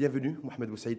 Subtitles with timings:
[0.00, 0.98] Bienvenue, Mohamed Boussaïd.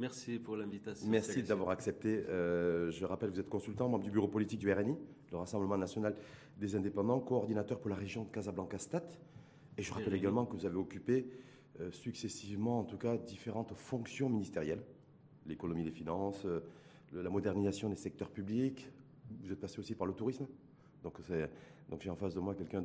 [0.00, 1.08] Merci pour l'invitation.
[1.08, 2.24] Merci d'avoir accepté.
[2.28, 4.96] Euh, je rappelle, vous êtes consultant, membre du bureau politique du RNI,
[5.30, 6.16] le Rassemblement national
[6.58, 9.04] des indépendants, coordinateur pour la région de Casablanca-Stat.
[9.78, 11.30] Et je rappelle également que vous avez occupé
[11.78, 14.82] euh, successivement, en tout cas, différentes fonctions ministérielles
[15.46, 16.58] l'économie des finances, euh,
[17.12, 18.90] la modernisation des secteurs publics.
[19.44, 20.48] Vous êtes passé aussi par le tourisme.
[21.04, 21.20] Donc,
[21.88, 22.84] donc j'ai en face de moi quelqu'un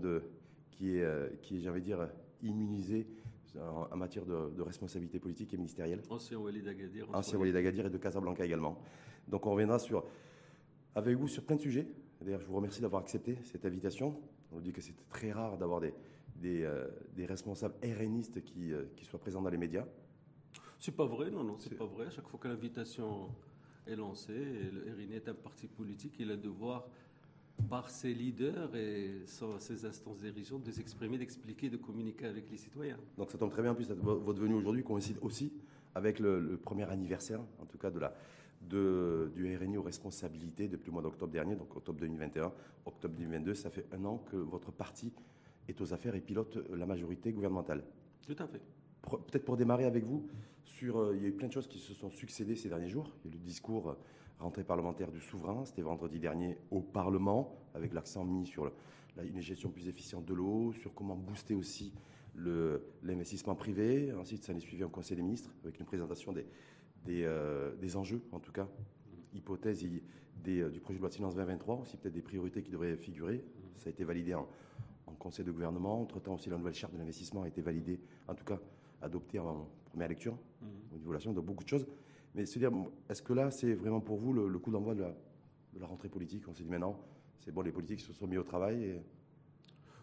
[0.70, 2.08] qui est, qui est dire,
[2.44, 3.08] immunisé
[3.58, 6.02] en, matière de, responsabilité politique et ministérielle.
[6.10, 7.08] Ancien Walid Agadir.
[7.14, 8.78] Ancien Walid Agadir et de Casablanca également.
[9.28, 10.04] Donc on reviendra sur,
[10.96, 11.88] avec vous sur plein de sujets.
[12.22, 14.20] D'ailleurs, je vous remercie d'avoir accepté cette invitation.
[14.52, 15.94] On nous dit que c'est très rare d'avoir des,
[16.36, 19.86] des, euh, des, responsables RNistes qui, euh, qui, soient présents dans les médias.
[20.78, 22.08] C'est pas vrai, non, non, c'est pas vrai.
[22.08, 23.30] À chaque fois que l'invitation
[23.86, 26.88] est lancée, le RNI est un parti politique, il a le devoir
[27.70, 32.98] par ses leaders et ses instances dirigeantes de s'exprimer, d'expliquer, de communiquer avec les citoyens.
[33.18, 35.52] Donc ça tombe très bien, en plus votre venue aujourd'hui coïncide aussi
[35.96, 38.14] avec le, premier anniversaire, en tout cas de la,
[38.62, 42.52] de, du RNI aux responsabilités depuis le mois d'octobre dernier, donc octobre 2021,
[42.86, 45.12] octobre 2022, ça fait un an que votre parti
[45.68, 47.84] est aux affaires et pilote la majorité gouvernementale.
[48.26, 48.62] Tout à fait.
[49.02, 50.28] Peut-être pour démarrer avec vous,
[50.66, 52.90] sur, euh, il y a eu plein de choses qui se sont succédées ces derniers
[52.90, 53.12] jours.
[53.24, 53.96] Il y a eu le discours
[54.40, 55.66] rentrée parlementaire du souverain.
[55.66, 58.72] C'était vendredi dernier au Parlement, avec l'accent mis sur
[59.22, 61.94] une gestion plus efficiente de l'eau, sur comment booster aussi
[63.04, 64.14] l'investissement privé.
[64.14, 66.46] Ensuite, ça allait suivi en Conseil des ministres, avec une présentation des,
[67.06, 68.68] des, euh, enjeux, en tout cas,
[69.34, 69.86] hypothèses
[70.44, 72.96] des, euh, du projet de loi de finances 2023, aussi peut-être des priorités qui devraient
[72.96, 73.44] figurer.
[73.76, 74.48] Ça a été validé en,
[75.18, 76.00] Conseil de gouvernement.
[76.02, 78.58] Entre-temps, aussi, la nouvelle charte de l'investissement a été validée, en tout cas,
[79.02, 80.66] adoptée en première lecture, mmh.
[80.94, 81.86] au niveau de la donc beaucoup de choses.
[82.40, 82.72] Mais dire,
[83.10, 85.04] est-ce que là, c'est vraiment pour vous le, coup d'envoi de
[85.78, 86.48] la, rentrée politique?
[86.48, 86.98] On s'est dit maintenant,
[87.44, 88.98] c'est bon, les politiques se sont mis au travail.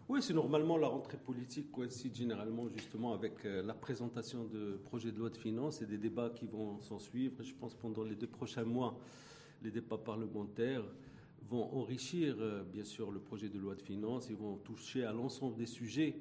[0.07, 5.11] Oui, c'est normalement la rentrée politique coïncide généralement justement avec euh, la présentation de projets
[5.11, 7.41] de loi de finances et des débats qui vont s'en suivre.
[7.41, 8.99] Je pense pendant les deux prochains mois,
[9.63, 10.83] les débats parlementaires
[11.49, 15.11] vont enrichir euh, bien sûr le projet de loi de finances, ils vont toucher à
[15.11, 16.15] l'ensemble des sujets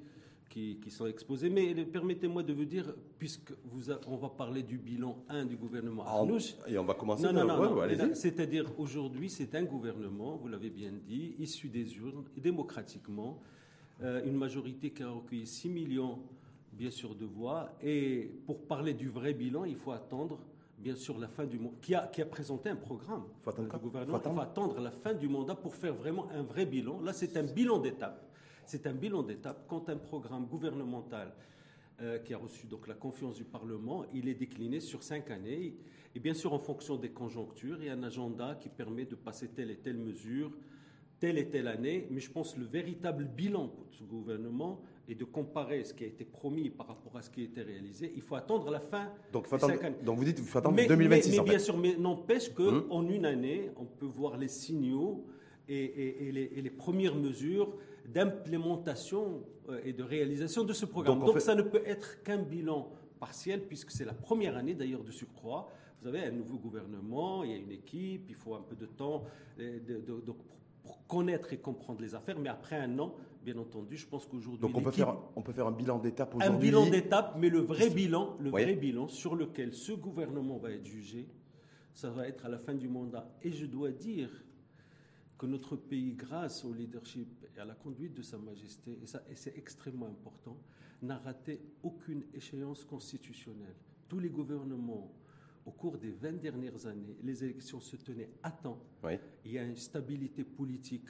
[0.48, 1.50] qui, sont exposés.
[1.50, 6.04] Mais permettez-moi de vous dire, puisque vous on va parler du bilan 1 du gouvernement
[6.06, 6.24] ah,
[6.66, 10.92] Et on va commencer non, non, non, C'est-à-dire, aujourd'hui, c'est un gouvernement, vous l'avez bien
[11.06, 13.40] dit, issu des urnes, démocratiquement,
[14.02, 16.18] euh, une majorité qui a recueilli 6 millions,
[16.72, 17.72] bien sûr, de voix.
[17.82, 20.38] Et pour parler du vrai bilan, il faut attendre
[20.78, 23.68] bien sûr la fin du mandat, qui a, qui a présenté un programme faut attendre,
[23.68, 24.20] du gouvernement.
[24.22, 27.00] il faut attendre la fin du mandat pour faire vraiment un vrai bilan.
[27.00, 28.25] Là, c'est un bilan d'étape.
[28.66, 31.32] C'est un bilan d'étape quand un programme gouvernemental
[32.02, 35.76] euh, qui a reçu donc la confiance du Parlement, il est décliné sur cinq années.
[36.14, 39.14] Et bien sûr, en fonction des conjonctures, il y a un agenda qui permet de
[39.14, 40.50] passer telle et telle mesure,
[41.20, 42.08] telle et telle année.
[42.10, 46.02] Mais je pense que le véritable bilan pour ce gouvernement est de comparer ce qui
[46.02, 48.12] a été promis par rapport à ce qui a été réalisé.
[48.16, 49.96] Il faut attendre la fin donc, des cinq années.
[50.02, 53.10] Donc vous dites qu'il faut attendre 2026 Mais, bien sûr, mais n'empêche qu'en hum.
[53.10, 55.24] une année, on peut voir les signaux
[55.68, 57.76] et, les, premières mesures
[58.06, 61.20] d'implémentation euh, et de réalisation de ce programme.
[61.24, 65.10] Donc, ça ne peut être qu'un bilan partiel, puisque c'est la première année d'ailleurs de
[65.10, 65.68] surcroît.
[66.00, 68.86] Vous avez un nouveau gouvernement, il y a une équipe, il faut un peu de
[68.86, 69.24] temps
[69.58, 69.78] euh,
[70.82, 74.60] pour connaître et comprendre les affaires, mais après un an, bien entendu, je pense qu'aujourd'hui.
[74.60, 76.56] Donc on peut, faire, on peut faire un bilan d'étape aujourd'hui.
[76.56, 80.70] Un bilan d'étape, mais le vrai bilan, le vrai bilan sur lequel ce gouvernement va
[80.70, 81.28] être jugé,
[81.92, 83.28] ça va être à la fin du mandat.
[83.42, 84.30] Et je dois dire
[85.38, 89.22] que notre pays, grâce au leadership et à la conduite de Sa Majesté, et, ça,
[89.30, 90.56] et c'est extrêmement important,
[91.02, 93.74] n'a raté aucune échéance constitutionnelle.
[94.08, 95.12] Tous les gouvernements,
[95.66, 98.80] au cours des 20 dernières années, les élections se tenaient à temps.
[99.44, 101.08] Il y a une stabilité politique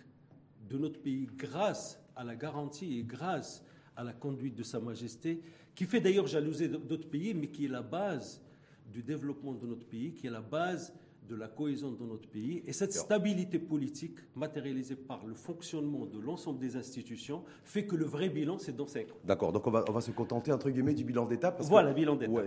[0.69, 3.65] de notre pays grâce à la garantie et grâce
[3.97, 5.41] à la conduite de Sa Majesté,
[5.75, 8.43] qui fait d'ailleurs jalouser d'autres pays, mais qui est la base
[8.91, 10.93] du développement de notre pays, qui est la base
[11.29, 12.63] de la cohésion de notre pays.
[12.67, 18.05] Et cette stabilité politique, matérialisée par le fonctionnement de l'ensemble des institutions, fait que le
[18.05, 19.15] vrai bilan, c'est dans 5 ans.
[19.25, 21.61] D'accord, donc on va, on va se contenter, entre guillemets, du bilan d'étape.
[21.63, 22.45] Voilà, bilan d'étape.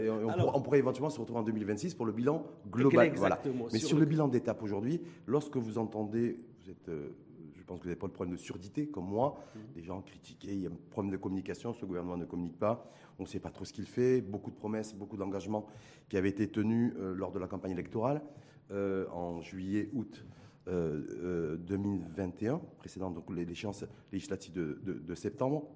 [0.53, 3.07] on, pourrait éventuellement se retrouver en 2026 pour le bilan global.
[3.07, 3.67] Exactement.
[3.71, 4.05] Mais sur, le...
[4.05, 6.89] bilan d'étape aujourd'hui, lorsque vous entendez, vous êtes...
[6.89, 7.09] Euh,
[7.55, 9.43] je pense que vous n'avez pas le problème de surdité comme moi.
[9.75, 9.85] Les mm.
[9.85, 13.23] gens critiquaient, il y a un problème de communication, ce gouvernement ne communique pas, on
[13.23, 15.67] ne sait pas trop ce qu'il fait, beaucoup de promesses, beaucoup d'engagements
[16.07, 18.23] qui avaient été tenus euh, lors de la campagne électorale.
[18.71, 20.23] Euh, en juillet, août
[20.67, 25.67] 2021, euh, euh, précédant donc l'échéance législative de, de, septembre.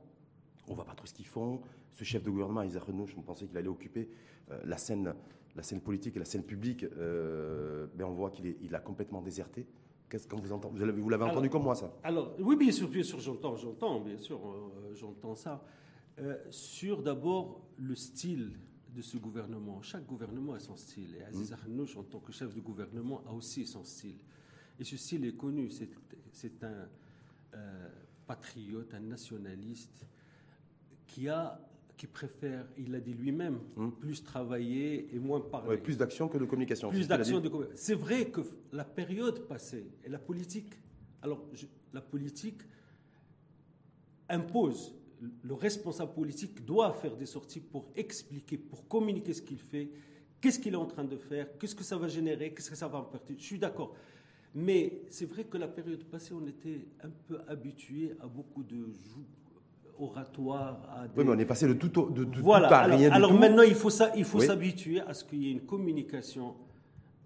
[0.67, 1.61] On ne voit pas trop ce qu'ils font.
[1.93, 4.09] Ce chef de gouvernement, Isaac Renouch, on pensait qu'il allait occuper
[4.63, 5.15] la, scène,
[5.55, 6.85] la scène politique et la scène publique.
[7.95, 9.65] mais on voit qu'il il a complètement déserté.
[10.07, 11.91] Qu'est-ce que vous entendez Vous l'avez entendu comme moi, ça?
[12.03, 14.39] Alors, oui, bien sûr, bien sûr, j'entends, j'entends, bien sûr,
[14.93, 15.63] j'entends ça.
[16.51, 18.51] sur d'abord le style
[18.93, 19.81] de ce gouvernement.
[19.81, 21.15] Chaque gouvernement a son style.
[21.15, 21.97] Et Aziz mmh.
[21.97, 24.17] en tant que chef de gouvernement, a aussi son style.
[24.79, 25.69] Et ce style est connu.
[26.31, 26.87] C'est un
[27.53, 27.89] euh,
[28.25, 30.05] patriote, un nationaliste
[31.07, 31.59] qui a
[31.95, 33.91] qui préfère, il l'a dit lui-même, mmh.
[33.91, 35.77] plus travailler et moins parler.
[35.77, 36.89] plus d'action que de communication.
[36.89, 38.41] Plus d'action de C'est vrai que
[38.71, 40.73] la période passée et la politique,
[41.21, 41.45] alors
[41.93, 42.61] la politique
[44.27, 44.95] impose
[45.43, 49.89] le responsable politique doit faire des sorties pour expliquer, pour communiquer ce qu'il fait,
[50.41, 52.87] qu'est-ce qu'il est en train de faire, qu'est-ce que ça va générer, qu'est-ce que ça
[52.87, 53.35] va apporter.
[53.37, 53.93] Je suis d'accord.
[54.55, 58.85] Mais c'est vrai que la période passée, on était un peu habitué à beaucoup de
[59.97, 60.79] oratoires.
[60.89, 62.67] À Oui, mais on est passé de tout, de, voilà.
[62.67, 65.49] à alors, rien alors maintenant, il faut, ça, il faut s'habituer à ce qu'il y
[65.49, 66.55] ait une communication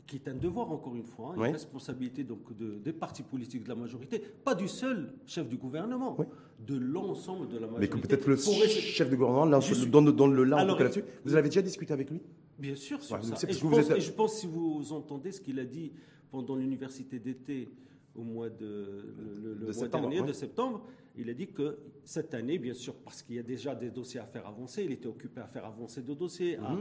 [0.07, 3.65] qui est un devoir, encore une fois, hein, une responsabilité donc de, des partis politiques
[3.65, 6.18] de la majorité, pas du seul chef du gouvernement,
[6.65, 7.80] de l'ensemble de la majorité.
[7.81, 11.04] Mais que peut-être le chef du gouvernement donne, donne, le là là-dessus.
[11.25, 12.21] Vous avez déjà discuté avec lui?
[12.57, 13.48] Bien sûr, sur ça.
[13.48, 15.92] Et je, pense, et je pense, si vous entendez ce qu'il a dit
[16.31, 17.69] pendant l'université d'été
[18.15, 19.13] au mois de,
[19.59, 20.81] le, mois dernier, de septembre,
[21.18, 24.19] il a dit que cette année, bien sûr, parce qu'il y a déjà des dossiers
[24.19, 26.72] à faire avancer, il était occupé à faire avancer deux dossiers, à,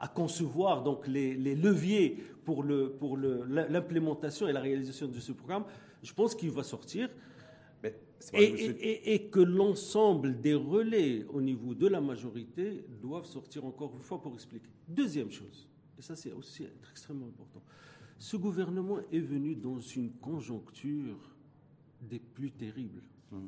[0.00, 0.08] mhm.
[0.14, 5.64] concevoir donc les, leviers pour l'implémentation et la réalisation de ce programme.
[6.02, 7.08] Je pense qu'il va sortir.
[8.34, 14.02] et, et, que l'ensemble des relais au niveau de la majorité doivent sortir encore une
[14.02, 14.68] fois pour expliquer.
[14.86, 15.68] Deuxième chose,
[15.98, 17.62] et ça c'est aussi extrêmement important,
[18.18, 21.31] ce gouvernement est venu dans une conjoncture
[22.02, 23.02] des plus terribles.
[23.30, 23.46] Hmm.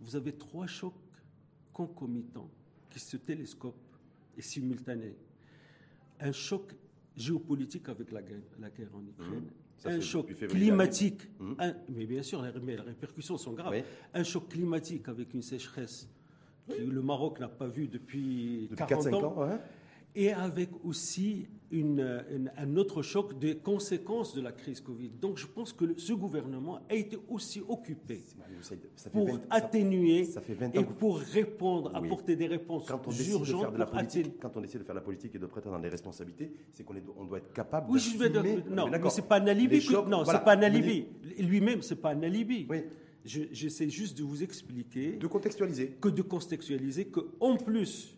[0.00, 0.94] Vous avez trois chocs
[1.72, 2.50] concomitants
[2.90, 3.96] qui se télescopent
[4.36, 5.16] et simultanés.
[6.20, 6.74] Un choc
[7.16, 9.50] géopolitique avec la guerre, la guerre en Ukraine,
[9.84, 9.88] hmm.
[9.88, 11.54] un choc climatique, hmm.
[11.88, 13.82] mais bien sûr, les, répercussions sont graves.
[14.14, 16.08] Un choc climatique avec une sécheresse
[16.68, 19.58] que le Maroc n'a pas vue depuis, 40 ans
[20.18, 21.46] et avec aussi
[22.56, 25.10] un autre choc des conséquences de la crise Covid.
[25.10, 28.24] Donc je pense que ce gouvernement a été aussi occupé
[29.12, 30.28] pour atténuer
[30.74, 33.60] et pour répondre, apporter des réponses quand on urgentes.
[33.60, 35.78] De faire de la politique, quand on essaie de faire la politique et de prétendre
[35.78, 38.30] des responsabilités, c'est qu'on on doit être capable oui, je vais
[38.70, 39.86] Non, mais c'est pas un alibi.
[40.08, 41.06] non, c'est pas un alibi.
[41.38, 42.66] Lui-même, c'est pas un alibi.
[42.68, 42.78] Oui.
[43.24, 45.12] J'essaie juste de vous expliquer.
[45.12, 45.96] De contextualiser.
[46.00, 48.17] Que de contextualiser que, en plus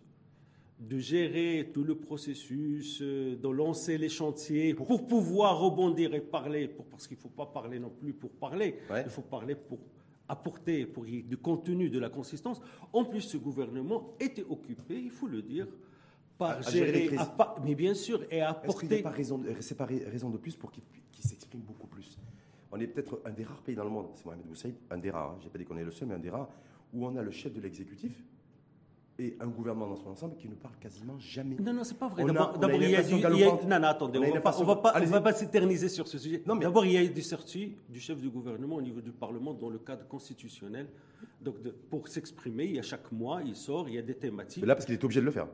[0.81, 6.69] de gérer tout le processus, euh, de lancer les chantiers pour, pouvoir rebondir et parler,
[6.69, 9.79] pour, parce qu'il ne faut pas parler non plus pour parler, il faut parler pour
[10.27, 12.63] apporter pour y du contenu, de la consistance.
[12.93, 15.67] En plus, ce gouvernement était occupé, il faut le dire,
[16.39, 17.11] par gérer,
[17.63, 19.03] mais bien sûr, et apporter.
[19.61, 20.83] C'est pas pas raison de plus pour qu'il
[21.19, 22.19] s'exprime beaucoup plus?
[22.73, 25.11] On est peut-être un des rares pays dans le monde, c'est Mohamed Boussaïd, un des
[25.11, 26.49] rares, hein, je n'ai pas dit qu'on est le seul, mais un des rares,
[26.95, 28.25] où on a le chef de l'exécutif
[29.21, 31.57] et un gouvernement dans son ensemble qui ne parle quasiment jamais.
[31.61, 32.25] Non, non, c'est pas vrai.
[32.25, 33.15] D'abord, il y a du.
[33.15, 36.43] non, non, attendez, on ne va, pas, va pas s'éterniser sur ce sujet.
[36.47, 36.63] Non, mais...
[36.63, 39.53] D'abord, il y a eu des sorties du chef du gouvernement au niveau du Parlement
[39.53, 40.87] dans le cadre constitutionnel.
[41.41, 41.57] Donc,
[41.91, 44.63] pour s'exprimer, il y a chaque mois, il sort, il y a des thématiques.
[44.63, 45.47] Mais là, parce qu'il est obligé de le faire.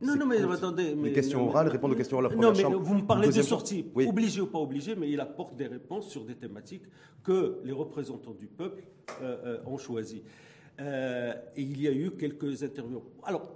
[0.00, 0.96] Non, non, mais attendez.
[0.96, 2.36] les questions orales, répondre aux questions orales.
[2.36, 5.66] Non, mais vous me parlez de sorties, obligé ou pas obligé, mais il apporte des
[5.66, 6.84] réponses sur des thématiques
[7.22, 8.82] que les représentants du peuple
[9.22, 10.24] euh, euh, ont choisies.
[10.80, 13.02] Euh, et il y a eu quelques interviews.
[13.22, 13.52] Alors,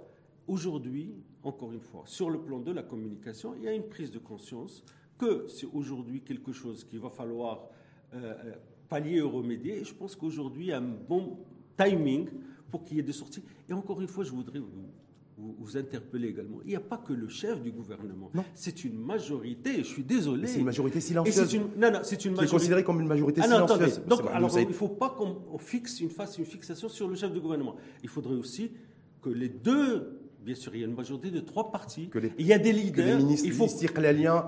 [0.47, 4.11] aujourd'hui, encore une fois, sur le plan de la communication, il y a une prise
[4.11, 4.83] de conscience
[5.17, 7.69] que c'est aujourd'hui quelque chose qu'il va falloir
[8.13, 8.53] euh, euh,
[8.87, 9.79] pallier et remédier.
[9.79, 11.39] Et je pense qu'aujourd'hui, il y a un bon
[11.75, 12.29] timing
[12.69, 13.43] pour qu'il y ait des sorties.
[13.67, 14.59] Et encore une fois, je voudrais
[15.37, 16.57] vous, vous, interpellez également.
[16.63, 18.31] Il n'y a pas que le chef du gouvernement.
[18.55, 20.47] C'est une majorité, je suis désolé.
[20.47, 21.53] C'est une majorité silencieuse.
[21.53, 22.51] Une, non, non, c'est une majorité.
[22.51, 24.01] considérée comme une majorité ah, silencieuse.
[24.07, 27.75] Donc, alors, il ne faut pas qu'on fixe une fixation sur le chef du gouvernement.
[28.01, 28.71] Il faudrait aussi
[29.21, 32.09] que les deux Bien sûr, il y a une majorité de trois partis.
[32.37, 33.05] il y a des leaders.
[33.05, 33.67] Que les ministres, il faut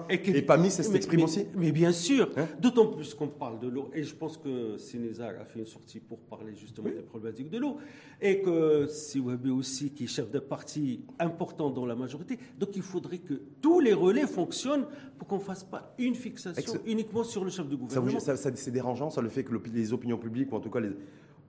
[0.10, 1.46] et, et pas mis s'expriment aussi.
[1.56, 3.90] Mais bien sûr, hein d'autant plus qu'on parle de l'eau.
[3.94, 7.58] Et je pense que Sénézar a fait une sortie pour parler justement des problématiques de
[7.58, 7.78] l'eau.
[8.22, 12.40] Et que Siwabi aussi, qui est chef de parti important dans la majorité.
[12.58, 14.86] Donc il faudrait que tous les relais fonctionnent
[15.18, 18.20] pour qu'on ne fasse pas une fixation uniquement sur le chef de gouvernement.
[18.20, 20.92] Ça, c'est dérangeant, ça, le fait que les opinions publiques, ou en tout cas les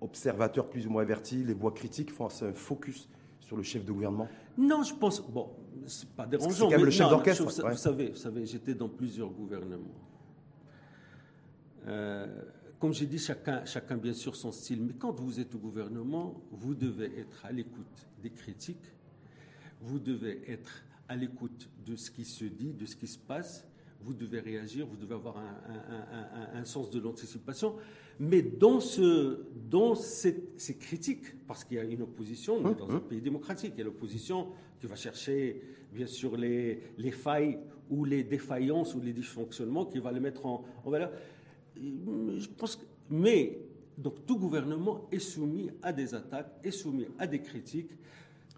[0.00, 3.08] observateurs plus ou moins avertis, les voix critiques, font un focus
[3.50, 5.20] sur le chef de gouvernement Non, je pense.
[5.28, 5.50] Bon,
[5.84, 6.52] c'est pas dérangeant.
[6.52, 7.42] C'est quand même le chef d'orchestre.
[7.42, 10.00] Vous, savez, vous savez j'étais dans plusieurs gouvernements.
[11.88, 12.28] Euh,
[12.78, 14.80] comme j'ai dit, chacun, chacun bien sûr son style.
[14.80, 18.94] Mais quand vous êtes au gouvernement, vous devez être à l'écoute des critiques.
[19.80, 23.66] Vous devez être à l'écoute de ce qui se dit, de ce qui se passe.
[24.02, 25.36] Vous devez réagir, vous devez avoir
[26.54, 27.76] un, sens de l'anticipation.
[28.18, 33.20] Mais dans, ce, dans ces, critiques, parce qu'il y a une opposition dans un pays
[33.20, 37.58] démocratique, il y a l'opposition qui va chercher bien sûr les, les, failles
[37.90, 41.12] ou les défaillances ou les dysfonctionnements, qui va les mettre en, valeur.
[41.76, 42.78] Je pense
[43.10, 43.58] mais
[43.98, 47.90] donc tout gouvernement est soumis à des attaques, est soumis à des critiques.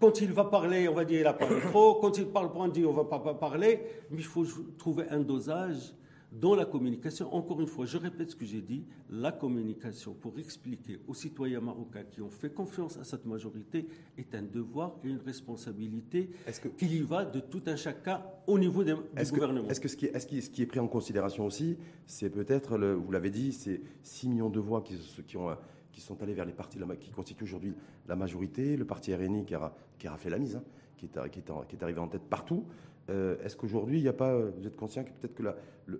[0.03, 1.95] Quand il va parler, on va dire il a parlé trop.
[2.01, 3.79] Quand il parle pas, on dit on va pas parler.
[4.11, 4.45] Mais il faut
[4.77, 5.93] trouver un dosage
[6.29, 7.33] dans la communication.
[7.33, 11.61] Encore une fois, je répète ce que j'ai dit, la communication pour expliquer aux citoyens
[11.61, 16.31] marocains qui ont fait confiance à cette majorité est un devoir et une responsabilité
[16.61, 18.95] que, qu'il y va de tout un chacun au niveau du
[19.31, 19.69] gouvernement.
[19.69, 23.11] Est-ce que ce qui est, ce qui est, pris en considération aussi, c'est peut-être, vous
[23.13, 25.55] l'avez dit, c'est 6 millions de voix qui, qui, ont,
[25.93, 27.73] qui sont allées vers les partis qui constituent aujourd'hui
[28.07, 30.63] la majorité, le parti RNI qui a, qui a fait la mise, hein,
[30.97, 32.65] qui, est, qui, est, qui est arrivé en tête partout.
[33.09, 35.43] Euh, est-ce qu'aujourd'hui, il n'y a pas, vous êtes conscient que peut-être que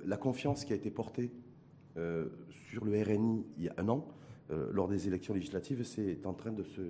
[0.05, 1.31] la, confiance qui a été portée
[1.97, 2.25] euh,
[2.69, 4.07] sur le RNI il y a un an,
[4.51, 6.81] euh, lors des élections législatives, c'est en train de se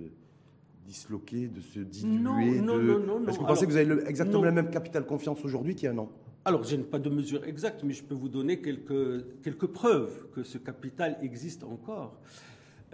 [0.86, 3.28] disloquer, de se diluer Non, non, non, non.
[3.28, 5.88] Est-ce que vous pensez que vous avez exactement le même capital confiance aujourd'hui qu'il y
[5.88, 6.10] a un an?
[6.46, 10.28] Alors, je n'ai pas de mesure exacte, mais je peux vous donner quelques, quelques preuves
[10.34, 12.20] que ce capital existe encore.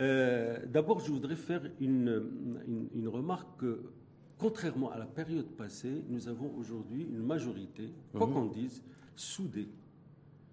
[0.00, 2.30] D'abord, je voudrais faire une,
[2.66, 3.64] une, une remarque
[4.40, 8.32] contrairement à la période passée, nous avons aujourd'hui une majorité, quoi mhm.
[8.32, 8.82] qu'on dise,
[9.14, 9.68] soudée,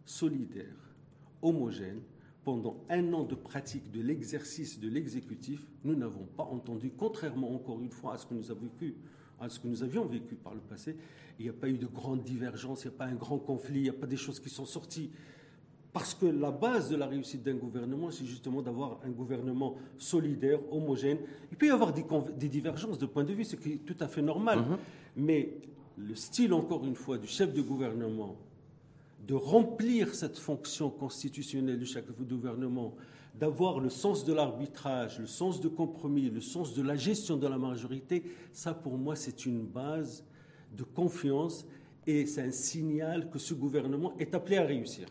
[0.05, 0.95] solidaire,
[1.41, 2.01] homogène.
[2.43, 7.81] Pendant un an de pratique de l'exercice de l'exécutif, nous n'avons pas entendu, contrairement encore
[7.81, 8.95] une fois à ce que nous avons vécu,
[9.37, 10.95] à ce que nous avions vécu par le passé,
[11.39, 13.79] il n'y a pas eu de grandes divergences, il n'y a pas un grand conflit,
[13.79, 15.11] il n'y a pas des choses qui sont sorties
[15.97, 20.59] parce que la base de la réussite d'un gouvernement, c'est justement d'avoir un gouvernement solidaire,
[20.71, 21.17] homogène.
[21.49, 24.07] Il peut y avoir des, divergences de point de vue, ce qui est tout à
[24.07, 24.59] fait normal.
[24.59, 24.77] Mhm.
[25.15, 25.57] Mais
[25.97, 28.35] le style, encore une fois, du chef de gouvernement,
[29.27, 32.93] de remplir cette fonction constitutionnelle du chef de gouvernement,
[33.33, 37.47] d'avoir le sens de l'arbitrage, le sens de compromis, le sens de la gestion de
[37.47, 38.23] la majorité,
[38.53, 40.23] ça pour moi c'est une base
[40.77, 41.65] de confiance
[42.05, 45.07] et c'est un signal que ce gouvernement est appelé à réussir.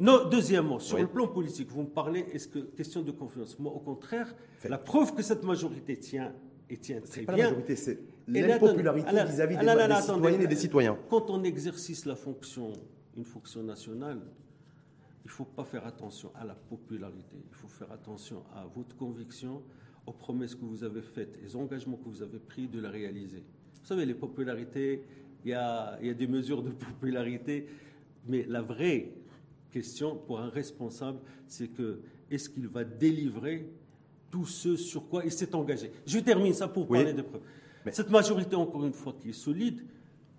[0.00, 3.58] Non, deuxièmement, sur le plan politique, vous me parlez, est-ce que question de confiance?
[3.58, 4.34] Moi, au contraire,
[4.68, 6.32] la preuve que cette majorité tient
[6.70, 7.44] et tient très pas bien.
[7.44, 10.98] La majorité, c'est l'impopularité vis-à-vis des, des citoyennes et des citoyens.
[11.10, 12.72] Quand on exerce la fonction,
[13.16, 14.20] une fonction nationale,
[15.24, 17.36] il ne faut pas faire attention à la popularité.
[17.50, 19.62] Il faut faire attention à votre conviction,
[20.06, 23.42] aux promesses que vous avez faites, aux engagements que vous avez pris de la réaliser.
[23.82, 25.02] Vous savez, les popularités,
[25.44, 27.66] il y a, il y a des mesures de popularité,
[28.26, 29.12] mais la vraie
[29.74, 31.98] question pour un responsable, c'est que
[32.30, 33.68] est-ce qu'il va délivrer
[34.30, 35.90] tout ce sur quoi il s'est engagé?
[36.06, 37.42] Je termine ça pour parler des preuves.
[37.90, 39.80] Cette majorité, encore une fois, qui est solide,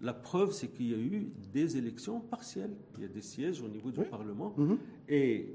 [0.01, 2.75] la preuve, c'est qu'il y a eu des élections partielles.
[2.97, 4.53] Il y a des sièges au niveau du Parlement.
[4.57, 4.77] Mhm.
[5.09, 5.53] Et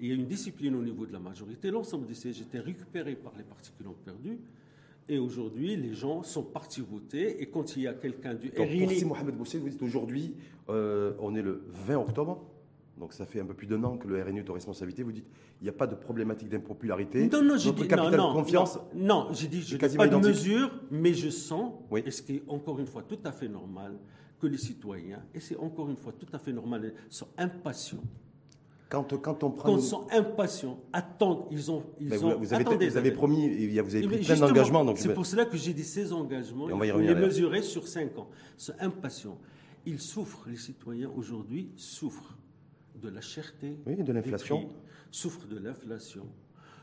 [0.00, 1.70] il y a une discipline au niveau de la majorité.
[1.70, 4.38] L'ensemble des sièges étaient récupérés par les partis qui l'ont perdu.
[5.08, 7.42] Et aujourd'hui, les gens sont partis voter.
[7.42, 9.04] Et quand il y a quelqu'un du RINI...
[9.04, 10.34] Mohamed Boussel, vous dites aujourd'hui,
[10.68, 12.44] euh, on est le 20 octobre
[12.98, 15.02] donc ça fait un peu plus d'un an que le RNU est en responsabilité.
[15.02, 15.26] Vous dites
[15.60, 17.28] il n'y a pas de problématique d'impopularité.
[17.28, 18.78] Non, non, j'ai dit capital non, confiance.
[18.94, 21.72] Non, j'ai dit je n'ai pas de mesure, mais je sens,
[22.04, 23.98] et ce qui est encore une fois tout à fait normal,
[24.40, 28.02] que les citoyens, et c'est encore une fois tout à fait normal, sont impatients.
[28.88, 29.68] Quand, quand on prend.
[29.68, 31.82] Quand ils sont impatients, attendent, ils ont.
[32.00, 34.94] Ils ont vous, avez, vous avez promis, vous avez pris plein d'engagements.
[34.96, 38.28] C'est pour cela que j'ai dit ces engagements, il faut les mesurer sur cinq ans.
[38.56, 39.38] Sont impatients.
[39.86, 42.36] Ils souffrent, les citoyens aujourd'hui souffrent
[43.00, 44.68] de la cherté, de l'inflation,
[45.10, 46.26] souffre de l'inflation,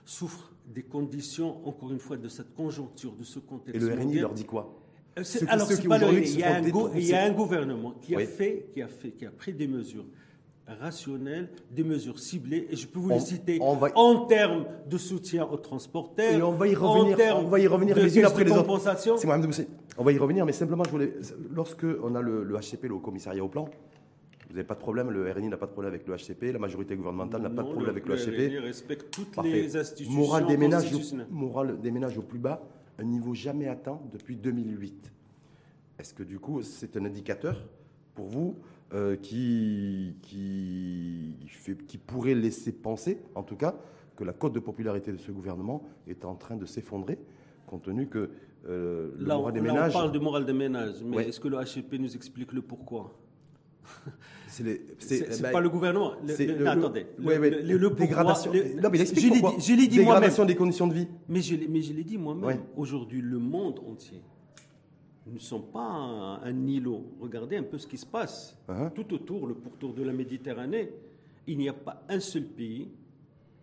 [0.06, 3.82] souffre des conditions, encore une fois, de cette conjoncture, de ce contexte.
[3.82, 4.82] Et le RNI leur dit quoi?
[5.18, 6.64] Euh, Alors, c'est pas le Il y, a un
[6.96, 9.68] il y a un gouvernement qui a fait, qui a fait, qui a pris des
[9.68, 10.06] mesures
[10.68, 15.58] rationnelles, des mesures ciblées, et je peux vous les citer en termes de soutien aux
[15.58, 16.34] transporteurs.
[16.34, 18.82] Et on va y revenir, on va y revenir les unes après les autres.
[19.18, 19.28] C'est
[19.98, 21.14] On va y revenir, mais simplement, je voulais,
[21.54, 23.70] lorsque on a le, le HCP, le commissariat au plan,
[24.48, 26.60] vous n'avez pas de problème, le RNI n'a pas de problème avec le HCP, la
[26.60, 28.38] majorité gouvernementale n'a pas de problème avec le, HCP.
[28.38, 30.92] Le RNI respecte toutes les institutions morale des, ménages,
[31.30, 32.62] morale des ménages au plus bas,
[33.00, 35.12] un niveau jamais atteint depuis 2008.
[36.00, 37.66] Est-ce que du coup, c'est un indicateur
[38.14, 38.56] pour vous
[38.94, 43.76] euh, qui, qui, fait, qui pourrait laisser penser, en tout cas,
[44.16, 47.20] que la cote de popularité de ce gouvernement est en train de s'effondrer,
[47.68, 48.30] compte tenu que
[48.68, 49.96] euh, le là, des ménages.
[49.96, 53.14] on parle de morale des ménages, mais est-ce que le HCP nous explique le pourquoi?
[54.48, 56.14] c'est bah, pas le gouvernement.
[56.26, 57.08] Le, attendez.
[57.18, 58.52] Le, le, dégradation.
[58.54, 59.60] non, mais explique pourquoi.
[59.60, 61.08] Je l'ai dit Dégradation des conditions de vie.
[61.28, 62.62] Mais je, mais je l'ai dit moi-même.
[62.76, 64.22] Aujourd'hui, le monde entier
[65.26, 67.16] nous ne sommes pas un, îlot.
[67.20, 68.94] Regardez un peu ce qui se passe uh-huh.
[68.94, 70.92] tout autour, le pourtour de la Méditerranée.
[71.48, 72.92] Il n'y a pas un seul pays,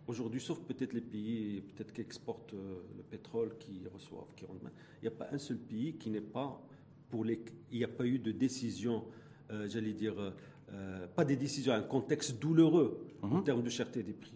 [0.07, 4.59] aujourd'hui, sauf peut-être les pays peut-être qui exportent euh, le pétrole, qui reçoivent, qui rendent.
[5.01, 6.61] Il n'y a pas un seul pays qui n'est pas
[7.09, 7.43] pour les.
[7.71, 9.05] Il n'y a pas eu de décision,
[9.53, 10.15] euh, j'allais dire,
[10.73, 13.43] euh, pas des décisions, un contexte douloureux en uh-huh.
[13.43, 14.33] termes de cherté des prix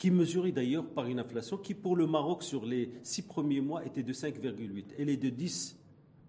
[0.00, 3.84] qui mesurait d'ailleurs par une inflation qui, pour le Maroc, sur les six premiers mois,
[3.84, 4.94] était de 5,8.
[4.98, 5.78] Elle est de 10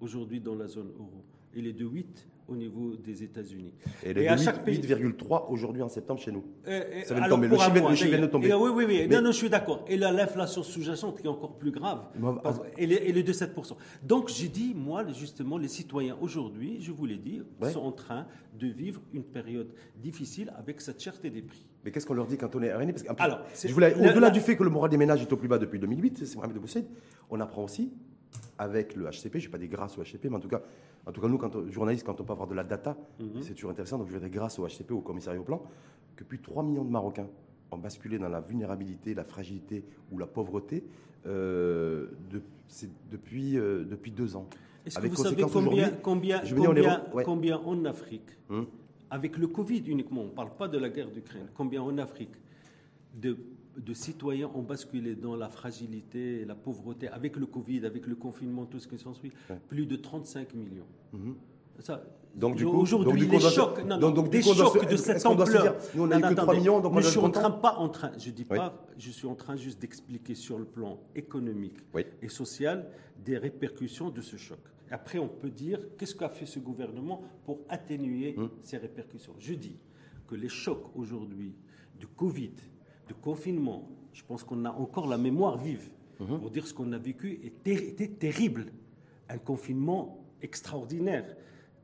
[0.01, 1.23] aujourd'hui dans la zone euro.
[1.55, 3.73] Elle est de 8 au niveau des États-Unis.
[4.03, 6.43] Et, et à 8,3 aujourd'hui en septembre chez nous.
[6.67, 7.47] Et, ça vient de tomber.
[7.47, 7.57] Le
[7.95, 8.53] chiffre, vient de tomber.
[8.53, 9.07] oui, oui, oui.
[9.07, 9.85] Non, non, je suis d'accord.
[9.87, 12.03] Et là, l'inflation sous-jacente qui est encore plus grave.
[12.77, 13.75] elle, est, elle, est, de 7%.
[14.03, 17.41] Donc, j'ai dit, moi, justement, les citoyens aujourd'hui, je vous l'ai dit,
[17.71, 18.27] sont en train
[18.59, 21.65] de vivre une période difficile avec cette cherté des prix.
[21.83, 24.63] Mais qu'est-ce qu'on leur dit quand on est arrêté Parce Alors, au-delà du fait que
[24.63, 26.85] le moral des ménages est au plus bas depuis 2008, c'est Mohamed Boussaid,
[27.29, 27.91] on apprend aussi
[28.57, 30.61] avec le HCP, je ne pas des grâce au HCP, mais en tout cas,
[31.05, 33.41] en tout cas nous, quand journalistes, quand on peut avoir de la data, mhm.
[33.41, 33.97] c'est toujours intéressant.
[33.97, 35.61] Donc je dire grâce au HCP, au commissariat au plan,
[36.15, 37.27] que plus de 3 millions de Marocains
[37.71, 40.83] ont basculé dans la vulnérabilité, la fragilité ou la pauvreté
[41.25, 42.07] euh,
[43.11, 44.47] depuis, euh, depuis deux ans.
[44.85, 48.65] Est-ce que vous savez combien, combien, combien, combien, en Afrique, hum?
[49.09, 52.33] avec le Covid uniquement, on ne parle pas de la guerre d'Ukraine, combien en Afrique
[53.13, 53.37] de
[53.77, 58.65] de citoyens ont basculé dans la fragilité, la pauvreté, avec le Covid, avec le confinement,
[58.65, 59.31] tout ce qui s'ensuit,
[59.67, 60.87] plus de 35 millions.
[61.13, 61.35] Mhm.
[61.79, 62.03] Ça,
[62.35, 65.75] donc du coup, aujourd'hui, les chocs, non, donc, des chocs de cette ampleur.
[65.95, 68.11] nous, on a eu que 3 millions, donc je suis en train pas en train,
[68.17, 71.77] je dis pas, je suis en train juste d'expliquer sur le plan économique
[72.21, 72.87] et social
[73.23, 74.59] des répercussions de ce choc.
[74.91, 78.49] Après, on peut dire qu'est-ce qu'a fait ce gouvernement pour atténuer hum.
[78.61, 79.33] ces répercussions?
[79.39, 79.77] Je dis
[80.27, 81.55] que les chocs aujourd'hui
[81.97, 82.51] du Covid,
[83.11, 85.89] de confinement, je pense qu'on a encore la mémoire vive
[86.19, 86.39] mhm.
[86.39, 88.65] pour dire ce qu'on a vécu était, terrible.
[89.29, 91.35] Un confinement extraordinaire,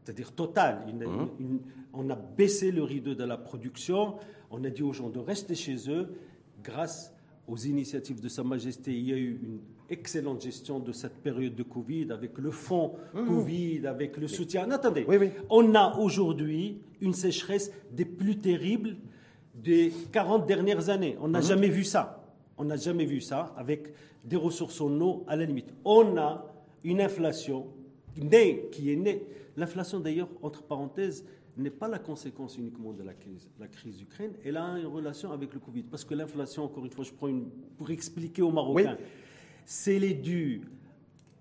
[0.03, 0.85] c'est-à-dire total.
[0.87, 1.59] Mhm.
[1.93, 4.15] on a baissé le rideau de la production,
[4.51, 6.15] on a dit aux gens de rester chez eux.
[6.63, 7.13] Grâce
[7.47, 11.55] aux initiatives de Sa Majesté, il y a eu une excellente gestion de cette période
[11.55, 13.25] de Covid, avec le fonds mhm.
[13.25, 14.69] Covid, avec le soutien.
[14.71, 15.05] attendez,
[15.49, 18.97] on a aujourd'hui une sécheresse des plus terribles
[19.57, 21.17] des 40 dernières années.
[21.19, 21.45] On n'a mhm.
[21.45, 22.23] jamais vu ça.
[22.57, 23.93] On n'a jamais vu ça avec
[24.23, 25.73] des ressources en eau à la limite.
[25.85, 26.45] On a
[26.83, 27.67] une inflation
[28.17, 29.23] née, qui est née.
[29.55, 34.33] L'inflation, d'ailleurs, entre parenthèses, n'est pas la conséquence uniquement de la crise, la crise d'Ukraine.
[34.45, 35.83] Elle a une relation avec le Covid.
[35.83, 38.97] Parce que l'inflation, encore une fois, je prends une, pour expliquer aux Marocains,
[39.65, 40.61] c'est dû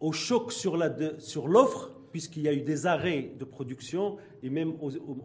[0.01, 4.73] au choc sur l'offre puisqu'il y a eu des arrêts de production, et même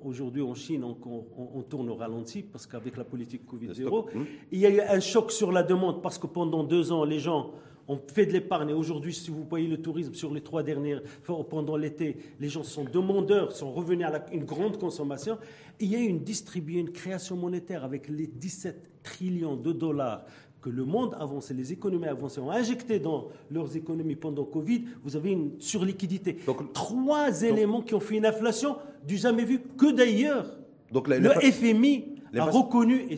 [0.04, 4.26] aujourd'hui en Chine, on, tourne au ralenti, parce qu'avec la politique Covid-0, hmm.
[4.52, 7.20] il y a eu un choc sur la demande, parce que pendant deux ans, les
[7.20, 7.52] gens
[7.88, 11.02] ont fait de l'épargne, et aujourd'hui, si vous voyez le tourisme sur les trois dernières,
[11.50, 15.38] pendant l'été, les gens sont demandeurs, sont revenus à une grande consommation,
[15.80, 20.26] il y a eu une distribution, une création monétaire avec les 17 trillions de dollars
[20.62, 25.16] que le monde avancé, les économies avancées ont injecté dans leurs économies pendant Covid, vous
[25.16, 26.38] avez une surliquidité.
[26.46, 30.46] Donc, Trois éléments qui ont fait une inflation du jamais vu, que d'ailleurs
[30.94, 33.16] le FMI a reconnu, et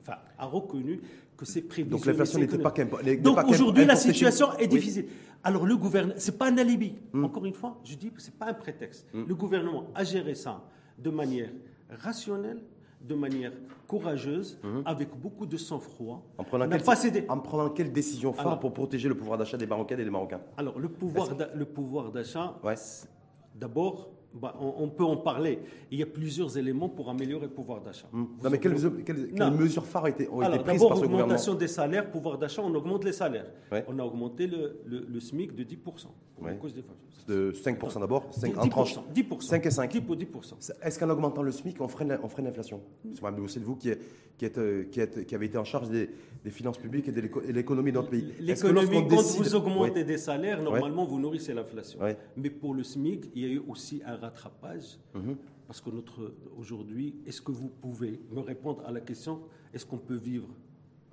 [0.00, 1.00] enfin, a reconnu
[1.36, 1.96] que ces prévisions...
[1.96, 2.72] Donc l'inflation n'était pas
[3.20, 5.06] Donc aujourd'hui, la situation est difficile.
[5.44, 6.94] Alors le gouvernement, c'est pas un alibi.
[7.12, 7.24] Hmm.
[7.24, 9.06] Encore une fois, je dis que c'est pas un prétexte.
[9.12, 9.24] Hmm.
[9.26, 10.62] Le gouvernement a géré ça
[10.98, 11.50] de manière
[11.90, 12.62] rationnelle,
[13.06, 13.52] de manière
[13.86, 14.82] courageuse, mhm.
[14.86, 16.22] avec beaucoup de sang-froid.
[16.38, 17.24] En prenant, pas cédé.
[17.28, 20.40] en prenant quelle décision phare pour protéger le pouvoir d'achat des Marocains et des Marocains?
[20.56, 22.58] Alors, le pouvoir d'achat,
[23.54, 25.58] d'abord, bah, on, peut en parler.
[25.90, 28.06] Il y a plusieurs éléments pour améliorer le pouvoir d'achat.
[28.12, 28.24] Hmm.
[28.42, 31.24] Non, mais quelles, mesures phares ont été, ont été prises par ce gouvernement?
[31.24, 33.46] augmentation des salaires, pouvoir d'achat, on augmente les salaires.
[33.88, 36.06] On a augmenté le, le, SMIC de 10%.
[36.60, 36.82] Cause des
[37.28, 39.40] de 5% d'abord 5, 10%, en tranche 10%.
[39.40, 39.92] 5 et 5.
[39.92, 40.72] 10 10%.
[40.82, 42.80] Est-ce qu'en augmentant le SMIC, on freine, on freine l'inflation?
[43.48, 44.00] C'est vous qui, est,
[44.36, 46.10] qui, est, qui, est, qui, avez été en charge des,
[46.44, 47.20] des finances publiques et de
[47.52, 48.32] l'économie dans notre pays.
[48.40, 51.98] L'économie, quand vous augmentez des salaires, normalement, vous nourrissez l'inflation.
[52.36, 54.98] Mais pour le SMIC, il y a eu aussi un rattrapage.
[55.14, 55.36] Mhm.
[55.66, 59.40] Parce que notre aujourd'hui, est-ce que vous pouvez me répondre à la question
[59.72, 60.48] est-ce qu'on peut vivre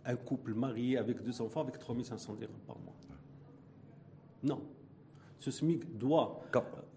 [0.04, 2.96] un couple marié avec deux enfants avec 3500 dirhams par mois?
[4.44, 4.62] Non
[5.39, 6.41] ce SMIC doit.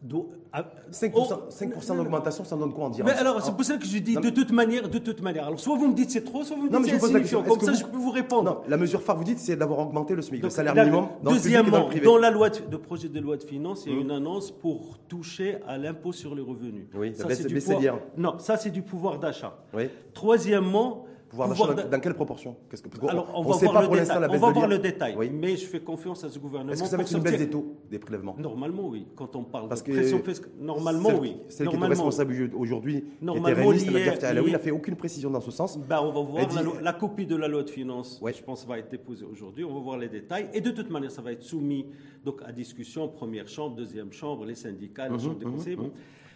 [0.05, 4.17] 5%, d'augmentation, ça donne quoi en dirhams Mais alors, c'est pour ça que je dis
[4.17, 5.47] de toute manière, de toute manière.
[5.47, 7.43] Alors, soit vous me dites c'est trop, soit vous me dites c'est insignifiant.
[7.45, 8.43] Comme ça, je peux vous répondre.
[8.43, 11.31] Non, la mesure phare, vous dites, c'est d'avoir augmenté le SMIC, le salaire minimum dans
[11.31, 13.99] Deuxièmement, le public dans la loi de, projet de loi de finances, il y a
[13.99, 14.03] hum.
[14.03, 16.87] une annonce pour toucher à l'impôt sur les revenus.
[16.95, 17.99] Oui, ça, c'est du pouvoir.
[18.17, 19.57] Non, ça, c'est du pouvoir d'achat.
[19.73, 19.89] Oui.
[20.15, 22.55] Troisièmement, Pouvoir d'achat, dans, quelle proportion?
[22.69, 22.77] Que,
[23.09, 25.31] Alors, on, va, voir, le détail, on va voir le détail.
[25.33, 26.75] Mais je fais confiance à ce gouvernement.
[26.75, 28.37] Est-ce que ça va être une baisse des taux des prélèvements?
[28.39, 29.07] Normalement, oui.
[29.17, 31.39] Quand on parle de pression fiscale, normalement, oui.
[31.49, 35.79] Celle qui est responsable aujourd'hui, normalement, n'a fait aucune précision dans ce sens.
[35.79, 38.91] Ben, on va voir la, copie de la loi de finances, je pense, va être
[38.91, 39.65] déposée aujourd'hui.
[39.65, 40.51] On va voir les détails.
[40.53, 41.87] Et de toute manière, ça va être soumis
[42.27, 45.77] donc, à discussion, première chambre, deuxième chambre, les syndicats, la mhm, chambre des mhm, conseillers.
[45.77, 45.91] Mhm.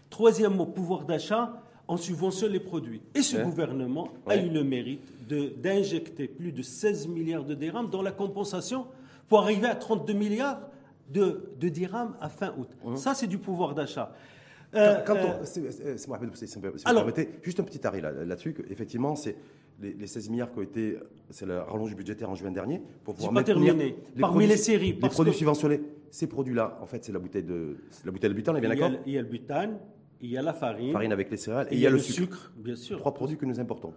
[0.08, 3.02] Troisième mot, pouvoir d'achat on subventionne les produits.
[3.14, 8.02] Et ce gouvernement a eu le mérite d'injecter plus de 16 milliards de dirhams dans
[8.02, 8.86] la compensation
[9.28, 10.60] pour arriver à 32 milliards
[11.10, 12.68] de, de dirhams à fin août.
[12.96, 14.12] Ça, c'est du pouvoir d'achat.
[14.74, 19.36] Euh, quand, euh, si vous permettez, juste un petit arrêt là-dessus, effectivement, c'est
[19.80, 20.98] les, 16 milliards qui ont été,
[21.30, 23.96] c'est la rallonge budgétaire en juin dernier, pour pouvoir pas terminé.
[24.14, 24.98] Les Parmi les séries.
[25.00, 28.54] Les produits subventionnés, ces produits-là, en fait, c'est la bouteille de, la bouteille de butane,
[28.54, 29.78] on est bien d'accord Il y a le butane,
[30.20, 30.92] il y a la farine.
[30.92, 31.68] Farine avec les céréales.
[31.70, 32.52] Et, il y a le, sucre.
[32.56, 32.98] Bien sûr.
[32.98, 33.92] Trois produits que nous importons.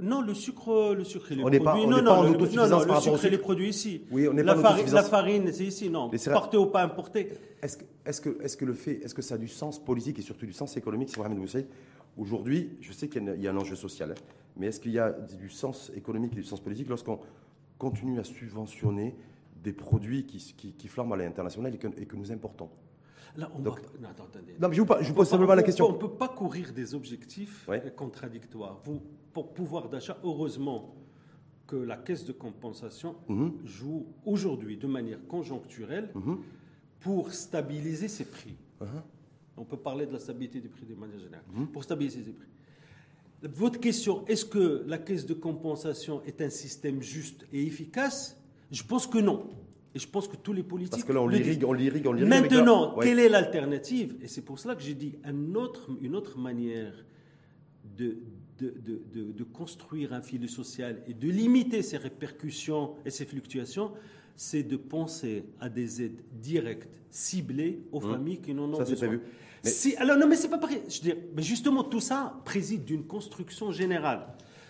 [0.00, 1.60] Non, le sucre, le sucre et les on produits.
[1.64, 4.02] Pas, on non, non, en autosuffisance non, le sucre et les produits ici.
[4.10, 6.10] Oui, on n'est pas en farine, La farine, c'est ici, non.
[6.32, 7.32] Porté ou pas importé.
[7.60, 10.18] Est-ce que, est que, est que le fait, est-ce que ça a du sens politique
[10.18, 11.66] et surtout du sens économique, si Mohamed Moussaïd
[12.16, 14.22] Aujourd'hui, je sais qu'il y, a un enjeu social, hein,
[14.56, 17.20] mais est-ce qu'il y a du sens économique et du sens politique lorsqu'on
[17.78, 19.14] continue à subventionner
[19.62, 22.68] des produits qui, qui, qui flambent à l'international et et que nous importons?
[23.36, 23.74] Là, on non,
[24.08, 24.56] attendez.
[24.60, 25.88] Non, je vous, je pose simplement la question.
[25.88, 28.80] On ne peut pas courir des objectifs contradictoires.
[28.84, 29.00] Vous,
[29.32, 30.94] pour pouvoir d'achat, heureusement
[31.66, 33.60] que la caisse de compensation mhm.
[33.64, 36.38] joue aujourd'hui de manière conjoncturelle mhm.
[36.98, 38.56] pour stabiliser ses prix.
[38.80, 38.86] Uh-huh.
[39.56, 41.44] On peut parler de la stabilité des prix de manière générale.
[41.54, 41.68] Mhm.
[41.68, 42.48] Pour stabiliser ses prix.
[43.42, 48.36] Votre question, est-ce que la caisse de compensation est un système juste et efficace?
[48.70, 49.48] Je pense que non.
[49.94, 50.92] Et je pense que tous les politiques.
[50.92, 52.30] Parce que là, on l'irrigue, on l'irrigue, on l'irrigue.
[52.30, 54.16] Maintenant, quelle est l'alternative?
[54.22, 56.92] Et c'est pour cela que j'ai dit un autre, une autre manière
[57.96, 58.18] de,
[58.58, 58.74] de,
[59.12, 63.92] de, de, construire un filet social et de limiter ses répercussions et ses fluctuations,
[64.36, 68.12] c'est de penser à des aides directes, ciblées aux hum.
[68.12, 69.08] familles qui n'en ont ça, besoin.
[69.08, 69.22] Prévu.
[69.64, 69.70] Mais...
[69.70, 70.82] Si, alors non, mais c'est pas pareil.
[70.88, 74.28] Je veux dire, mais justement, tout ça préside d'une construction générale.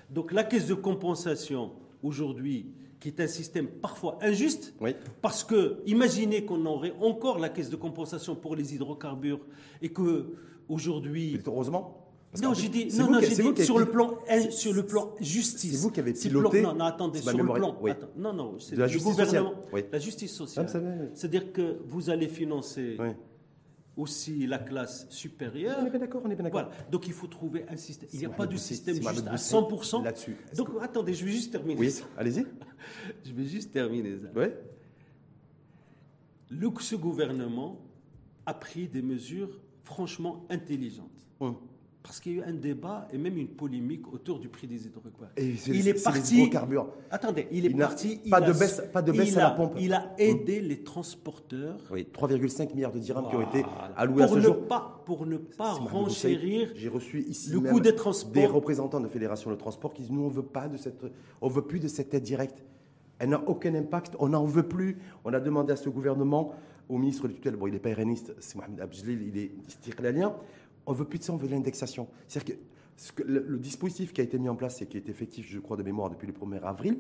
[0.09, 4.75] Donc la caisse de compensation aujourd'hui qui est un système parfois injuste,
[5.23, 9.41] parce que imaginez qu'on aurait encore la caisse de compensation pour les hydrocarbures
[9.81, 10.27] et que
[10.69, 11.41] aujourd'hui.
[11.47, 12.07] Heureusement.
[12.43, 14.19] non, j'ai dit, non, non, j'ai dit sur le plan,
[14.51, 15.73] sur le plan justice.
[15.73, 16.63] C'est vous qui avez piloté.
[16.63, 17.77] non, non, attendez, sur le plan.
[18.17, 19.55] non, non, c'est justice gouvernement.
[19.91, 20.67] La justice sociale.
[20.73, 20.79] Ah,
[21.15, 22.97] C'est-à-dire que vous allez financer
[24.01, 25.79] aussi la classe supérieure.
[25.81, 26.63] On est bien d'accord, on est bien d'accord.
[26.63, 26.91] Voilà.
[26.91, 28.09] Donc il faut trouver un système.
[28.13, 30.05] Il n'y a pas de système juste à 100%.
[30.05, 30.37] Là-dessus.
[30.57, 31.79] Donc attendez, je vais juste terminer.
[31.79, 32.47] Oui, allez-y.
[33.25, 34.29] je vais juste terminer ça.
[34.35, 34.47] Oui.
[36.51, 37.81] Le, ce gouvernement
[38.47, 41.27] a pris des mesures franchement intelligentes.
[41.41, 41.57] Hum.
[42.03, 44.87] Parce qu'il y a eu un débat et même une polémique autour du prix des
[44.87, 45.29] hydrocarbures.
[45.37, 46.51] il est, parti.
[47.11, 48.21] attendez, il est parti.
[48.31, 49.75] Pas, de baisse, pas de baisse à la pompe.
[49.79, 51.79] Il a aidé les transporteurs.
[51.91, 53.65] Oui, 3,5 milliards de dirhams qui ont été
[53.97, 54.67] alloués à ce ne jour.
[54.67, 58.33] Pas, pour ne pas renchérir J'ai reçu ici le coût des transports.
[58.33, 61.05] Des représentants de fédérations de transport qui disent nous on veut pas de cette,
[61.43, 62.65] on veut plus de cette aide directe.
[63.19, 64.15] Elle n'a aucun impact.
[64.19, 64.99] On n'en veut plus.
[65.25, 66.55] On a demandé à ce gouvernement,
[66.89, 70.35] au ministre du tutelle, bon il n'est pas RNiste, c'est Mohamed Abdelil, il est lien
[70.90, 72.09] on veut plus de ça, on veut l'indexation.
[72.26, 75.59] C'est-à-dire que, le, dispositif qui a été mis en place et qui est effectif, je
[75.59, 76.98] crois, de mémoire depuis le 1er avril,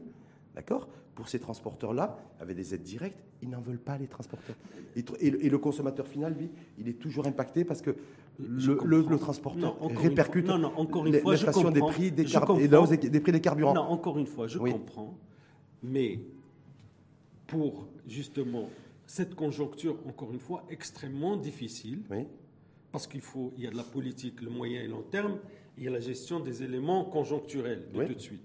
[0.54, 4.56] d'accord Pour ces transporteurs-là, avec des aides directes, ils n'en veulent pas, les transporteurs.
[4.96, 7.96] Et, le consommateur final, lui, il est toujours impacté parce que
[8.38, 13.74] le, transporteur répercute l'inflation des prix des, des, prix des carburants.
[13.74, 15.18] Non, encore une fois, je comprends.
[15.82, 16.20] Mais
[17.46, 18.70] pour justement
[19.06, 22.26] cette conjoncture, encore une fois, extrêmement difficile, oui
[22.92, 25.38] parce qu'il faut, il y a de la politique, le moyen et long terme,
[25.78, 28.44] il y a la gestion des éléments conjoncturels de tout de suite.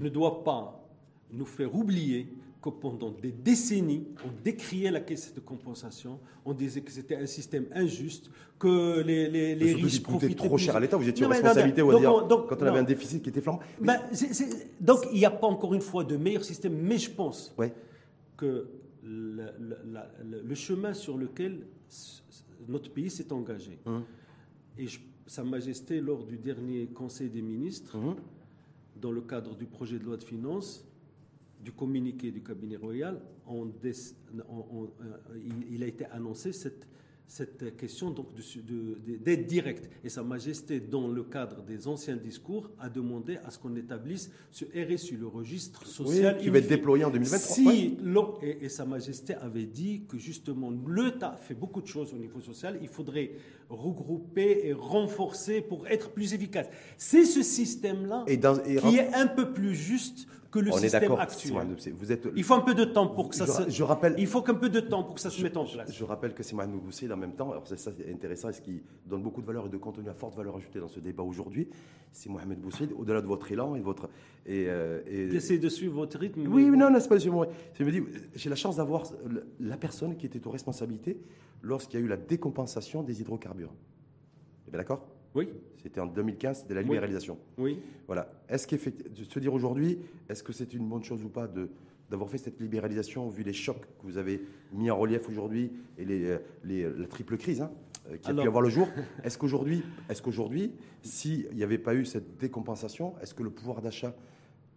[0.00, 0.86] Ne doit pas
[1.32, 2.28] nous faire oublier
[2.62, 7.26] que pendant des décennies, on décriait la caisse de compensation, on disait que c'était un
[7.26, 11.28] système injuste, que les, les, les riches profitaient trop cher à l'État, vous étiez en
[11.28, 12.12] responsabilité, on dire,
[12.48, 13.60] quand on avait un déficit qui était flambant.
[13.80, 14.00] Ben,
[14.80, 17.54] donc il n'y a pas encore une fois de meilleur système, mais je pense
[18.36, 18.66] que
[19.04, 21.60] le, chemin sur lequel
[22.68, 23.78] notre pays s'est engagé.
[23.86, 24.04] Hum.
[24.78, 24.86] Et
[25.26, 28.16] Sa Majesté, lors du dernier Conseil des ministres, hum.
[29.00, 30.84] dans le cadre du projet de loi de finances,
[31.60, 33.64] du communiqué du cabinet royal, euh,
[35.70, 36.86] il, a été annoncé cette
[37.28, 39.90] cette question donc d'aide directe.
[40.04, 44.30] Et Sa Majesté, dans le cadre des anciens discours, a demandé à ce qu'on établisse
[44.50, 46.38] ce RSU, le registre social.
[46.38, 47.54] qui va être déployé en 2023.
[47.54, 47.96] Si
[48.42, 52.40] et, et, Sa Majesté avait dit que justement l'État fait beaucoup de choses au niveau
[52.40, 53.32] social, il faudrait
[53.68, 56.68] regrouper et renforcer pour être plus efficace.
[56.96, 61.76] C'est ce système-là qui est un peu plus juste que le système actuel.
[61.98, 63.70] Vous êtes, il faut un peu de temps pour que ça se.
[63.70, 65.92] Je rappelle, il faut qu'un peu de temps pour que ça se mette en place.
[65.92, 67.50] Je, rappelle que c'est Mohamed Boussaïd en même temps.
[67.50, 70.14] Alors c'est ça intéressant et ce qui donne beaucoup de valeur et de contenu à
[70.14, 71.68] forte valeur ajoutée dans ce débat aujourd'hui,
[72.12, 72.92] c'est Mohamed Boussaïd.
[72.96, 74.08] Au-delà de votre élan et de votre
[74.46, 76.46] et, euh, de suivre votre rythme.
[76.46, 76.76] Oui, mais...
[76.76, 77.48] non, non, c'est pas suivre.
[77.74, 78.02] Je me dis,
[78.34, 79.04] j'ai la chance d'avoir
[79.60, 81.20] la personne qui était aux responsabilités
[81.62, 83.72] lorsqu'il y a eu la décompensation des hydrocarbures.
[84.66, 85.06] Eh bien d'accord?
[85.36, 85.48] Oui.
[85.82, 87.38] C'était en 2015, c'était la libéralisation.
[87.58, 87.78] Oui.
[88.06, 88.28] Voilà.
[88.48, 91.68] Est-ce de se dire aujourd'hui, est-ce que c'est une bonne chose ou pas de
[92.10, 94.40] d'avoir fait cette libéralisation, vu les chocs que vous avez
[94.72, 97.72] mis en relief aujourd'hui et les, les, la triple crise hein,
[98.08, 98.86] euh, qui a pu avoir le jour?
[99.24, 99.38] Est-ce
[100.22, 100.72] qu'aujourd'hui,
[101.02, 104.14] s'il n'y avait pas eu cette décompensation, est-ce que le pouvoir d'achat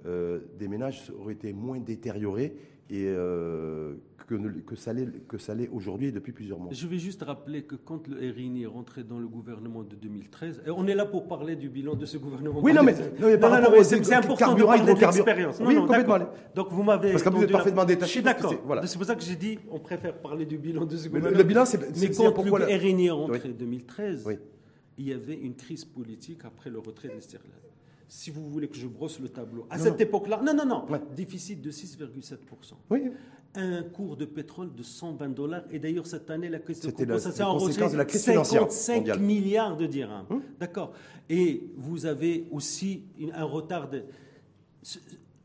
[0.06, 2.56] euh, des ménages aurait été moins détérioré
[2.90, 3.94] et euh,
[4.28, 6.72] que, que, ça l'est aujourd'hui et depuis plusieurs mois.
[6.72, 10.64] Je vais juste rappeler que quand le RINI est rentré dans le gouvernement de 2013,
[10.66, 12.60] et on est là pour parler du bilan de ce gouvernement.
[12.62, 15.60] Oui, non, mais, c'est important de parler de l'expérience.
[15.64, 16.20] Oui, complètement.
[16.56, 17.12] Donc vous m'avez.
[17.12, 18.08] Parce que vous êtes parfaitement détaché.
[18.08, 18.54] Je suis d'accord.
[18.66, 18.86] Voilà.
[18.86, 21.38] C'est pour ça que j'ai dit on préfère parler du bilan de ce gouvernement.
[21.38, 21.80] Le, bilan, c'est.
[22.00, 24.28] Mais quand le RINI est rentré en 2013,
[24.98, 27.52] il y avait une crise politique après le retrait Sterling
[28.10, 31.62] si vous voulez que je brosse le tableau, à cette époque-là, non, non, non, déficit
[31.62, 32.38] de 6,7%.
[32.90, 33.12] Oui.
[33.56, 35.64] Un cours de pétrole de 120 dollars.
[35.72, 39.86] Et d'ailleurs, cette année, la question de compensation a de la crise 55 milliards de
[39.86, 40.26] dirhams.
[40.30, 40.42] Hum.
[40.60, 40.94] D'accord.
[41.30, 44.04] Et vous avez aussi un retard de.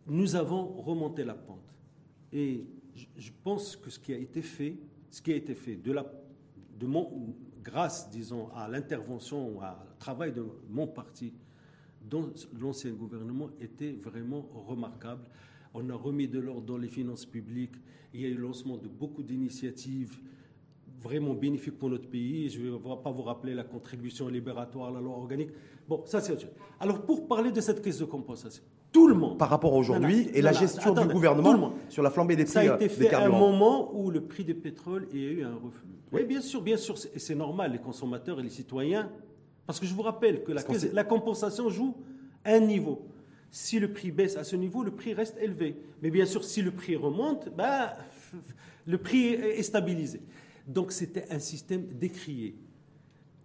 [0.06, 1.64] Nous avons remonté la pente.
[2.32, 2.66] Et
[3.16, 4.76] je pense que ce qui a été fait,
[5.10, 6.04] ce qui a été fait de la,
[6.78, 9.60] de mon, grâce, disons, à l'intervention, au
[9.98, 11.32] travail de mon parti,
[12.08, 12.28] dans
[12.60, 15.22] l'ancien gouvernement était vraiment remarquable.
[15.72, 17.74] On a remis de l'ordre dans les finances publiques.
[18.12, 20.18] Il y a eu le lancement de beaucoup d'initiatives
[21.00, 22.48] vraiment bénéfiques pour notre pays.
[22.48, 25.50] Je ne vais pas vous rappeler la contribution libératoire, la loi organique.
[25.88, 26.50] Bon, ça c'est autre chose.
[26.80, 28.62] Alors pour parler de cette crise de compensation,
[28.92, 29.36] tout le monde.
[29.36, 32.52] Par rapport à aujourd'hui et la gestion du gouvernement sur la flambée des prix.
[32.52, 35.56] Ça a été fait à un moment où le prix du pétrole a eu un
[35.56, 35.88] reflux.
[36.12, 37.72] Oui, bien sûr, bien sûr, c'est normal.
[37.72, 39.10] Les consommateurs et les citoyens
[39.66, 41.96] parce que je vous rappelle que la, compensation joue
[42.44, 43.08] un niveau.
[43.50, 45.76] Si le prix baisse à ce niveau, le prix reste élevé.
[46.02, 47.96] Mais bien sûr, si le prix remonte, bah,
[48.86, 50.20] le prix est stabilisé.
[50.66, 52.56] Donc c'était un système décrié.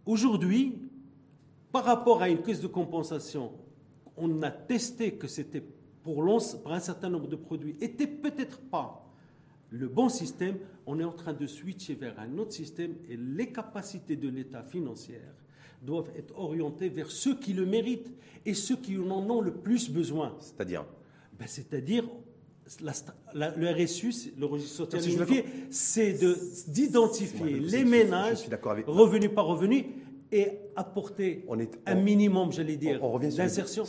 [0.06, 0.82] Aujourd'hui,
[1.72, 3.52] par rapport à une caisse de compensation,
[4.18, 5.64] on a testé que c'était
[6.04, 6.26] pour,
[6.64, 9.06] pour un certain nombre de produits, était peut-être pas
[9.70, 10.58] le bon système.
[10.86, 14.64] On est en train de switcher vers un autre système et les capacités de l'État
[14.64, 15.34] financière
[15.82, 18.12] doivent être orientés vers ceux qui le méritent
[18.46, 20.36] et ceux qui en ont le plus besoin.
[20.40, 20.86] C'est-à-dire
[21.38, 22.06] ben, C'est-à-dire,
[23.34, 26.18] le RSU, le registre social unifié, c'est
[26.68, 28.48] d'identifier les ménages,
[28.86, 29.86] revenus par revenus,
[30.32, 31.44] et apporter
[31.86, 33.84] un minimum, j'allais dire, d'insertion.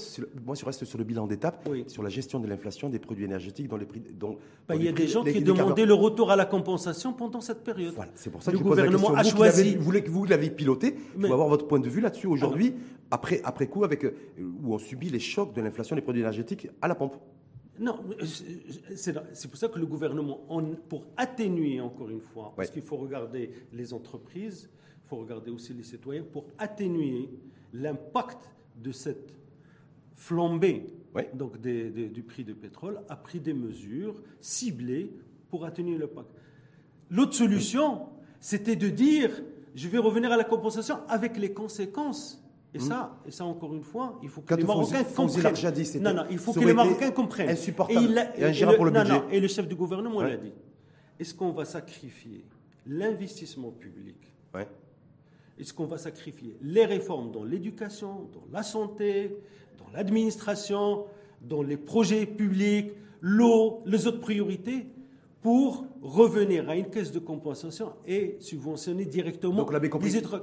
[0.44, 3.68] Moi, je reste sur le bilan d'étape, sur la gestion de l'inflation des produits énergétiques
[3.68, 4.02] dans les prix.
[4.18, 7.40] Dans, bah, il y a des gens qui demandaient le retour à la compensation pendant
[7.40, 7.94] cette période.
[7.94, 9.76] Voilà, c'est pour ça que le gouvernement a choisi.
[9.76, 12.74] Vous, vous l'avez piloté, je veux avoir votre point de vue là-dessus aujourd'hui,
[13.10, 16.68] après, après coup, avec, euh, où on subit les chocs de l'inflation des produits énergétiques
[16.80, 17.16] à la pompe.
[17.78, 17.98] Non,
[18.94, 20.40] c'est pour ça que le gouvernement,
[20.88, 24.68] pour atténuer encore une fois, parce qu'il faut regarder les entreprises,
[25.10, 27.28] faut regarder aussi les citoyens pour atténuer
[27.72, 29.34] l'impact de cette
[30.14, 30.86] flambée
[31.34, 35.10] donc du prix du pétrole, a pris des mesures ciblées
[35.48, 36.28] pour atténuer l'impact.
[37.10, 38.06] L'autre solution,
[38.38, 39.30] c'était de dire
[39.74, 42.40] je vais revenir à la compensation avec les conséquences.
[42.72, 42.82] Et hmm.
[42.82, 46.02] ça, et ça encore une fois, il faut que les Marocains comprennent.
[46.02, 47.48] non, non, il faut que les Marocains comprennent.
[47.50, 48.30] Insupportable.
[48.38, 49.08] Et, il pour le budget.
[49.08, 50.52] Non, et le chef du gouvernement l'a dit.
[51.18, 52.44] Est-ce qu'on va sacrifier
[52.86, 54.16] l'investissement public
[55.58, 59.36] est-ce qu'on va sacrifier les réformes dans l'éducation, dans la santé,
[59.78, 61.04] dans l'administration,
[61.42, 64.86] dans les projets publics, l'eau, les autres priorités
[65.42, 69.64] pour revenir à une caisse de compensation et subventionner directement.
[69.64, 69.72] Donc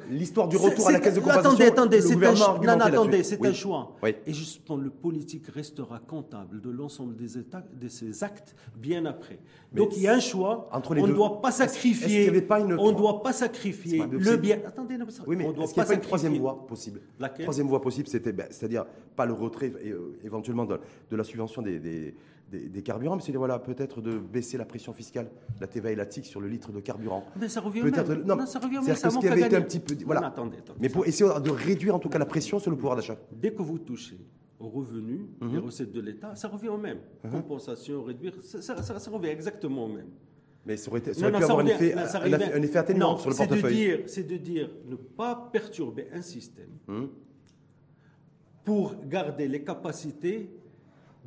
[0.09, 1.49] l'histoire du retour à la caisse de compensation.
[1.49, 3.95] Attendez, attendez, c'est un, non, attendez, c'est un choix.
[4.25, 9.39] Et justement, le politique restera comptable de l'ensemble des états, de ces actes bien après.
[9.73, 10.69] Donc il y a un choix.
[10.71, 12.29] Entre les on ne doit pas sacrifier.
[12.77, 14.59] on ne doit pas sacrifier le bien.
[14.65, 17.01] Attendez, non, oui, mais qu'il n'y a pas une troisième voie possible?
[17.19, 17.45] Laquelle?
[17.45, 20.79] Troisième voie possible, c'était, ben, c'est-à-dire pas le retrait euh, éventuellement de,
[21.11, 22.15] la subvention des des,
[22.83, 25.29] carburants, mais c'est voilà, peut-être de baisser la pression fiscale,
[25.59, 27.25] la TVA et la TIC sur le litre de carburant.
[27.39, 28.23] Mais ça revient au même.
[28.25, 28.95] Non, ça revient au même.
[28.95, 29.95] ce qui avait été un petit peu.
[30.05, 30.27] Voilà.
[30.27, 33.17] attendez, mais pour essayer de réduire en tout cas la pression sur le pouvoir d'achat.
[33.31, 34.19] Dès que vous touchez
[34.59, 35.59] aux revenus, les mhm.
[35.59, 36.99] recettes de l'État, ça revient au même.
[37.23, 37.31] Mhm.
[37.31, 38.73] Compensation, réduire, ça,
[39.11, 40.09] revient exactement au même.
[40.65, 44.03] Mais ça aurait, pu avoir un, effet, un, effet, atténuant sur le portefeuille.
[44.07, 47.09] C'est de dire ne pas perturber un système mhm.
[48.65, 50.56] pour garder les capacités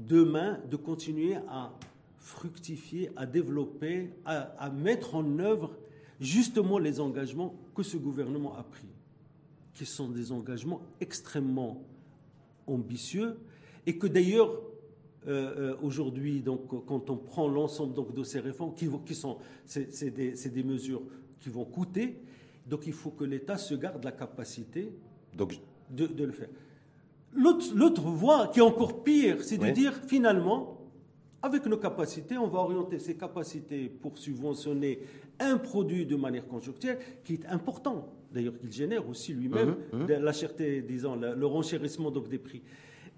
[0.06, 1.72] demain de continuer à
[2.18, 5.76] fructifier, à développer, à, mettre en œuvre
[6.20, 8.88] justement les engagements que ce gouvernement a pris,
[9.74, 11.82] qui sont des engagements extrêmement
[12.66, 13.38] ambitieux
[13.86, 14.50] et que d'ailleurs
[15.26, 19.38] euh, euh, aujourd'hui, donc, quand on prend l'ensemble donc, de ces réformes, qui, qui sont,
[19.66, 21.02] c'est des, des, mesures
[21.40, 22.22] qui vont coûter,
[22.66, 24.92] donc il faut que l'État se garde la capacité
[25.34, 25.58] donc,
[25.90, 26.48] de, de le faire.
[27.34, 30.80] L'autre voie, qui est encore pire, c'est de dire finalement,
[31.42, 35.00] avec nos capacités, on va orienter ces capacités pour subventionner
[35.38, 38.12] un produit de manière conjoncturelle qui est important.
[38.32, 40.06] D'ailleurs, il génère aussi lui-même mmh, mmh.
[40.20, 42.62] la cherté, disons, le renchérissement donc, des prix.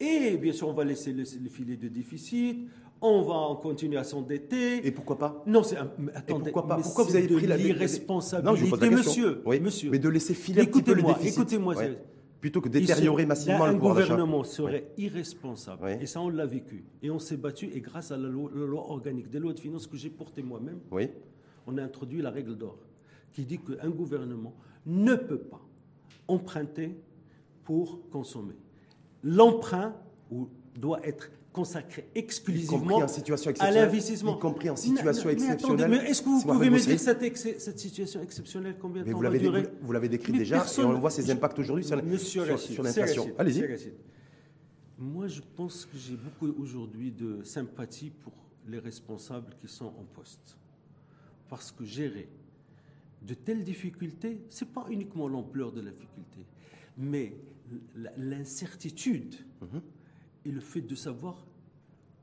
[0.00, 2.68] Et bien sûr, on va laisser le, filet de déficit,
[3.00, 4.86] on va continuer à s'endetter.
[4.86, 5.42] Et pourquoi pas?
[5.46, 5.76] Non, c'est
[6.14, 6.76] attendez, pourquoi pas?
[6.76, 9.90] Pourquoi vous avez pris la irresponsabilité, monsieur, oui, monsieur.
[9.90, 11.38] Mais de laisser filer un petit peu le déficit.
[11.38, 11.74] Écoutez-moi,
[12.42, 14.14] plutôt que détériorer massivement le pouvoir d'achat.
[14.14, 18.10] Un gouvernement serait irresponsable, et ça on l'a vécu, et on s'est battu, et grâce
[18.10, 20.80] à la loi, organique des lois de finances que j'ai portée moi-même,
[21.68, 22.78] on a introduit la règle d'or,
[23.32, 25.62] qui dit qu'un gouvernement ne peut pas
[26.26, 26.96] emprunter
[27.62, 28.56] pour consommer.
[29.22, 29.94] L'emprunt
[30.76, 34.36] doit être consacré exclusivement en situation à l'investissement.
[34.36, 35.90] Y compris en situation exceptionnelle.
[35.90, 39.18] Mais, est-ce que vous pouvez me dire cette, cette, situation exceptionnelle combien de temps
[39.82, 43.30] vous l'avez décrit déjà et on voit ses impacts aujourd'hui sur, sur l'inflation.
[43.38, 43.92] Allez-y.
[44.98, 48.32] Moi, je pense que j'ai beaucoup aujourd'hui de sympathie pour
[48.68, 50.56] les responsables qui sont en poste.
[51.48, 52.28] Parce que gérer
[53.20, 56.46] de telles difficultés, ce n'est pas uniquement l'ampleur de la difficulté,
[56.96, 57.34] mais
[58.16, 59.34] l'incertitude.
[59.60, 59.80] Mhm
[60.44, 61.46] et le fait de savoir,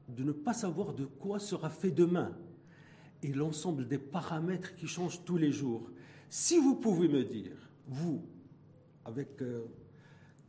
[0.08, 2.36] de ne pas savoir de quoi sera fait demain,
[3.22, 5.90] et l'ensemble des paramètres qui changent tous les jours.
[6.30, 7.56] Si vous pouvez me dire,
[7.88, 8.22] vous,
[9.04, 9.66] avec euh,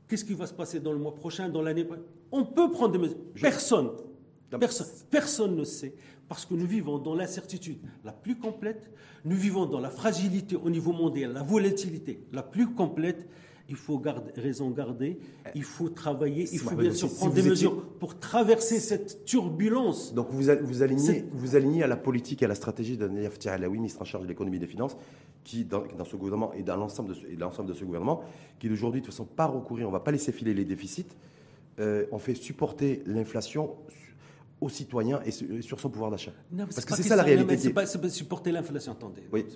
[0.07, 2.93] qu'est-ce qui va se passer dans le mois prochain, dans l'année prochaine, on peut prendre
[2.93, 3.19] des mesures.
[3.41, 3.91] Personne,
[4.59, 5.95] personne, personne ne sait,
[6.29, 8.91] parce que nous vivons dans l'incertitude la plus complète,
[9.25, 13.29] nous vivons dans la fragilité au niveau mondial, la volatilité la plus complète
[13.71, 15.19] il faut garder, raison garder,
[15.55, 20.13] il faut travailler, il faut bien sûr prendre des mesures pour traverser cette turbulence.
[20.13, 23.39] Donc vous, vous, alignez, vous alignez à la politique et à la stratégie de Naïf
[23.47, 24.97] Alaoui, ministre en charge de l'économie et des finances,
[25.45, 28.23] qui, dans, ce gouvernement et dans l'ensemble de, ce, de ce gouvernement,
[28.59, 31.07] qui d'aujourd'hui, de toute façon, pas recourir, on ne va pas laisser filer les déficits,
[31.79, 33.77] euh, on fait supporter l'inflation
[34.61, 35.31] aux citoyens et
[35.63, 36.33] sur son pouvoir d'achat.
[36.57, 37.57] Parce que c'est ça la réalité.
[37.57, 39.23] C'est pas, pas, supporter l'inflation, attendez.
[39.33, 39.47] Oui.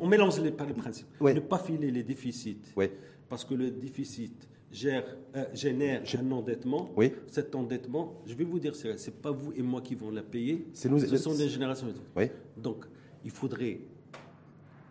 [0.00, 1.06] on mélange les, les principes.
[1.20, 2.58] Ne pas filer les déficits.
[2.76, 2.90] Oui.
[3.28, 5.04] Parce que le déficit gère,
[5.36, 6.90] euh, génère un endettement.
[6.96, 7.12] Oui.
[7.28, 10.22] Cet endettement, je vais vous dire, ce n'est pas vous et moi qui vont la
[10.22, 10.66] payer.
[10.88, 11.86] Nous, ce sont des générations.
[12.16, 12.24] Oui.
[12.56, 12.84] Donc,
[13.24, 13.80] il faudrait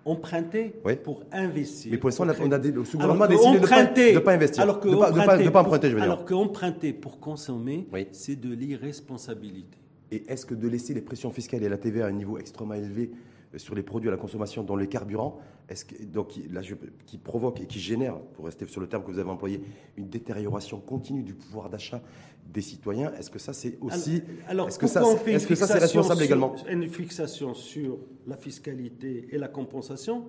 [0.09, 1.91] emprunter pour investir.
[1.91, 4.79] Mais pour l'instant, on a, des, le gouvernement a décidé de ne pas, investir, alors
[4.79, 4.95] que de
[5.43, 6.11] ne pas, emprunter, je veux dire.
[6.11, 9.77] Alors qu'emprunter pour consommer, c'est de l'irresponsabilité.
[10.11, 12.73] Et est-ce que de laisser les pressions fiscales et la TVA à un niveau extrêmement
[12.73, 13.11] élevé
[13.53, 16.61] euh, sur les produits à la consommation, dont les carburants, est-ce que, donc, là,
[17.05, 19.61] qui provoque et qui génère, pour rester sur le terme que vous avez employé,
[19.97, 22.01] une détérioration continue du pouvoir d'achat
[22.51, 25.77] des citoyens, est-ce que ça c'est aussi, alors, est-ce que ça, est-ce que ça c'est
[25.77, 30.25] responsable également Une fixation sur la fiscalité et la compensation,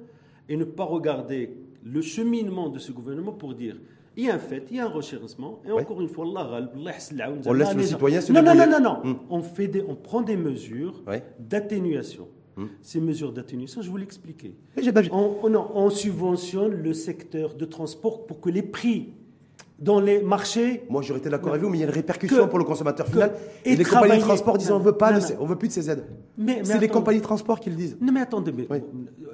[0.49, 3.77] et ne pas regarder le cheminement de ce gouvernement pour dire
[4.17, 6.69] il y a un fait, il y a un recherchement, et encore une fois, Allah,
[7.47, 9.01] on laisse le citoyen se Non, non, non, non, non.
[9.05, 9.17] Hmm.
[9.31, 11.03] On, fait des, on prend des mesures
[11.39, 12.29] d'atténuation.
[12.57, 12.67] Hmm.
[12.83, 13.99] Ces mesures d'atténuation, je vous.
[15.13, 19.15] On, on, on subventionne le secteur de transport pour que les prix
[19.81, 20.85] dans les marchés.
[20.91, 23.07] Moi, j'aurais été d'accord avec vous, mais il y a une répercussion pour le consommateur
[23.07, 23.33] final.
[23.65, 26.05] Et, les compagnies de transport disent on veut pas, on veut plus de ces aides.
[26.63, 27.97] C'est les compagnies de transport qui le disent.
[28.01, 28.69] Non, mais attendez, mais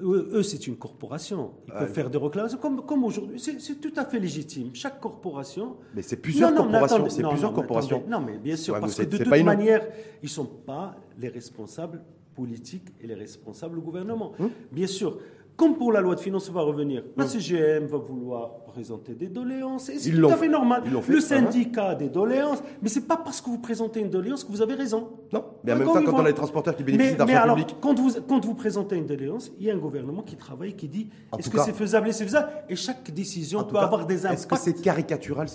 [0.03, 1.51] eux, c'est une corporation.
[1.67, 3.41] Ils peuvent faire des réclamations comme, comme aujourd'hui.
[3.41, 4.71] C'est tout à fait légitime.
[4.73, 5.77] Chaque corporation.
[5.95, 7.09] Mais c'est plusieurs corporations.
[7.09, 8.03] C'est plusieurs corporations.
[8.09, 9.87] Non, mais bien sûr, parce que de toute manière,
[10.23, 12.03] ils ne sont pas les responsables
[12.35, 14.33] politiques et les responsables du gouvernement.
[14.39, 14.51] Hum.
[14.71, 15.19] Bien sûr,
[15.57, 17.03] comme pour la loi de finances, on va revenir.
[17.17, 19.89] La CGM va vouloir présenter des doléances.
[19.89, 20.83] Et c'est tout à fait normal.
[21.09, 22.63] le syndicat des doléances.
[22.83, 25.09] Mais ce n'est pas parce que vous présentez une doléance que vous avez raison.
[25.33, 25.45] Non.
[25.65, 27.77] Mais en même temps, quand on a les transporteurs qui bénéficient d'argent public.
[27.81, 30.89] Quand vous, quand vous présentez une doléance, il y a un gouvernement qui travaille, qui
[30.89, 31.09] dit
[31.39, 32.51] est-ce que c'est faisable et c'est faisable?
[32.69, 34.41] Et chaque décision peut avoir des impacts.
[34.41, 35.47] Est-ce que c'est caricatural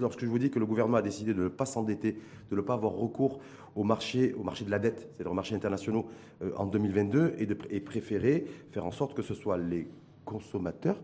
[0.00, 2.16] lorsque je vous dis que le gouvernement a décidé de ne pas s'endetter,
[2.50, 3.40] de ne pas avoir recours
[3.76, 6.06] au marché, au marché de la dette, c'est-à-dire aux marchés internationaux
[6.42, 9.86] euh, en 2022, et, de, et préférer faire en sorte que ce soit les
[10.24, 10.96] consommateurs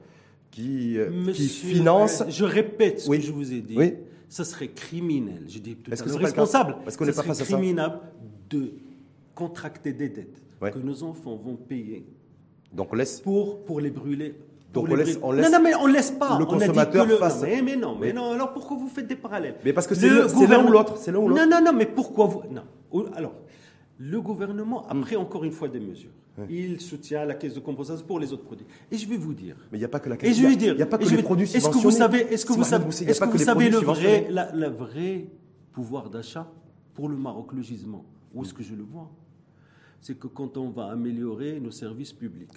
[0.56, 2.24] qui, euh, financent.
[2.28, 3.76] Je répète ce que je vous ai dit.
[3.76, 3.94] Oui.
[4.28, 5.42] Ça serait criminel.
[5.46, 6.76] Je dis tout à l'heure responsable.
[6.84, 7.56] Parce qu'on n'est pas face à ça.
[7.56, 7.92] criminel
[8.50, 8.72] de
[9.34, 12.06] contracter des dettes que nos enfants vont payer.
[12.72, 13.20] Donc on laisse.
[13.20, 14.34] Pour, pour les brûler.
[14.72, 16.38] Donc on laisse, on laisse, Non, non, mais on laisse pas.
[16.38, 17.42] Le consommateur face.
[17.42, 18.32] Mais, mais, non, mais, non.
[18.32, 19.56] Alors pourquoi vous faites des parallèles?
[19.64, 20.96] Mais parce que c'est l'un ou l'autre.
[20.96, 21.40] C'est l'un ou l'autre.
[21.40, 21.72] Non, non, non.
[21.72, 22.62] Mais pourquoi vous Non.
[23.14, 23.34] Alors,
[23.98, 26.10] le gouvernement a pris encore une fois des mesures.
[26.50, 28.66] Il soutient la caisse de compensation pour les autres produits.
[28.90, 29.56] Et je vais vous dire.
[29.72, 30.30] Mais il n'y a pas que la caisse.
[30.30, 30.74] Et je vais dire.
[30.74, 32.86] Il n'y a pas que les produits Est-ce que vous savez, est-ce que vous savez,
[32.86, 35.26] est-ce que vous savez le vrai, la, vrai
[35.72, 36.50] pouvoir d'achat
[36.94, 39.10] pour le Maroc, le gisement Où est-ce que je le vois?
[40.00, 42.52] C'est que quand on va améliorer nos services publics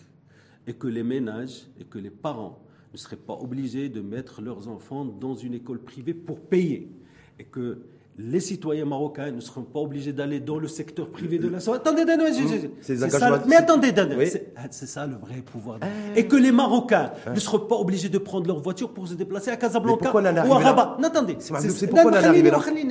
[0.67, 2.59] et que les ménages et que les parents
[2.91, 6.91] ne seraient pas obligés de mettre leurs enfants dans une école privée pour payer
[7.39, 7.79] et que
[8.21, 11.77] les citoyens marocains ne seront pas obligés d'aller dans le secteur privé de la santé.
[11.77, 13.93] Attendez, attendez, c'est ça, mais attendez,
[14.57, 15.77] ah, c'est ça le vrai pouvoir.
[15.81, 15.87] Ah.
[16.17, 19.51] Et que les Marocains ne seront pas obligés de prendre leur voiture pour se déplacer
[19.51, 20.97] à Casablanca ou à Rabat.
[20.99, 21.37] Non, attendez.
[21.39, 22.11] C'est pourquoi.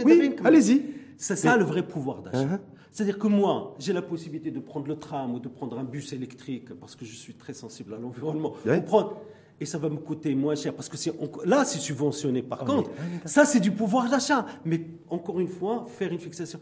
[0.05, 0.83] Oui, allez-y.
[1.19, 2.45] C'est ça le vrai pouvoir d'achat.
[2.45, 2.59] Uh-huh.
[2.93, 6.13] C'est-à-dire que moi, j'ai la possibilité de prendre le tram ou de prendre un bus
[6.13, 8.55] électrique parce que je suis très sensible à l'environnement.
[8.87, 9.21] Prendre
[9.61, 10.97] et ça va me coûter moins cher parce que
[11.45, 12.91] là c'est subventionné par contre.
[12.99, 14.47] Ah, ça c'est du pouvoir d'achat.
[14.65, 16.61] Mais encore une fois, faire une fixation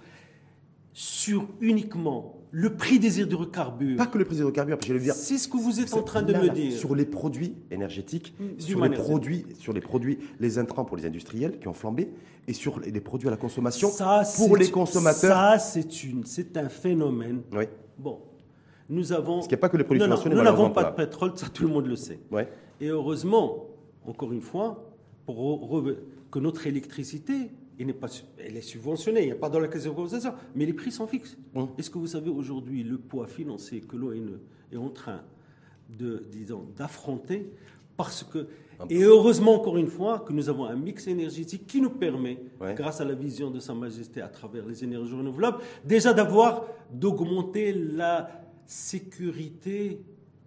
[0.92, 3.98] sur uniquement le prix des hydrocarbures.
[3.98, 5.14] Pas que le prix des hydrocarbures, je vais dire.
[5.14, 6.72] C'est ce que vous êtes en train de me dire.
[6.72, 11.04] Sur les produits énergétiques, mm, sur les produits, sur les produits, les intrants pour les
[11.04, 12.10] industriels qui ont flambé,
[12.48, 13.90] et sur les produits à la consommation
[14.36, 15.36] pour les consommateurs.
[15.36, 17.42] Ça, c'est une, c'est un phénomène.
[17.52, 17.64] Oui.
[17.98, 18.20] Bon,
[18.88, 19.42] nous avons.
[19.42, 21.68] Ce qui n'est pas que les produits Nous n'avons pas de pétrole, ça tout le
[21.68, 22.20] monde le sait.
[22.30, 22.48] Ouais.
[22.80, 23.66] Et heureusement,
[24.06, 24.92] encore une fois,
[25.24, 25.82] pour
[26.30, 28.08] que notre électricité, elle, pas,
[28.38, 31.36] elle est subventionnée, il n'y a pas dans la compensation, mais les prix sont fixes.
[31.78, 34.38] Est-ce que vous savez aujourd'hui le poids financier que l'ONE
[34.72, 35.22] est en train
[35.98, 37.50] de, disons, d'affronter?
[37.96, 38.46] Parce que,
[38.90, 42.38] et heureusement encore une fois, que nous avons un mix énergétique qui nous permet,
[42.74, 47.72] grâce à la vision de Sa Majesté à travers les énergies renouvelables, déjà d'avoir, d'augmenter
[47.72, 48.28] la
[48.66, 50.00] sécurité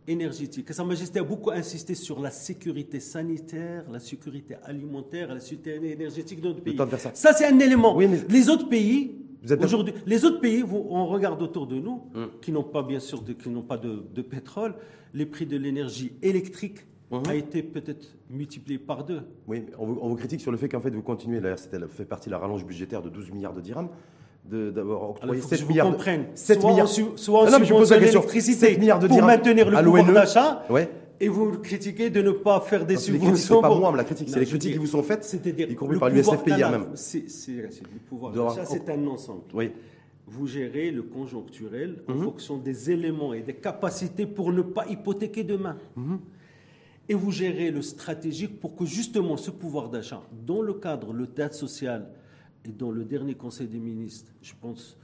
[0.09, 0.73] énergétique.
[0.73, 6.41] Sa Majesté a beaucoup insisté sur la sécurité sanitaire, la sécurité alimentaire, la sécurité énergétique
[6.41, 6.77] de notre pays.
[7.13, 7.97] Ça, c'est un élément.
[7.97, 9.15] Les autres pays,
[9.61, 12.29] aujourd'hui, les autres pays, on regarde autour de nous, hum.
[12.41, 14.75] qui n'ont pas bien sûr, de, qui n'ont pas de, pétrole,
[15.13, 17.23] les prix de l'énergie électrique hum.
[17.27, 19.21] a été peut-être multiplié par deux.
[19.47, 21.79] Oui, on vous, on vous critique sur le fait qu'en fait vous continuez, d'ailleurs, c'était
[21.87, 23.89] fait partie de la rallonge budgétaire de 12 milliards de dirhams
[24.45, 25.95] d'avoir octroyé 7 milliards.
[26.33, 26.87] 7 soit milliards.
[26.87, 28.23] En, soit ah non, je pose la question.
[28.27, 30.63] 7 milliards de pour maintenir le pouvoir d'achat.
[30.69, 30.89] Ouais.
[31.21, 33.57] Et vous critiquez de ne pas faire des subventions.
[33.57, 36.09] C'est pas moi, la critique, c'est les critiques qui vous sont faites, y compris par
[36.09, 36.87] l'USFP hier même.
[36.95, 39.43] C'est du pouvoir d'achat, c'est un ensemble.
[39.53, 39.71] Oui.
[40.31, 42.23] Vous gérez le conjoncturel en mhm.
[42.23, 45.77] fonction des éléments et des capacités pour ne pas hypothéquer demain.
[45.95, 46.19] Mhm.
[47.09, 51.25] Et vous gérez le stratégique pour que justement ce pouvoir d'achat, dans le cadre le
[51.25, 52.07] théâtre social
[52.65, 54.97] et dans le dernier Conseil des ministres, je pense,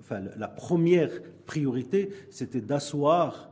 [0.00, 1.10] enfin, la première
[1.46, 3.50] priorité, c'était d'asseoir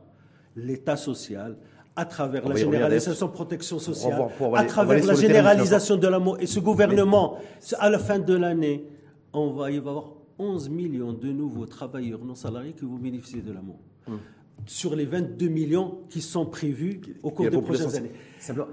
[0.55, 1.57] l'État social
[1.95, 6.37] à travers la généralisation de protection sociale, à travers la généralisation de l'amour.
[6.39, 7.39] Et ce gouvernement,
[7.79, 8.85] à la fin de l'année,
[9.33, 13.51] on va y avoir 11 millions de nouveaux travailleurs non salariés qui vont bénéficier de
[13.51, 13.79] l'amour.
[14.07, 14.19] Hum.
[14.65, 18.11] Sur les 22 millions qui sont prévus au cours des prochaines années.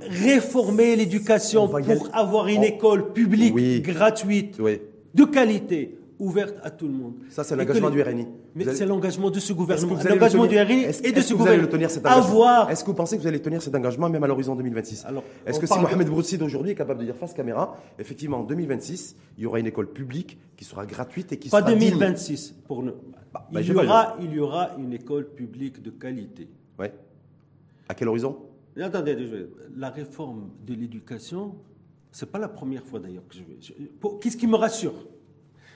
[0.08, 4.58] Réformer l'éducation pour avoir une école publique gratuite,
[5.14, 7.14] de qualité, ouverte à tout le monde.
[7.30, 8.26] Ça, c'est l'engagement du RNI.
[8.54, 9.96] Mais c'est l'engagement de ce gouvernement.
[10.08, 11.68] L'engagement du RNI et de ce gouvernement.
[11.68, 14.26] Tenir cet engagement Est-ce que vous pensez que vous allez tenir cet engagement même à
[14.26, 15.06] l'horizon 2026
[15.46, 19.16] Est-ce que si Mohamed Broussid aujourd'hui est capable de dire face caméra, effectivement, en 2026,
[19.38, 21.70] il y aura une école publique qui sera gratuite et qui Pas sera.
[21.70, 22.54] Pas 2026.
[22.66, 22.92] Pour ne...
[23.34, 26.48] Bah, il, y aura, il y aura une école publique de qualité.
[26.78, 26.94] Ouais.
[27.88, 28.38] À quel horizon?
[28.80, 29.16] Attendez,
[29.76, 31.56] la réforme de l'éducation,
[32.12, 33.58] c'est pas la première fois d'ailleurs que je vais.
[34.20, 34.94] Qu'est-ce qui me rassure?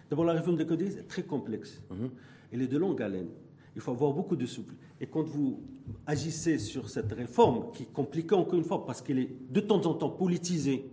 [0.09, 1.83] D'abord, la réforme des codes est très complexe.
[1.91, 2.11] Mhm.
[2.53, 3.29] Elle est de longue haleine.
[3.75, 4.75] Il faut avoir beaucoup de souple.
[5.01, 5.61] Et quand vous
[6.07, 9.85] agissez sur cette réforme, qui est compliquée encore une fois parce qu'elle est de temps
[9.85, 10.91] en temps politisée,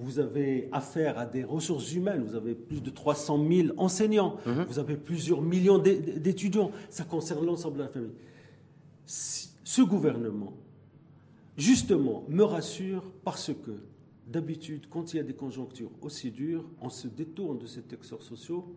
[0.00, 4.64] vous avez affaire à des ressources humaines, vous avez plus de 300 000 enseignants, mhm.
[4.68, 8.14] vous avez plusieurs millions d'étudiants, ça concerne l'ensemble de la famille.
[9.06, 10.54] Ce gouvernement
[11.60, 13.72] justement, me rassure parce que
[14.26, 18.22] d'habitude, quand il y a des conjonctures aussi dures, on se détourne de ces texteurs
[18.22, 18.74] sociaux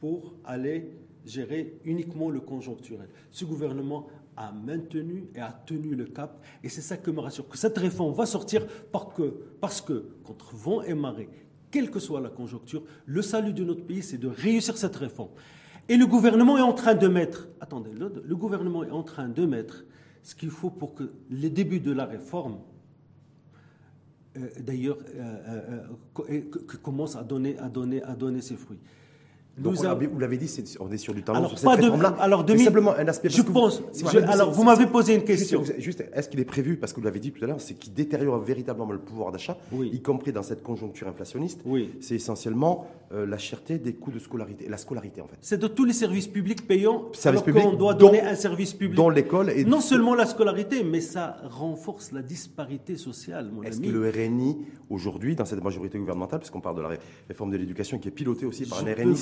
[0.00, 0.90] pour aller
[1.24, 3.08] gérer uniquement le conjoncturel.
[3.30, 7.48] Ce gouvernement a maintenu et a tenu le cap, et c'est ça que me rassure,
[7.48, 11.28] que cette réforme va sortir parce que, parce que contre vent et marée,
[11.70, 15.30] quelle que soit la conjoncture, le salut de notre pays, c'est de réussir cette réforme.
[15.88, 19.44] Et le gouvernement est en train de mettre, attendez, le, gouvernement est en train de
[19.44, 19.84] mettre
[20.22, 22.58] ce qu'il faut pour que les débuts de la réforme,
[24.36, 25.82] euh, d'ailleurs, euh,
[26.30, 26.40] euh,
[26.82, 28.80] commencent à donner, à, donner, à donner ses fruits.
[29.56, 30.50] Donc vous l'avez dit,
[30.80, 32.16] on est sur du talent alors, sur cette réforme-là.
[32.18, 33.28] Alors, simplement un aspect.
[33.28, 33.82] Je pense.
[34.28, 35.62] alors, vous m'avez posé une question.
[35.78, 37.92] Juste, est-ce qu'il est prévu, parce que vous l'avez dit tout à l'heure, c'est qu'il
[37.92, 41.60] détériore véritablement le pouvoir d'achat, y compris dans cette conjoncture inflationniste.
[41.64, 41.90] Oui.
[42.00, 45.36] C'est essentiellement euh, la cherté des coûts de scolarité, la scolarité en fait.
[45.40, 48.96] C'est de tous les services publics payants, service alors qu'on doit donner un service public.
[48.96, 49.50] Dans l'école.
[49.50, 54.10] Et non seulement la scolarité, mais ça renforce la disparité sociale, mon Est-ce que le
[54.10, 54.56] RNI,
[54.90, 56.90] aujourd'hui, dans cette majorité gouvernementale, puisqu'on parle de la
[57.28, 59.14] réforme de l'éducation qui est pilotée aussi par un RNI,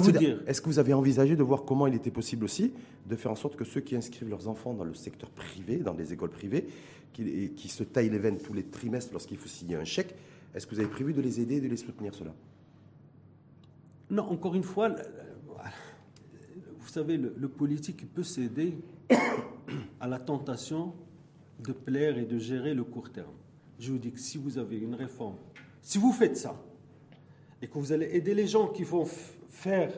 [0.00, 2.72] vous dire, est-ce que vous avez envisagé de voir comment il était possible aussi
[3.08, 5.94] de faire en sorte que ceux qui inscrivent leurs enfants dans le secteur privé, dans
[5.94, 6.66] les écoles privées,
[7.12, 10.14] qui, qui se taillent les veines tous les trimestres lorsqu'il faut signer un chèque,
[10.54, 12.34] est-ce que vous avez prévu de les aider et de les soutenir cela?
[14.10, 14.94] Non, encore une fois,
[16.78, 18.74] vous savez, le, le politique peut céder
[20.00, 20.94] à la tentation
[21.60, 23.34] de plaire et de gérer le court terme.
[23.78, 25.36] Je vous dis que si vous avez une réforme,
[25.82, 26.60] si vous faites ça,
[27.62, 29.06] et que vous allez aider les gens qui vont
[29.48, 29.90] faire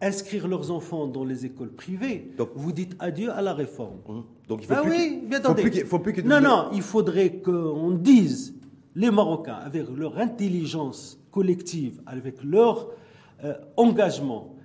[0.00, 3.98] inscrire leurs enfants dans les écoles privées, Donc, vous dites adieu à la réforme.
[4.08, 4.24] Hum.
[4.46, 5.84] Donc il faut ah plus oui, bien attendez.
[5.84, 8.54] Faut plus non, non, il faudrait qu'on dise,
[8.94, 12.90] les Marocains, avec leur intelligence collective, avec leur
[13.42, 14.56] euh, engagement,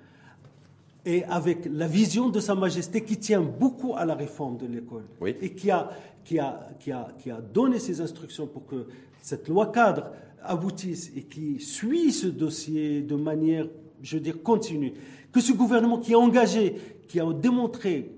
[1.06, 5.04] et avec la vision de Sa Majesté qui tient beaucoup à la réforme de l'école
[5.26, 5.90] et qui a,
[6.24, 8.86] qui, a, qui, a, qui a donné ses instructions pour que
[9.22, 10.12] cette loi cadre
[10.44, 13.68] aboutisse et qui suit ce dossier de manière,
[14.02, 14.94] je veux dire, continue,
[15.32, 16.76] que ce gouvernement qui est engagé,
[17.08, 18.12] qui a démontré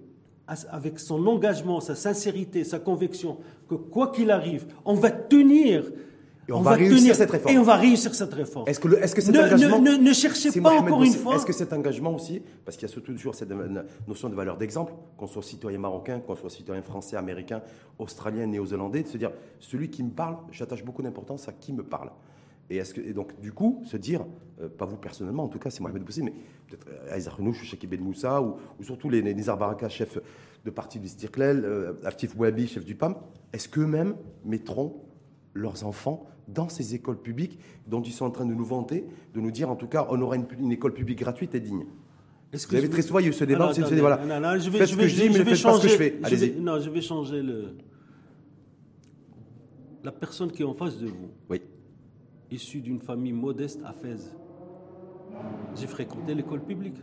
[0.48, 3.38] avec son engagement, sa sincérité, sa conviction,
[3.70, 5.84] que quoi qu'il arrive, on va tenir
[6.48, 7.56] et on, va, réussir cette réforme.
[7.56, 8.68] Et on va réussir cette réforme.
[8.68, 9.80] Est-ce que, est-ce que cet ne, engagement.
[9.80, 11.36] Ne, ne, cherchez pas encore une fois.
[11.36, 13.54] Est-ce que cet engagement aussi, parce qu'il y a toujours cette
[14.08, 17.62] notion de valeur d'exemple, qu'on soit citoyen marocain, qu'on soit citoyen français, américain,
[17.98, 21.84] australien, néo-zélandais, de se dire celui qui me parle, j'attache beaucoup d'importance à qui me
[21.84, 22.12] parle.
[22.70, 24.26] Et, est-ce que, et donc, du coup, se dire,
[24.62, 26.34] euh, pas vous personnellement, en tout cas, c'est Mohamed Boussi, mais
[26.68, 30.18] peut-être euh, Aïza Renouch, Cheikh Ben Moussa, ou, ou, surtout les, les Nizar Baraka, chef
[30.64, 33.16] de parti du Stirklel, euh, Aftif Wabi, chef du PAM,
[33.52, 34.16] est-ce qu'eux-mêmes
[34.46, 34.96] mettront
[35.54, 39.40] leurs enfants dans ces écoles publiques dont ils sont en train de nous vanter, de
[39.40, 41.86] nous dire en tout cas on aura une, école publique gratuite et digne.
[42.52, 44.70] Est-ce que vous avez très souvent eu ce débat, alors, ce débat non, non, je
[44.70, 46.20] vais, ce que je dis, mais ne faites pas ce que je fais.
[46.30, 47.76] Je vais, non, je vais changer le.
[50.04, 51.62] La personne qui est en face de vous, oui.
[52.52, 54.36] issue d'une famille modeste à Fès,
[55.76, 56.98] j'ai fréquenté l'école publique.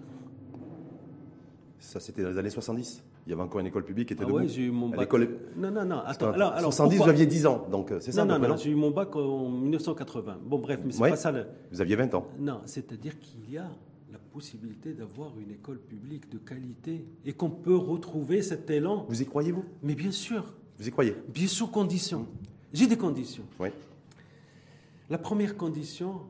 [1.79, 4.25] Ça, c'était dans les années 70 il y avait encore une école publique qui était
[4.25, 4.39] ah debout.
[4.39, 5.13] Oui, j'ai eu mon bac.
[5.57, 6.01] Non, non, non.
[6.05, 8.57] Attends, alors, alors, 70, vous aviez 10 ans, donc euh, c'est ça Non, non, non.
[8.57, 10.39] J'ai eu mon bac en 1980.
[10.45, 11.31] Bon, bref, mais c'est pas ça.
[11.31, 11.47] Le...
[11.71, 12.27] Vous aviez 20 ans.
[12.39, 13.69] Non, c'est-à-dire qu'il y a
[14.11, 19.07] la possibilité d'avoir une école publique de qualité et qu'on peut retrouver cet élan.
[19.09, 19.65] Vous y croyez, vous?
[19.83, 20.55] Mais bien sûr.
[20.79, 21.15] Vous y croyez?
[21.29, 22.27] Bien sûr, conditions.
[22.73, 23.45] J'ai des conditions.
[23.59, 23.69] Oui.
[25.09, 26.21] La première condition,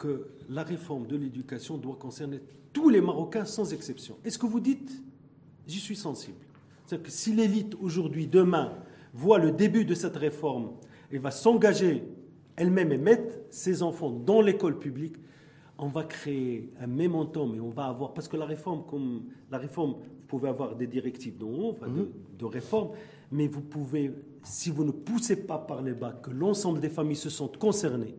[0.00, 2.40] que la réforme de l'éducation doit concerner
[2.72, 4.16] tous les Marocains sans exception.
[4.24, 4.90] Est-ce que vous dites
[5.66, 6.38] J'y suis sensible.
[6.86, 8.72] C'est-à-dire que si l'élite aujourd'hui, demain,
[9.14, 10.72] voit le début de cette réforme
[11.10, 12.04] et va s'engager
[12.56, 15.16] elle-même et mettre ses enfants dans l'école publique,
[15.78, 19.58] on va créer un momentum et on va avoir parce que la réforme, comme la
[19.58, 22.08] réforme, vous pouvez avoir des directives d'en haut, de, mhm.
[22.38, 22.90] de, réforme,
[23.32, 27.16] mais vous pouvez, si vous ne poussez pas par les bas, que l'ensemble des familles
[27.16, 28.14] se sentent concernées,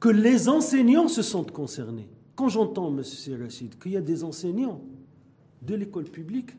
[0.00, 2.08] que les enseignants se sentent concernés.
[2.34, 3.02] Quand j'entends, M.
[3.40, 4.80] Rachid, qu'il y a des enseignants
[5.62, 6.50] de l'école publique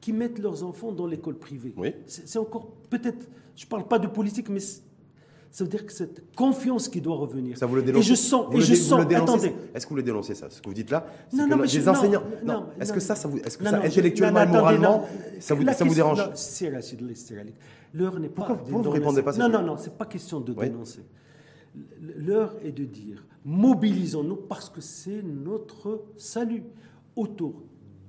[0.00, 1.72] qui mettent leurs enfants dans l'école privée.
[1.76, 1.94] Oui.
[2.06, 4.60] C'est encore peut-être, je ne parle pas de politique, mais
[5.52, 7.58] ça veut dire que cette confiance qui doit revenir.
[7.58, 9.00] Ça vous le dénoncez Et je sens, et je sens.
[9.00, 9.52] Attendez.
[9.74, 11.88] Est-ce que vous le dénoncez ça Ce que vous dites là, c'est que non, les
[11.88, 12.22] enseignants.
[12.44, 15.06] Non, est-ce que ça, ça vous, est-ce que ça, intellectuellement et moralement,
[15.40, 16.22] ça vous, ça vous dérange?
[17.94, 18.46] L'heure n'est pas.
[18.46, 21.04] Pourquoi vous ne répondez pas Non, non, non, c'est pas question de dénoncer.
[22.00, 26.64] L'heure est de dire mobilisons-nous parce que c'est notre salut
[27.16, 27.62] autour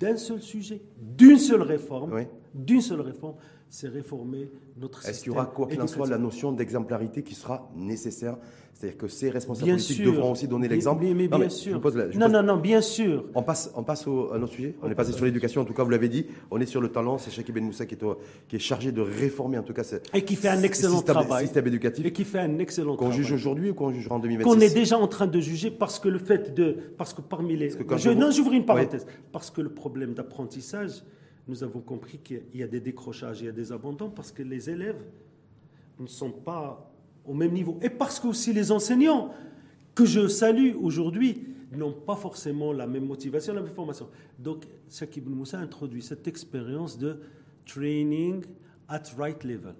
[0.03, 3.35] d'un seul sujet, d'une seule réforme, d'une seule réforme,
[3.69, 4.51] c'est réformer.
[5.07, 8.37] Est-ce qu'il y aura, quoi qu'il en soit, la notion d'exemplarité qui sera nécessaire?
[8.73, 11.05] C'est-à-dire que ces responsables politiques devront aussi donner l'exemple.
[11.05, 11.79] Mais, bien sûr.
[12.15, 13.25] non, non, non, bien sûr.
[13.35, 14.75] On passe, on passe au, à notre sujet.
[14.81, 15.61] On, est passé sur l'éducation.
[15.61, 16.25] En tout cas, vous l'avez dit.
[16.49, 17.17] On est sur le talent.
[17.17, 18.03] C'est Cheikh Ben Moussa qui est,
[18.47, 21.45] qui est, chargé de réformer, en tout cas, et qui fait un excellent système, travail.
[21.45, 22.05] Système éducatif.
[22.05, 23.15] Et qui fait un excellent travail.
[23.15, 25.69] Qu'on juge aujourd'hui ou qu'on jugera en 2026 Qu'on est déjà en train de juger
[25.69, 29.51] parce que le fait de, parce que parmi les, je, non, j'ouvre une parenthèse, parce
[29.51, 31.03] que le problème d'apprentissage,
[31.47, 34.43] nous avons compris qu'il y a des décrochages, il y a des abandons parce que
[34.43, 35.03] les élèves
[35.99, 36.89] ne sont pas
[37.25, 37.77] au même niveau.
[37.81, 39.33] Et parce que aussi les enseignants,
[39.95, 44.07] que je salue aujourd'hui, n'ont pas forcément la même motivation, la même formation.
[44.39, 47.19] Donc, Cheikh Ibn Moussa introduit cette expérience de
[47.65, 48.43] training
[48.87, 49.73] at right level.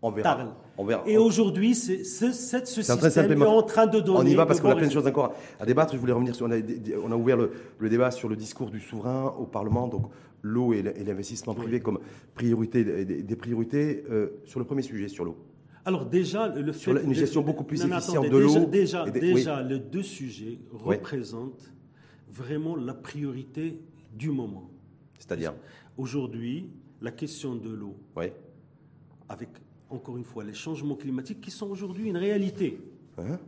[0.00, 0.56] On verra.
[0.76, 1.02] On verra.
[1.06, 4.18] Et aujourd'hui, c'est, ce, ce système est en train de donner.
[4.20, 5.94] On y va parce qu'on a plein de choses encore à débattre.
[5.94, 6.46] Je voulais revenir sur.
[6.46, 6.58] On a,
[7.02, 10.06] on a ouvert le, le, débat sur le discours du souverain au Parlement, donc
[10.42, 11.98] l'eau et l'investissement privé comme
[12.34, 14.04] priorité, des, priorités.
[14.10, 15.36] Euh, sur le premier sujet, sur l'eau.
[15.84, 16.78] Alors déjà, le fait...
[16.78, 18.66] Sur une gestion beaucoup plus efficiente de l'eau...
[18.66, 21.72] Déjà, déjà, les deux sujets représentent
[22.30, 23.80] vraiment la priorité
[24.14, 24.70] du moment.
[25.18, 25.54] C'est-à-dire
[25.96, 26.70] Aujourd'hui,
[27.00, 27.96] la question de l'eau,
[29.28, 29.48] avec,
[29.90, 32.78] encore une fois, les changements climatiques qui sont aujourd'hui une réalité.
[33.18, 33.38] Hein?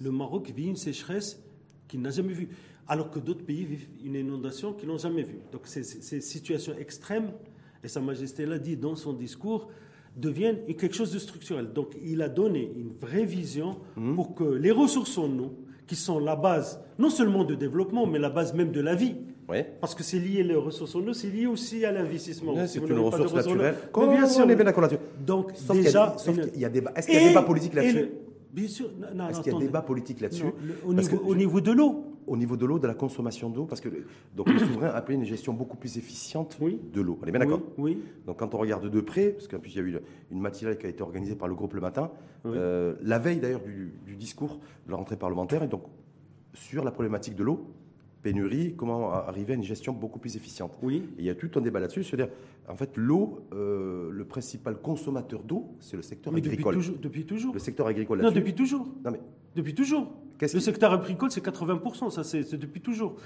[0.00, 1.40] Le Maroc vit une sécheresse
[1.86, 2.48] qu'il n'a jamais vue,
[2.88, 5.38] alors que d'autres pays vivent une inondation qu'ils n'ont jamais vue.
[5.52, 7.32] Donc ces, ces situations extrêmes,
[7.84, 9.68] et Sa Majesté l'a dit dans son discours,
[10.16, 11.72] deviennent quelque chose de structurel.
[11.72, 14.14] Donc il a donné une vraie vision mhm.
[14.14, 15.54] pour que les ressources en eau,
[15.86, 19.16] qui sont la base non seulement de développement, mais la base même de la vie,
[19.80, 22.54] parce que c'est lié les ressources en eau, c'est lié aussi à l'investissement.
[22.66, 23.74] c'est une ressource naturelle.
[23.94, 25.02] bien sûr, on est bien d'accord là-dessus.
[25.20, 26.16] Donc déjà,
[26.54, 28.10] il y a, des, est-ce qu'il y a débat politique là-dessus?
[28.52, 28.90] Bien sûr.
[29.30, 30.52] Est-ce qu'il y a débat politique là-dessus
[30.86, 33.88] au, au niveau de l'eau au niveau de l'eau, de la consommation d'eau, parce que
[34.34, 37.18] donc, le souverain appelait une gestion beaucoup plus efficiente de l'eau.
[37.22, 39.76] On est bien d'accord oui, Donc quand on regarde de près, parce qu'en plus il
[39.76, 39.98] y a eu
[40.30, 42.10] une matinale qui a été organisée par le groupe Le Matin,
[42.46, 45.82] euh, la veille d'ailleurs du, discours de la rentrée parlementaire, et donc
[46.54, 47.66] sur la problématique de l'eau,
[48.22, 50.78] pénurie, comment arriver à une gestion beaucoup plus efficiente.
[50.82, 51.08] Oui.
[51.18, 52.32] Et il y a tout un débat là-dessus, c'est-à-dire,
[52.68, 56.74] en fait, l'eau, euh, le principal consommateur d'eau, c'est le secteur agricole.
[56.74, 57.54] Depuis toujours, depuis toujours.
[57.54, 58.22] Le secteur agricole.
[58.22, 58.86] Non, depuis toujours.
[59.04, 59.20] Non mais.
[59.56, 60.12] Depuis toujours.
[60.40, 63.16] Le secteur agricole, c'est 80%, ça c'est depuis toujours.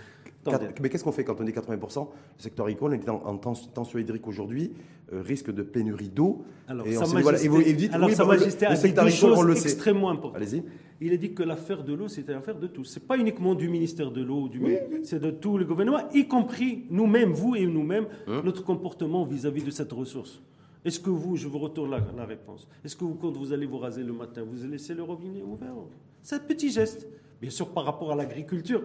[0.80, 2.08] Mais qu'est-ce qu'on fait quand on dit 80%
[2.38, 4.72] Le secteur agricole est en, tension hydrique aujourd'hui,
[5.12, 6.44] euh, risque de pénurie d'eau.
[6.68, 10.36] Alors, et Sa Majesté, vous, dites, alors Sa Majesté a dit deux choses extrêmement importantes.
[10.36, 10.62] Allez-y.
[11.00, 12.84] Il a dit que l'affaire de l'eau, c'était l'affaire de tous.
[12.84, 14.62] Ce n'est pas uniquement du ministère de l'eau, du
[15.02, 19.62] c'est de tout le gouvernement, y compris nous-mêmes, vous et nous-mêmes, hein notre comportement vis-à-vis
[19.62, 20.40] de cette ressource.
[20.86, 23.78] Est-ce que vous, je vous retourne la, réponse, est-ce que vous, quand vous allez vous
[23.78, 25.74] raser le matin, vous laissez le robinet ouvert
[26.22, 27.08] C'est un petit geste.
[27.40, 28.84] Bien sûr, par rapport à l'agriculture,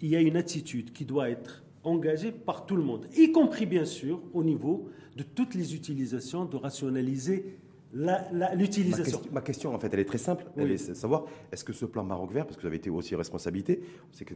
[0.00, 3.66] il y a une attitude qui doit être engagée par tout le monde, y compris
[3.66, 7.58] bien sûr au niveau de toutes les utilisations, de rationaliser
[7.92, 9.20] l'utilisation.
[9.32, 10.44] Ma, question, en fait, elle est très simple.
[10.56, 12.90] Elle est de savoir, est-ce que ce plan Maroc vert, parce que vous avez été
[12.90, 13.82] aussi responsabilité,
[14.12, 14.34] c'est que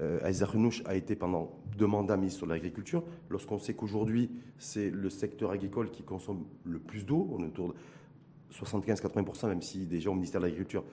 [0.00, 0.20] euh,
[0.84, 5.90] a été pendant deux mandats ministre de l'Agriculture, lorsqu'on sait qu'aujourd'hui, c'est le secteur agricole
[5.90, 7.74] qui consomme le plus d'eau, on est autour de
[8.52, 10.84] 75-80%, même si déjà au ministère de l'Agriculture,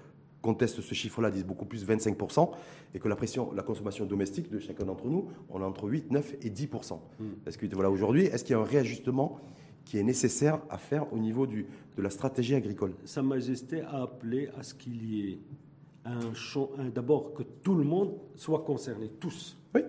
[0.41, 2.49] contestent ce chiffre-là, disent beaucoup plus, 25%,
[2.93, 6.11] et que la pression, la consommation domestique de chacun d'entre nous, on est entre 8,
[6.11, 6.99] 9 et 10%.
[7.19, 7.25] Hmm.
[7.45, 9.39] Est-ce que, voilà, aujourd'hui, est-ce qu'il y a un réajustement
[9.85, 11.65] qui est nécessaire à faire au niveau du,
[11.97, 15.39] de la stratégie agricole Sa Majesté a appelé à ce qu'il y ait
[16.05, 16.31] un,
[16.77, 19.57] un d'abord que tout le monde soit concerné, tous.
[19.75, 19.81] Oui.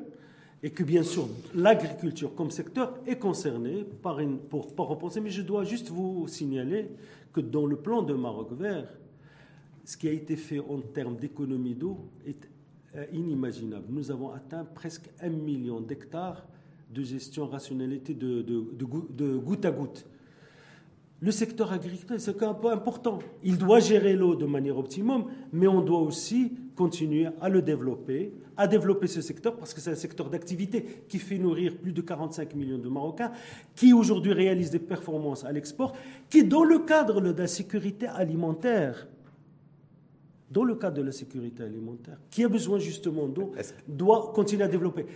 [0.62, 5.30] Et que bien sûr, l'agriculture comme secteur est concernée par une, pour pas repenser, mais
[5.30, 6.88] je dois juste vous signaler
[7.32, 8.88] que dans le plan de Maroc vert,
[9.84, 12.48] ce qui a été fait en termes d'économie d'eau est
[12.94, 13.86] euh, inimaginable.
[13.88, 16.46] Nous avons atteint presque un million d'hectares
[16.92, 20.06] de gestion rationalité de, de, goutte à goutte.
[21.20, 23.20] Le secteur agricole, c'est un peu important.
[23.44, 28.34] Il doit gérer l'eau de manière optimum, mais on doit aussi continuer à le développer,
[28.56, 32.00] à développer ce secteur, parce que c'est un secteur d'activité qui fait nourrir plus de
[32.00, 33.30] 45 millions de Marocains,
[33.76, 35.92] qui aujourd'hui réalise des performances à l'export,
[36.28, 39.06] qui, dans le cadre de la sécurité alimentaire,
[40.52, 43.52] dans le cadre de la sécurité alimentaire, qui a besoin justement d'eau,
[43.88, 45.06] doit continuer à développer.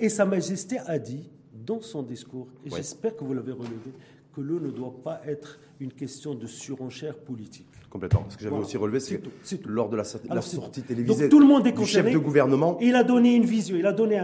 [0.00, 3.92] Et Sa Majesté a dit dans son discours, et j'espère que vous l'avez relevé,
[4.34, 7.66] que l'eau ne doit pas être une question de surenchère politique.
[7.90, 8.24] Complètement.
[8.28, 11.66] Ce que j'avais aussi relevé, c'est que lors de la, sortie télévisée tout le monde
[11.66, 12.76] est du chef de gouvernement.
[12.80, 14.20] Il a donné une vision, il a donné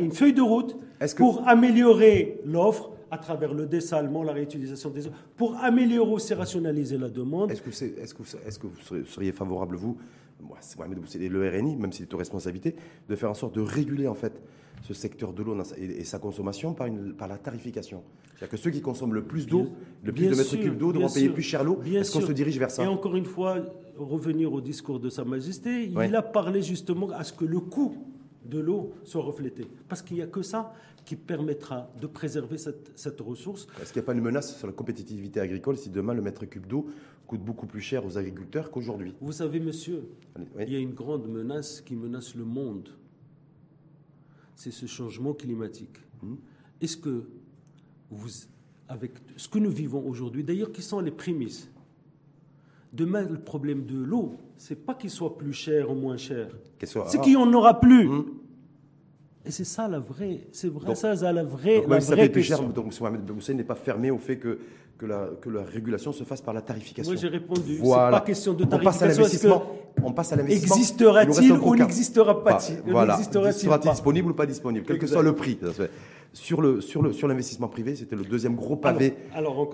[0.00, 0.76] une, feuille de route
[1.16, 6.98] pour améliorer l'offre, à travers le dessalement, la réutilisation des eaux, pour améliorer aussi rationaliser
[6.98, 7.50] la demande.
[7.50, 9.96] Est-ce que, est, ce que, est que, vous seriez favorable, vous,
[11.00, 12.74] c'est le RNI, même si c'est une responsabilité,
[13.08, 14.42] de faire en sorte de réguler en fait
[14.82, 18.02] ce secteur de l'eau et, sa consommation par, une, par la tarification?
[18.34, 19.68] C'est-à-dire que ceux qui consomment le plus d'eau,
[20.02, 21.80] le plus de mètres cubes d'eau, devront payer plus cher l'eau.
[21.84, 22.84] Est-ce qu'on se dirige vers ça?
[22.84, 23.58] Et encore une fois,
[23.96, 27.96] revenir au discours de Sa Majesté, il a parlé justement à ce que le coût
[28.48, 29.66] de l'eau soit reflété.
[29.88, 30.72] Parce qu'il n'y a que ça
[31.04, 33.68] qui permettra de préserver cette, cette ressource.
[33.80, 36.44] Est-ce qu'il n'y a pas une menace sur la compétitivité agricole si demain le mètre
[36.46, 36.88] cube d'eau
[37.26, 39.14] coûte beaucoup plus cher aux agriculteurs qu'aujourd'hui?
[39.20, 40.08] Vous savez, monsieur,
[40.58, 42.90] il y a une grande menace qui menace le monde.
[44.56, 45.98] C'est ce changement climatique.
[46.22, 46.36] Hmm.
[46.80, 47.28] Est-ce que
[48.10, 48.30] vous,
[48.88, 51.68] avec ce que nous vivons aujourd'hui, d'ailleurs, qui sont les prémices
[52.96, 56.48] Demain, le problème de l'eau, c'est pas qu'il soit plus cher ou moins cher,
[56.82, 58.08] c'est qu'il n'y en aura plus.
[58.08, 58.24] Hmm.
[59.44, 62.62] Et c'est ça la vraie, c'est vrai, ça, la vraie, donc, la vraie plus cher,
[62.62, 63.20] donc Mohamed
[63.54, 64.58] n'est pas fermé au fait que
[64.98, 67.12] que la, que la régulation se fasse par la tarification.
[67.12, 67.78] Moi, j'ai répondu.
[67.80, 68.16] Voilà.
[68.16, 69.62] C'est pas question de tarification.
[70.02, 70.76] On passe à l'investissement.
[70.76, 73.18] Existera-t-il ou n'existera pas Voilà.
[73.18, 75.58] Sera-t-il disponible ou pas disponible, quel que soit le prix.
[76.32, 79.14] Sur le sur le sur l'investissement privé, c'était le deuxième gros pavé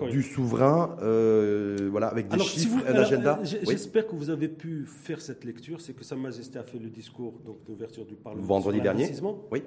[0.09, 3.39] du souverain, euh, voilà, avec des chiffres, un agenda.
[3.43, 5.81] J'espère que vous avez pu faire cette lecture.
[5.81, 7.33] C'est que Sa Majesté a fait le discours
[7.65, 8.45] d'ouverture du Parlement.
[8.45, 9.11] Vendredi dernier.
[9.51, 9.63] Oui.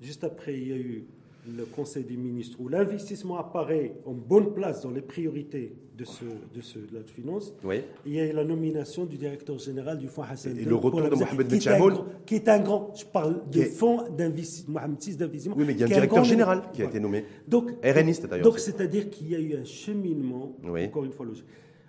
[0.00, 1.06] Juste après, il y a eu
[1.56, 6.24] le Conseil des ministres, où l'investissement apparaît en bonne place dans les priorités de, ce,
[6.54, 7.82] de, ce, de la finance, oui.
[8.04, 11.14] il y a la nomination du directeur général du fonds Hassan Et le retour de
[11.14, 11.58] Mohamed Ben
[12.26, 15.54] Qui est un grand, je parle de fonds d'investissement, d'investissement.
[15.56, 17.24] Oui, mais il y a un directeur général qui a été nommé.
[17.46, 18.44] Donc, RNiste d'ailleurs.
[18.44, 21.26] Donc, c'est-à-dire qu'il y a eu un cheminement, encore une fois,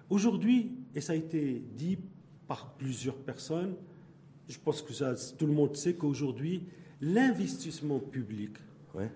[0.08, 1.98] Aujourd'hui, et ça a été dit
[2.48, 3.74] par plusieurs personnes,
[4.48, 6.64] je pense que ça, tout le monde sait qu'aujourd'hui,
[7.02, 8.52] l'investissement public,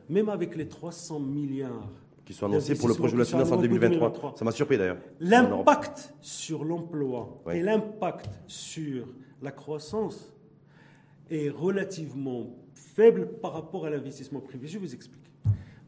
[0.10, 1.90] même avec les 300 milliards
[2.26, 4.36] qui sont annoncés pour le projet de loi de finances en 2023.
[4.38, 5.00] Ça m'a surpris d'ailleurs.
[5.20, 9.08] L'impact sur l'emploi et l'impact sur
[9.42, 10.32] la croissance
[11.32, 14.68] est relativement faible par rapport à l'investissement privé.
[14.68, 15.24] Je vous explique.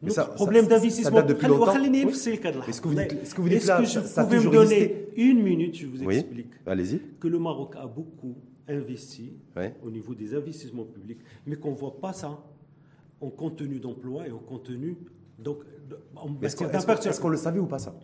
[0.02, 1.18] Notre problème d'investissement.
[1.18, 1.72] Ça depuis longtemps.
[1.74, 5.76] Est-ce que vous dites, est-ce que vous dites là, que ça, me donner une minute,
[5.76, 6.50] je vous explique.
[6.66, 7.00] Allez-y.
[7.20, 8.34] Que le Maroc a beaucoup
[8.68, 9.32] investi
[9.84, 12.42] au niveau des investissements publics, mais qu'on ne voit pas ça
[13.22, 14.96] en contenu d'emploi et en contenu.
[15.38, 15.58] Donc,
[16.42, 17.94] Est-ce qu'on le savait ou pas ça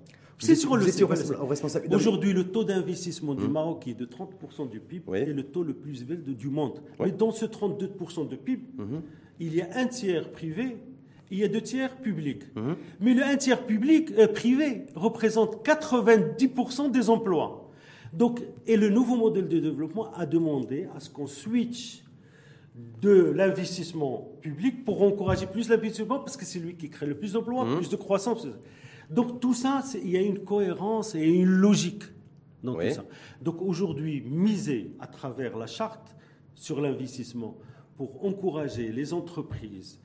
[0.40, 1.92] c'est sur le responsable.
[1.92, 3.50] Aujourd'hui, le taux d'investissement du hum.
[3.50, 6.80] Maroc est de 30% du PIB et le taux le plus élevé du monde.
[7.00, 8.62] Mais dans ce 32% de PIB,
[9.40, 10.76] il y a un tiers privé
[11.30, 12.44] il y a deux tiers publics.
[13.00, 17.70] Mais le un tiers public, euh, privé représente 90% des emplois.
[18.12, 22.02] Donc, et le nouveau modèle de développement a demandé à ce qu'on switch
[23.00, 27.32] de l'investissement public pour encourager plus l'investissement parce que c'est lui qui crée le plus
[27.32, 27.76] d'emplois, mmh.
[27.76, 28.46] plus de croissance.
[29.10, 32.04] Donc tout ça, il y a une cohérence et une logique
[32.62, 33.04] dans tout ça.
[33.40, 36.16] Donc aujourd'hui, miser à travers la charte
[36.54, 37.56] sur l'investissement
[37.96, 40.00] pour encourager les entreprises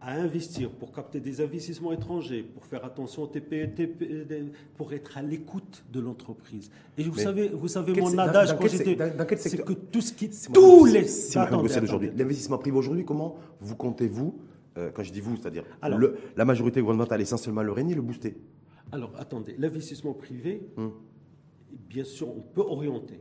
[0.00, 3.70] à investir pour capter des investissements étrangers, pour faire attention au TPE,
[4.76, 6.70] pour être à l'écoute de l'entreprise.
[6.96, 8.96] Et vous savez, vous savez mon adage quand j'étais,
[9.36, 11.04] c'est que tout ce qui, tous les,
[11.82, 14.38] aujourd'hui, l'investissement privé aujourd'hui, comment vous comptez-vous,
[14.76, 15.64] euh, quand je dis vous, c'est-à-dire
[16.36, 18.36] la majorité gouvernementale essentiellement le régner, le booster?
[18.92, 20.92] Alors attendez, l'investissement privé, hum.
[21.88, 23.20] bien sûr, on peut orienter.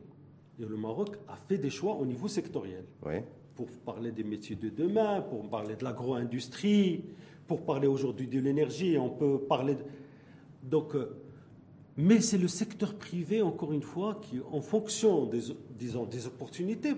[0.60, 2.86] Et le Maroc a fait des choix au niveau sectoriel.
[3.04, 3.26] Ouais
[3.58, 7.04] pour parler des métiers de demain, pour parler de l'agro-industrie,
[7.48, 9.82] pour parler aujourd'hui de l'énergie, on peut parler de...
[10.62, 11.18] Donc, euh,
[11.98, 15.42] mais c'est le secteur privé, encore une fois, qui, en fonction des,
[15.76, 16.94] disons, des opportunités,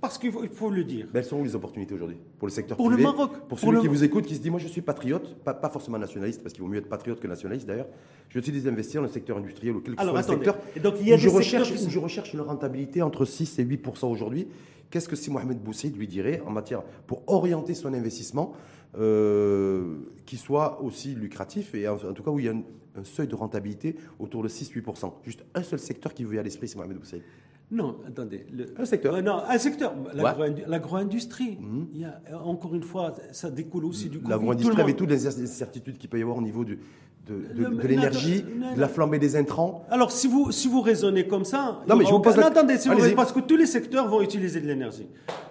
[0.00, 1.08] parce qu'il faut, le dire.
[1.12, 2.18] Mais elles sont où les opportunités aujourd'hui?
[2.38, 3.32] Pour le secteur pour privé le Maroc.
[3.48, 5.98] Pour celui qui vous écoute, qui se dit moi je suis patriote, pas, pas forcément
[5.98, 7.88] nationaliste, parce qu'il vaut mieux être patriote que nationaliste d'ailleurs.
[8.28, 10.58] Je suis des investir dans le secteur industriel ou quel que soit le secteur.
[10.76, 13.58] Et donc, il y a où, je recherche, où je recherche une rentabilité entre 6
[13.58, 14.46] et 8 aujourd'hui.
[14.94, 18.52] Qu'est-ce que si Mohamed Boussaïd lui dirait en matière pour orienter son investissement
[18.96, 23.26] euh, qui soit aussi lucratif et en, tout cas où il y a un, seuil
[23.26, 25.14] de rentabilité autour de 6-8%.
[25.24, 27.24] Juste un seul secteur qui vous vient à l'esprit, c'est Mohamed Boussaïd.
[27.72, 28.46] Non, attendez.
[28.76, 29.16] un secteur.
[29.16, 29.94] Euh, non, un secteur.
[30.14, 31.58] L'agro-industrie.
[31.60, 31.88] Mhm.
[31.92, 35.98] Il y a, encore une fois, ça découle aussi du L'agro-industrie avec toutes les incertitudes
[35.98, 36.78] qu'il peut y avoir au niveau du,
[37.26, 39.84] de, l'énergie, de la flambée des intrants.
[39.90, 41.82] Alors, si vous, si vous raisonnez comme ça.
[41.88, 42.46] Non, mais je vous pose la...
[42.46, 42.76] attendez,
[43.16, 45.08] parce que tous les secteurs vont utiliser de l'énergie.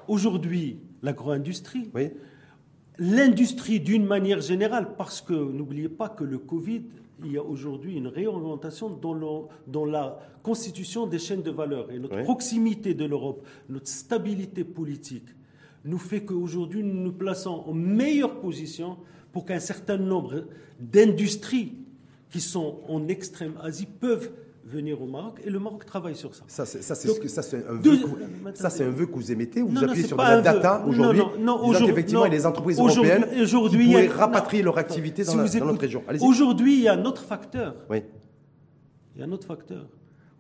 [0.08, 1.90] Aujourd'hui, l'agro-industrie.
[1.96, 2.12] Oui.
[3.00, 6.84] L'industrie d'une manière générale, parce que n'oubliez pas que le Covid
[7.24, 11.92] il y a aujourd'hui une réorientation dans, dans, la constitution des chaînes de valeur.
[11.92, 15.28] Et notre proximité de l'Europe, notre stabilité politique,
[15.86, 18.98] nous fait qu'aujourd'hui, nous nous plaçons en meilleure position
[19.34, 20.46] pour qu'un certain nombre
[20.80, 21.74] d'industries
[22.30, 24.32] qui sont en extrême Asie peuvent
[24.66, 26.44] venir au Maroc et le Maroc travaille sur ça.
[26.48, 26.80] Ça, c'est
[27.68, 31.74] un, vœu que vous émettez ou vous appuyez sur de la data aujourd'hui Non, non,
[31.74, 36.04] non effectivement, les entreprises européennes aujourd'hui, pourraient rapatrier leur activité dans, notre région.
[36.22, 37.76] Aujourd'hui, il y a un autre facteur.
[37.90, 38.04] Oui.
[39.16, 39.86] Il y a un autre facteur.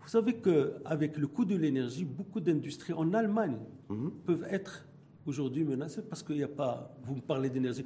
[0.01, 3.57] Vous savez qu'avec le coût de l'énergie, beaucoup d'industries en Allemagne
[3.89, 4.11] mhm.
[4.25, 4.85] peuvent être
[5.25, 6.95] aujourd'hui menacées parce qu'il n'y a pas.
[7.05, 7.83] Vous me parlez d'énergie.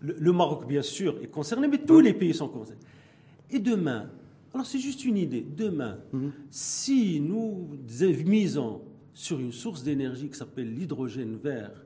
[0.00, 2.80] Le, Maroc, bien sûr, est concerné, mais tous les pays sont concernés.
[3.50, 4.10] Et demain,
[4.54, 6.32] alors c'est juste une idée, demain, mhm.
[6.50, 7.68] si nous
[8.24, 8.82] misons
[9.12, 11.84] sur une source d'énergie qui s'appelle l'hydrogène vert,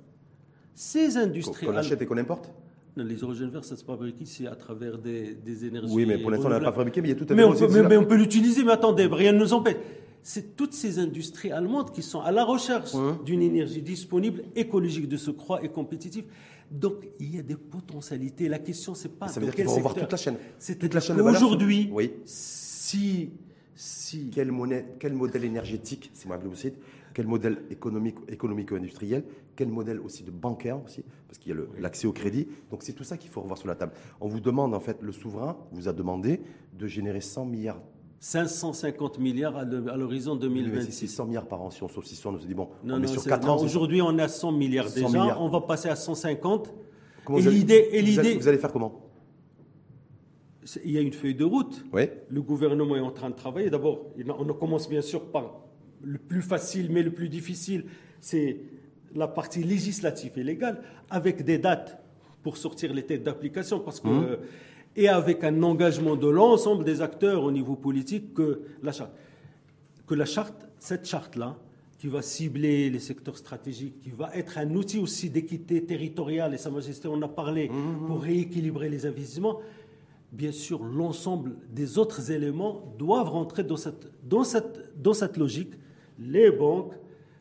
[0.75, 1.67] ces industries.
[1.67, 2.53] Qu'on achète et qu'on importe
[2.97, 5.93] les hydrogènes verts, ça se fabrique ici à travers des, énergies.
[5.93, 7.45] Oui, mais pour l'instant, on n'a pas fabriqué, mais il y a tout à mais,
[7.45, 9.77] on peut, mais, on peut l'utiliser, mais attendez, rien ne nous empêche.
[10.23, 12.93] C'est toutes ces industries allemandes qui sont à la recherche
[13.25, 16.25] d'une énergie disponible, écologique de ce croix et compétitive.
[16.73, 18.49] Donc, il y a des potentialités.
[18.49, 19.29] La question, c'est pas.
[19.29, 20.37] Ça veut dire qu'il faut revoir toute la chaîne.
[20.59, 22.13] C'est toute la chaîne Aujourd'hui, oui.
[22.25, 23.31] si,
[23.75, 24.31] si.
[24.33, 24.53] Quel,
[24.99, 26.55] quel modèle énergétique, c'est moi vous
[27.13, 32.07] quel modèle économique, économico-industriel, quel modèle aussi de bancaire aussi, parce qu'il y a l'accès
[32.07, 32.49] au crédit.
[32.71, 33.93] Donc c'est tout ça qu'il faut revoir sur la table.
[34.21, 36.41] On vous demande en fait, le souverain vous a demandé
[36.73, 37.81] de générer 100 milliards
[38.23, 41.09] 550 milliards à l'horizon 2026.
[41.09, 43.25] 100 milliards par an, si on sauve 600, on se dit, bon, on est sur
[43.25, 43.61] 4 ans.
[43.61, 46.73] Aujourd'hui, on est à 100 milliards déjà, on va passer à 150.
[47.37, 49.11] et l'idée, et l'idée, vous allez faire comment?
[50.85, 51.85] Il y a une feuille de route.
[51.93, 52.05] Oui.
[52.29, 53.71] Le gouvernement est en train de travailler.
[53.71, 55.59] D'abord, on commence bien sûr par
[56.01, 57.87] le plus facile, mais le plus difficile,
[58.21, 58.61] c'est
[59.17, 62.01] la partie législative et légale, avec des dates
[62.45, 64.39] pour sortir les têtes d'application, parce que mmh.
[64.97, 69.13] Et avec un engagement de l'ensemble des acteurs au niveau politique que la charte,
[70.07, 71.57] que la charte, cette charte-là,
[71.99, 76.59] qui va cibler les secteurs stratégiques, qui va être un outil aussi d'équité territoriale, et
[76.59, 78.07] Sa Majesté en a parlé, mmh.
[78.09, 79.61] pour rééquilibrer les investissements,
[80.33, 85.75] bien sûr, l'ensemble des autres éléments doivent rentrer dans cette, dans cette, dans cette logique
[86.19, 86.95] les banques,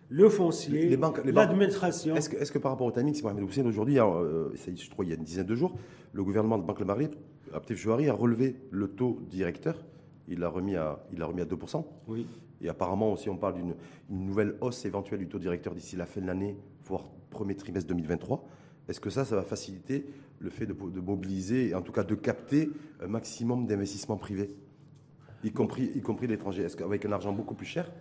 [0.10, 0.96] le foncier,
[1.26, 2.16] l'administration.
[2.16, 5.14] Est-ce que, par rapport au timing, si Mohamed Hussein, aujourd'hui, euh, je crois il y
[5.14, 5.74] a une dizaine de jours,
[6.14, 7.16] le gouvernement de Banque Le Maghreb,
[7.54, 9.84] Aptif Jouari, a relevé le taux directeur.
[10.28, 11.84] Il l'a remis, à, il remis à 2%.
[12.08, 12.28] Oui.
[12.62, 13.76] Et apparemment aussi, on parle d'une
[14.10, 18.48] nouvelle hausse éventuelle du taux directeur d'ici la fin de l'année, voire premier trimestre 2023.
[18.88, 20.06] Est-ce que ça, ça va faciliter
[20.40, 22.70] le fait de, de mobiliser, en tout cas de capter
[23.02, 24.56] un maximum d'investissements privés,
[25.44, 26.64] y compris, y compris l'étranger?
[26.64, 27.92] Est-ce qu'avec un argent beaucoup plus cher,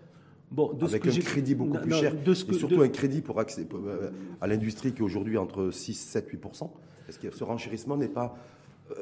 [0.51, 4.49] Bon, avec un crédit beaucoup plus cher, et surtout un crédit pour accès euh, à
[4.49, 6.69] l'industrie qui est aujourd'hui entre 6, 7, 8%
[7.09, 8.37] Est-ce que ce renchérissement n'est pas,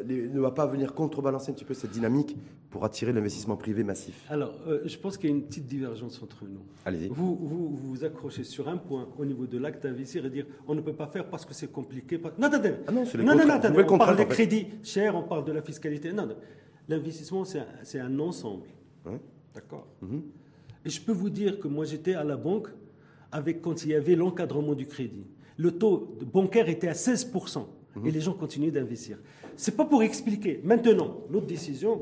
[0.04, 2.36] ne va pas venir contrebalancer un petit peu cette dynamique
[2.70, 6.22] pour attirer l'investissement privé massif Alors, euh, je pense qu'il y a une petite divergence
[6.22, 6.60] entre nous.
[6.84, 7.08] Allez-y.
[7.08, 10.74] Vous, vous, vous accrochez sur un point au niveau de l'acte d'investir et dire on
[10.74, 12.20] ne peut pas faire parce que c'est compliqué.
[12.38, 12.74] Non, attendez.
[12.86, 13.84] Ah non, non, non, attendez.
[13.88, 16.12] On parle des crédits chers, on parle de la fiscalité.
[16.12, 16.36] Non, non.
[16.88, 18.66] L'investissement, c'est un, ensemble.
[19.54, 20.22] D'accord mhm.
[20.84, 22.68] Et je peux vous dire que moi, j'étais à la banque
[23.30, 25.26] avec, quand il y avait l'encadrement du crédit.
[25.56, 27.58] Le taux bancaire était à 16%.
[27.96, 28.08] Et mhm.
[28.10, 29.18] les gens continuaient d'investir.
[29.58, 30.60] Ce n'est pas pour expliquer.
[30.62, 32.00] Maintenant, l'autre décision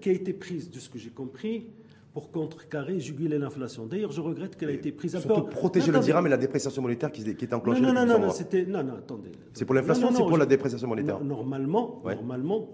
[0.00, 1.70] qui a été prise, de ce que j'ai compris,
[2.12, 3.86] pour contrecarrer, juguler l'inflation.
[3.86, 6.82] D'ailleurs, je regrette qu'elle ait été prise à Pour protéger le dirham et la dépréciation
[6.82, 7.80] monétaire qui, qui est enclenchée.
[7.80, 8.66] Non, non, non, non, c'était.
[8.66, 9.32] Non, non, attendez.
[9.54, 12.68] C'est pour l'inflation ou c'est pour la dépréciation monétaire Normalement, normalement,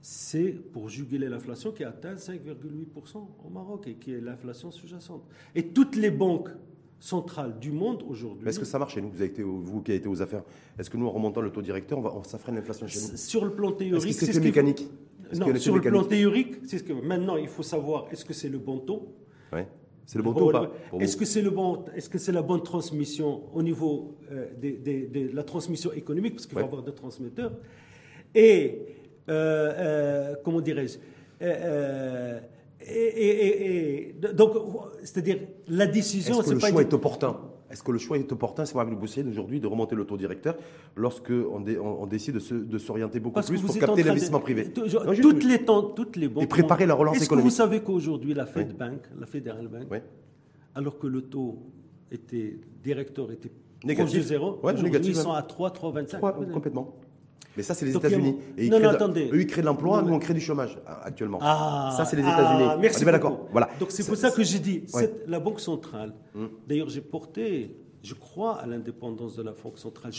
[0.00, 5.22] c'est pour juguler l'inflation qui atteint 5,8% au Maroc et qui est l'inflation sous-jacente.
[5.54, 6.50] Et toutes les banques
[7.04, 8.48] centrales du monde aujourd'hui.
[8.48, 10.42] Est-ce que ça marche chez nous vous, avez été, vous qui avez été aux affaires,
[10.78, 13.16] est-ce que nous, en remontant le taux directeur, on, va, ça freine l'inflation chez nous
[13.18, 14.14] Sur le plan théorique.
[14.14, 14.88] C'est mécanique
[15.38, 18.48] Non, sur le plan théorique, c'est ce que maintenant il faut savoir est-ce que c'est
[18.48, 19.14] le bon taux
[19.52, 19.60] Oui.
[20.06, 22.42] C'est le bon taux ou pas Est-ce que c'est le bon, est-ce que c'est la
[22.42, 26.94] bonne transmission au niveau euh, de la transmission économique parce qu'il va y avoir des
[26.94, 27.52] transmetteurs
[28.34, 28.80] et
[29.28, 30.98] euh, euh, comment dirais-je
[32.86, 34.52] et, donc,
[35.02, 36.40] c'est-à-dire la décision.
[36.40, 37.36] Est-ce que le choix est opportun?
[37.70, 40.56] Est-ce que le choix est opportun, c'est le Boussier d'aujourd'hui, de remonter le taux directeur
[40.94, 45.82] lorsque on, on, décide de s'orienter beaucoup plus pour capter l'investissement privé toutes, les temps,
[45.82, 46.44] toutes les banques.
[46.44, 47.48] Et préparer la relance économique.
[47.48, 50.02] Est-ce que vous savez qu'aujourd'hui la Fed Bank, la Federal Bank,
[50.74, 51.58] alors que le taux
[52.12, 53.50] était directeur était
[53.84, 56.52] négatif de zéro, aujourd'hui ils sont à 3, 3,25.
[56.52, 56.94] Complètement.
[57.56, 58.36] Mais ça, c'est les États-Unis.
[58.56, 59.30] Et non, non, attendez.
[59.32, 61.38] Eux, ils créent de l'emploi, nous, on crée du chômage actuellement.
[61.40, 62.68] Ah, ça, c'est les États-Unis.
[62.70, 63.04] Ah, merci.
[63.04, 63.48] d'accord.
[63.52, 63.68] Voilà.
[63.78, 64.84] Donc, c'est pour ça que j'ai dit,
[65.26, 66.12] la Banque centrale.
[66.34, 66.50] Hum.
[66.66, 70.12] D'ailleurs, j'ai porté, je crois à l'indépendance de la Banque centrale.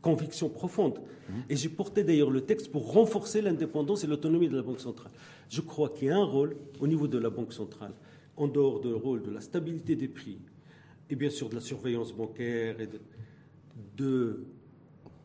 [0.00, 0.98] conviction profonde.
[1.28, 1.42] Hum.
[1.48, 5.12] Et j'ai porté d'ailleurs le texte pour renforcer l'indépendance et l'autonomie de la Banque centrale.
[5.48, 7.92] Je crois qu'il y a un rôle au niveau de la Banque centrale,
[8.36, 10.38] en dehors du rôle de la stabilité des prix,
[11.10, 13.00] et bien sûr de la surveillance bancaire et de,
[13.96, 14.44] de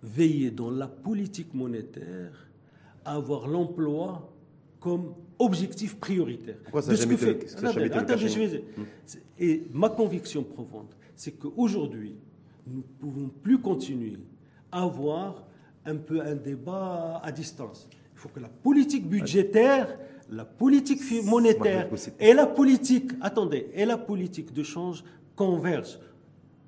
[0.03, 2.47] veiller dans la politique monétaire
[3.05, 4.33] à avoir l'emploi
[4.79, 6.57] comme objectif prioritaire.
[6.63, 8.63] Pourquoi ça jamais été,
[9.39, 12.15] Et ma conviction profonde, c'est qu'aujourd'hui,
[12.67, 14.17] nous ne pouvons plus continuer
[14.71, 15.45] à avoir
[15.85, 17.87] un peu un débat à distance.
[18.13, 19.97] Il faut que la politique budgétaire,
[20.29, 21.87] la politique monétaire
[22.19, 25.03] et la politique, attendez, et la politique de change
[25.35, 25.99] convergent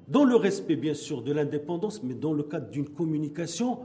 [0.09, 3.79] dans le respect bien sûr de l'indépendance, mais dans le cadre d'une communication.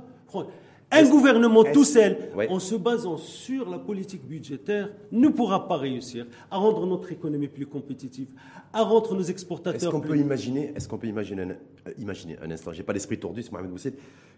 [0.90, 2.16] Un gouvernement tout seul,
[2.48, 7.48] en se basant sur la politique budgétaire, ne pourra pas réussir à rendre notre économie
[7.48, 8.28] plus compétitive,
[8.72, 9.82] à rendre nos exportateurs.
[9.82, 12.92] Est-ce qu'on peut imaginer, est-ce qu'on peut imaginer, un, euh, imaginer un instant, j'ai pas
[12.92, 13.94] l'esprit tordu, c'est Mohamed Bousset,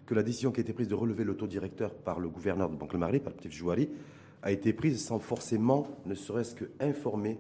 [0.07, 2.71] que la décision qui a été prise de relever le taux directeur par le gouverneur
[2.71, 3.89] de Banque Le Mali, par le petit Jouari,
[4.43, 7.39] a été prise sans forcément, ne serait-ce que informer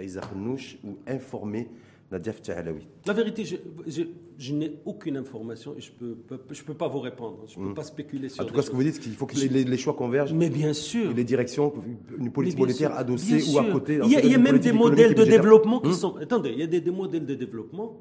[0.00, 1.68] Isaac Nouch ou informer
[2.10, 7.44] la vérité, je, n'ai aucune information et je ne peux, je peux pas vous répondre.
[7.46, 7.74] Je ne peux hmm.
[7.74, 9.76] pas spéculer sur En tout cas, ce que vous dites, c'est qu'il faut que les,
[9.76, 10.32] choix convergent.
[10.32, 11.12] Mais bien sûr.
[11.14, 11.72] les directions,
[12.18, 14.00] une politique monétaire adossée ou à côté.
[14.04, 15.92] Il y a, même des modèles de développement qui hmm.
[15.92, 16.16] sont.
[16.16, 17.96] Attendez, il y a des, modèles de développement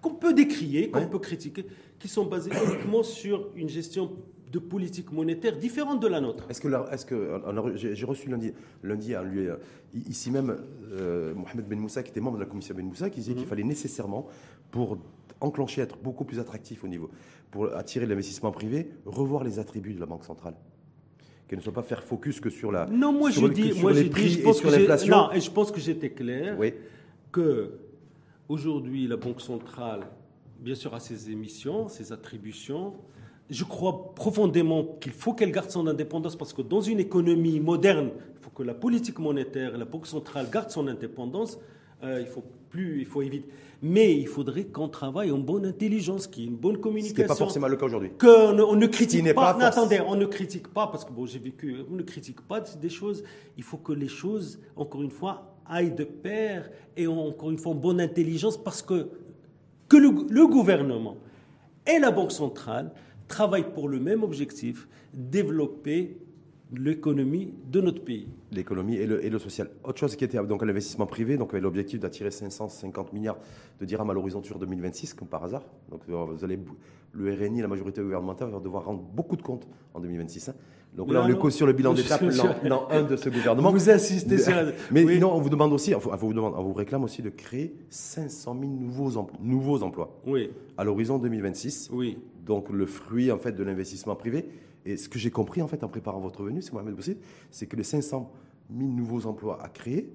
[0.00, 1.66] qu'on peut décrier, qu'on peut critiquer,
[1.98, 4.12] qui sont basés uniquement sur une gestion
[4.54, 6.46] de politique monétaire différente de la nôtre.
[6.48, 6.68] Est-ce que,
[7.06, 8.52] que j'ai reçu lundi,
[8.84, 9.56] lundi lui, euh,
[10.08, 10.56] ici même
[10.92, 13.42] euh, Mohamed Ben Moussa, qui était membre de la commission Ben Moussa, qui disait qu'il
[13.42, 13.48] mhm.
[13.48, 14.28] fallait nécessairement,
[14.70, 14.98] pour
[15.40, 17.10] enclencher, être beaucoup plus attractif au niveau,
[17.50, 20.54] pour attirer l'investissement privé, revoir les attributs de la Banque centrale
[21.48, 24.04] qu'elle ne soit pas faire focus que sur la non moi je dis moi je
[24.04, 25.14] prix et sur l'inflation.
[25.14, 26.72] Non et je pense que j'étais clair oui.
[27.30, 27.80] que
[28.48, 30.06] aujourd'hui la banque centrale
[30.58, 32.94] bien sûr a ses émissions ses attributions
[33.50, 38.10] je crois profondément qu'il faut qu'elle garde son indépendance parce que dans une économie moderne,
[38.34, 41.58] il faut que la politique monétaire, la banque centrale garde son indépendance.
[42.02, 43.48] Euh, il faut plus, il faut éviter.
[43.82, 47.16] Mais il faudrait qu'on travaille en bonne intelligence, qu'il y ait une bonne communication.
[47.16, 48.10] Ce n'est pas forcément le cas aujourd'hui.
[48.18, 49.54] Qu'on on ne critique pas.
[49.54, 51.76] non, attendez, on ne critique pas parce que bon, j'ai vécu.
[51.90, 53.22] On ne critique pas des choses.
[53.56, 57.72] Il faut que les choses, encore une fois, aillent de pair et encore une fois
[57.72, 59.08] en bonne intelligence parce que
[59.88, 61.16] que le gouvernement
[61.86, 62.90] et la banque centrale
[63.28, 66.16] travaillent pour le même objectif, développer
[66.72, 68.28] l'économie de notre pays.
[68.52, 69.68] L'économie et le, et le, social.
[69.84, 73.38] Autre chose qui était donc l'investissement privé, donc avec l'objectif d'attirer 550 milliards
[73.80, 75.62] de dirhams à l'horizon sur 2026, comme par hasard.
[75.90, 76.58] Donc euh, vous allez,
[77.12, 80.48] le RNI, la majorité gouvernementale, va devoir rendre beaucoup de comptes en 2026.
[80.48, 80.54] Hein.
[80.96, 82.22] Donc là, on est sur le bilan d'étape,
[82.68, 83.72] dans un de ce gouvernement.
[83.72, 84.54] Vous insistez sur
[84.92, 87.74] Mais non, on vous demande aussi, on vous, demande, on vous réclame aussi de créer
[87.90, 90.50] 500 000 nouveaux, emplois, nouveaux emplois oui.
[90.78, 91.90] à l'horizon 2026.
[91.92, 94.48] Oui donc le fruit en fait de l'investissement privé.
[94.84, 97.18] Et ce que j'ai compris en fait en préparant votre venue, c'est Mohamed Boussit,
[97.50, 98.30] c'est que les 500
[98.76, 100.12] 000 nouveaux emplois à créer,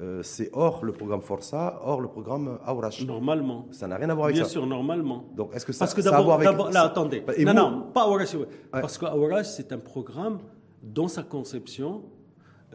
[0.00, 3.04] euh, c'est hors le programme Força, hors le programme Aurash.
[3.06, 3.66] Normalement.
[3.70, 4.42] Ça n'a rien à voir avec ça.
[4.42, 5.24] Bien sûr, normalement.
[5.34, 6.74] Donc, est-ce que ça, Parce que ça a à voir avec...
[6.74, 7.22] Là, attendez.
[7.44, 8.36] non, non, pas Aurash.
[8.70, 10.38] Parce qu'Aurash, c'est un programme,
[10.82, 12.02] dans sa conception,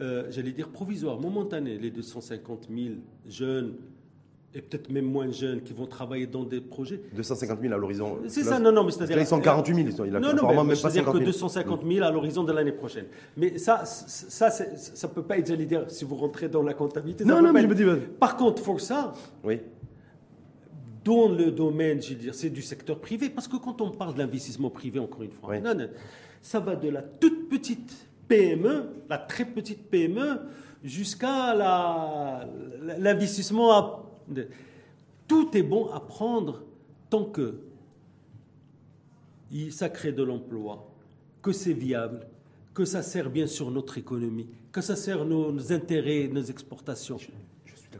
[0.00, 1.78] euh, j'allais dire provisoire, momentané.
[1.78, 2.94] Les 250 000
[3.26, 3.74] jeunes
[4.54, 7.00] et peut-être même moins jeunes qui vont travailler dans des projets.
[7.14, 8.18] 250 000 à l'horizon.
[8.28, 9.16] C'est ça, non, non, mais c'est-à-dire.
[9.16, 10.06] Là, ils sont 48 000.
[10.06, 13.06] Il a non, non, mais c'est-à-dire que 250 000 à l'horizon de l'année prochaine.
[13.36, 17.24] Mais ça, ça, ça peut pas être, j'allais dire, si vous rentrez dans la comptabilité.
[17.24, 17.84] Non, non, mais je me dis.
[18.20, 19.14] Par contre, pour ça.
[19.42, 19.60] Oui.
[21.04, 24.14] Dans le domaine, je veux dire, c'est du secteur privé, parce que quand on parle
[24.14, 25.88] d'investissement privé, encore une fois, non, non,
[26.40, 30.42] ça va de la toute petite PME, la très petite PME,
[30.84, 31.56] jusqu'à
[32.98, 34.11] l'investissement à
[35.28, 36.62] tout est bon à prendre
[37.10, 37.60] tant que
[39.70, 40.90] ça crée de l'emploi,
[41.42, 42.26] que c'est viable,
[42.74, 47.18] que ça sert bien sur notre économie, que ça sert nos intérêts, nos exportations.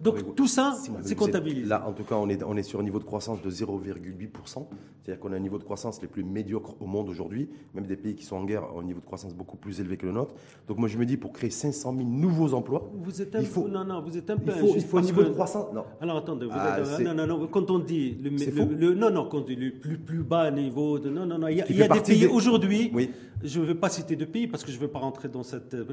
[0.01, 1.67] Donc tout ça, c'est comptabilisé.
[1.67, 4.67] Là, en tout cas, on est, on est sur un niveau de croissance de 0,8%.
[5.03, 7.49] C'est-à-dire qu'on a un niveau de croissance les plus médiocres au monde aujourd'hui.
[7.75, 9.97] Même des pays qui sont en guerre ont un niveau de croissance beaucoup plus élevé
[9.97, 10.35] que le nôtre.
[10.69, 13.47] Donc moi, je me dis, pour créer 500 000 nouveaux emplois, vous êtes un il
[13.47, 15.73] faut, non, non, vous êtes un peu il faut, il faut un niveau de croissance.
[15.75, 15.85] Non.
[16.01, 19.29] Alors attendez, vous ah, êtes, non, non, non, quand on dit le, le, non, non,
[19.29, 21.67] quand on dit le plus, plus bas niveau, de, non, non, non, il y a,
[21.69, 22.91] il y a des pays aujourd'hui.
[22.95, 23.11] Oui
[23.43, 25.43] je ne veux pas citer de pays parce que je ne veux pas rentrer dans
[25.43, 25.75] cette.
[25.75, 25.85] Euh,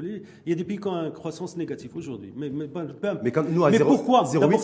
[0.46, 2.32] il y a des pays qui ont une croissance négative aujourd'hui.
[2.36, 2.68] Mais, mais,
[3.22, 4.60] mais, quand nous, à mais 0, pourquoi D'abord,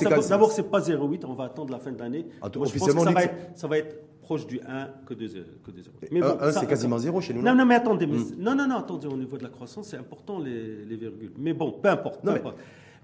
[0.52, 2.26] ce n'est pas 0,8, on va attendre la fin de l'année.
[2.40, 5.96] pense que ça va, être, ça va être proche du 1 que de, que 0.
[6.10, 7.42] Mais 1, c'est quasiment 0 chez nous.
[7.42, 8.06] Non, non, mais attendez.
[8.06, 8.24] Hmm.
[8.38, 11.32] non, non, non, attendez, au niveau de la croissance, c'est important les, les, virgules.
[11.38, 12.20] Mais bon, peu importe.
[12.24, 12.42] mais,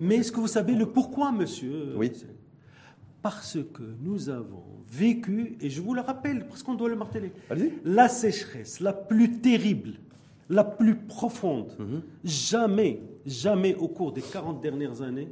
[0.01, 2.13] mais est-ce que vous savez le pourquoi, monsieur Oui.
[3.23, 7.33] Parce que nous avons vécu, et je vous le rappelle, parce qu'on doit le marteler,
[7.85, 9.93] la sécheresse la plus terrible,
[10.51, 12.03] la plus profonde, mhm.
[12.25, 15.29] jamais, jamais au cours des 40 dernières années,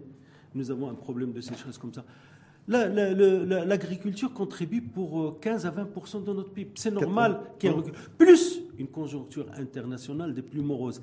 [0.55, 2.05] nous avons un problème de sécheresse comme ça.
[2.69, 6.71] L'agriculture contribue pour 15 euh, à 20% de notre PIB.
[6.77, 7.95] C'est normal qu'il y ait un recul.
[8.17, 11.01] Plus une conjoncture internationale des plus moroses.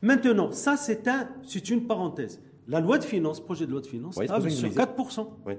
[0.00, 1.28] Maintenant, ça, c'est un,
[1.70, 2.40] une parenthèse.
[2.68, 5.26] La loi de finances, projet de loi de finances, oui, sur 4%.
[5.46, 5.54] Oui.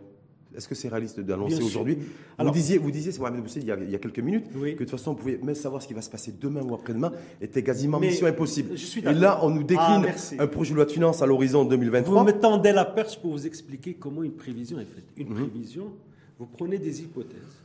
[0.56, 1.98] Est-ce que c'est réaliste d'annoncer aujourd'hui?
[2.38, 3.14] Vous disiez, vous disiez,
[3.56, 5.56] il y, a, il y a quelques minutes, que de toute façon, on pouvait même
[5.56, 8.72] savoir ce qui va se passer demain ou après-demain était quasiment mission impossible.
[8.98, 12.20] Et là, on nous décline ah, un projet de loi de finances à l'horizon 2023.
[12.20, 15.06] Vous me tendez la perche pour vous expliquer comment une prévision est faite.
[15.18, 15.36] Une mhm.
[15.36, 15.94] prévision,
[16.38, 17.62] vous prenez des hypothèses,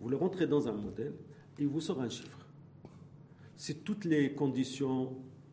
[0.00, 1.12] vous le rentrez dans un modèle
[1.58, 2.38] et il vous sort un chiffre.
[3.56, 5.10] C'est toutes les conditions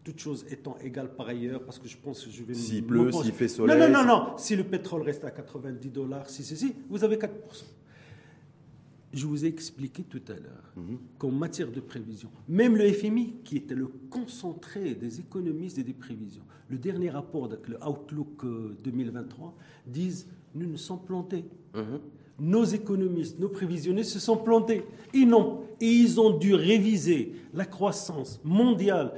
[0.09, 2.55] toutes choses étant égales par ailleurs, parce que je pense que je vais...
[2.55, 3.77] S'il pleut, s'il fait soleil...
[3.77, 4.37] Non, non, non, non.
[4.37, 7.29] Si le pétrole reste à 90 dollars, si, si, si, vous avez 4%.
[9.13, 10.97] Je vous ai expliqué tout à l'heure mhm.
[11.19, 15.93] qu'en matière de prévision, même le FMI, qui était le concentré des économistes et des
[15.93, 18.45] prévisions, le dernier rapport avec le Outlook
[18.83, 19.51] 2023, euh,
[19.85, 21.45] disent nous nous sommes plantés.
[21.75, 21.99] Mhm.
[22.39, 24.85] Nos économistes, nos prévisionnistes se sont plantés.
[25.13, 25.31] Ils,
[25.81, 29.13] et ils ont dû réviser la croissance mondiale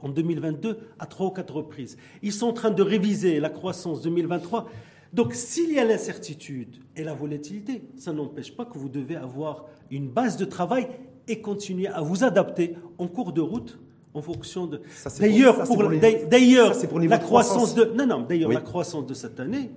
[0.00, 1.96] en 2022 à trois ou quatre reprises.
[2.22, 4.68] Ils sont en train de réviser la croissance 2023.
[5.12, 9.66] Donc s'il y a l'incertitude et la volatilité, ça n'empêche pas que vous devez avoir
[9.90, 10.88] une base de travail
[11.28, 13.78] et continuer à vous adapter en cours de route
[14.14, 14.80] en fonction de.
[15.20, 15.88] D'ailleurs, pour,
[16.30, 16.72] d'ailleurs,
[17.08, 19.70] la croissance, de non non d'ailleurs la croissance de cette année.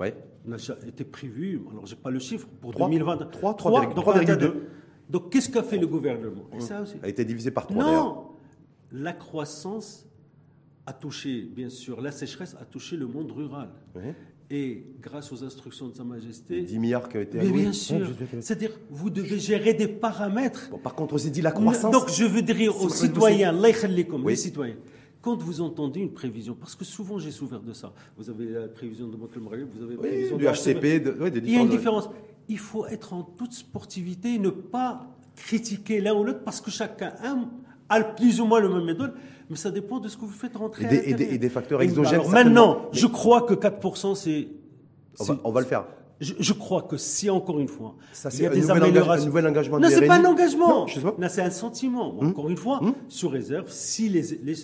[0.00, 0.08] Oui.
[0.52, 4.52] A été prévue, alors j'ai pas le chiffre pour 2023, 3,2.
[5.08, 6.44] Donc qu'est-ce qu'a fait le gouvernement?
[6.54, 6.96] Et ça aussi.
[7.02, 8.24] A été divisé par 3 Non,
[8.92, 10.06] la croissance
[10.86, 13.70] a touché, bien sûr, la sécheresse a touché le monde rural.
[14.50, 16.60] Et grâce aux instructions de Sa Majesté.
[16.62, 18.06] 10 milliards qui ont été Mais bien sûr.
[18.40, 20.70] C'est-à-dire, vous devez gérer des paramètres.
[20.82, 21.90] par contre, on s'est dit la croissance.
[21.90, 24.76] Donc, je veux dire aux citoyens, les citoyens,
[25.24, 28.68] quand vous entendez une prévision, parce que souvent j'ai souffert de ça, vous avez la
[28.68, 32.10] prévision de Banque vous avez la prévision du HCP, de, Il y a une différence.
[32.46, 37.14] Il faut être en toute sportivité, ne pas critiquer l'un ou l'autre, parce que chacun
[37.24, 37.48] aime
[37.88, 39.14] a plus ou moins le même méthode,
[39.50, 40.84] mais ça dépend de ce que vous faites rentrer.
[40.84, 42.26] Et des, et des, facteurs exogènes.
[42.30, 44.48] maintenant, je crois que 4%, c'est.
[45.44, 45.84] On, va le faire.
[46.20, 49.24] Je, crois que si, encore une fois, ça, il y a des améliorations.
[49.24, 50.86] un nouvel engagement Non, ce n'est pas un engagement.
[50.86, 52.14] Non, c'est un sentiment.
[52.20, 54.22] Hmm encore une fois, hmm sous réserve, si les,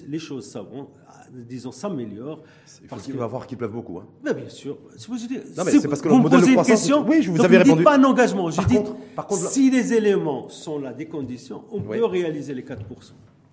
[0.09, 0.67] les, choses savent,
[1.33, 2.41] disons, s'améliorent.
[2.83, 3.99] Il faut qu'il va voir qu'il pleuve beaucoup.
[3.99, 4.07] Hein.
[4.23, 4.79] Ben, bien sûr.
[4.93, 6.67] mais c'est parce que le modèle de croissance.
[6.67, 7.85] Question, oui, je vous avais répondu.
[7.85, 8.51] pas un engagement.
[8.51, 8.79] Je dis,
[9.15, 12.77] par contre, si les éléments sont là, des conditions, on peut réaliser les 4%.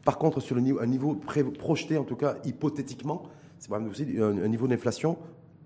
[0.03, 3.23] Par contre, sur le niveau, un niveau projeté, en tout cas hypothétiquement,
[3.59, 5.17] c'est aussi un, niveau d'inflation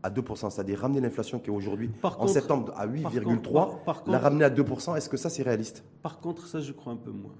[0.02, 4.50] à 2%, c'est-à-dire ramener l'inflation qui est aujourd'hui en septembre à 8,3%, la ramener à
[4.50, 5.84] 2%, est-ce que ça c'est réaliste?
[6.02, 7.36] Par contre, ça je crois un peu moins.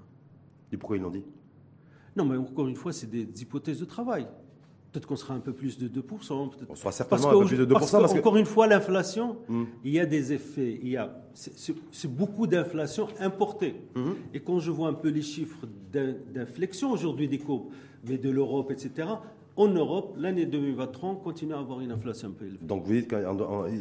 [0.70, 1.24] Et pourquoi ils l'ont dit?
[2.14, 4.26] Non, mais encore une fois, c'est des hypothèses de travail.
[4.92, 6.50] Peut-être qu'on sera un peu plus de 2%.
[6.68, 7.72] On sera certainement un peu plus de 2%.
[7.72, 9.64] Parce, Encore une fois, l'inflation, hmm.
[9.84, 10.78] il y a des effets.
[10.82, 13.74] Il y a, c'est, beaucoup d'inflation importée.
[13.94, 14.12] Hmm.
[14.34, 17.70] Et quand je vois un peu les chiffres d'inflexion aujourd'hui des courbes,
[18.06, 19.08] mais de l'Europe, etc.,
[19.56, 22.58] en Europe, l'année 2023, on continue à avoir une inflation un peu élevée.
[22.62, 23.16] Donc vous dites que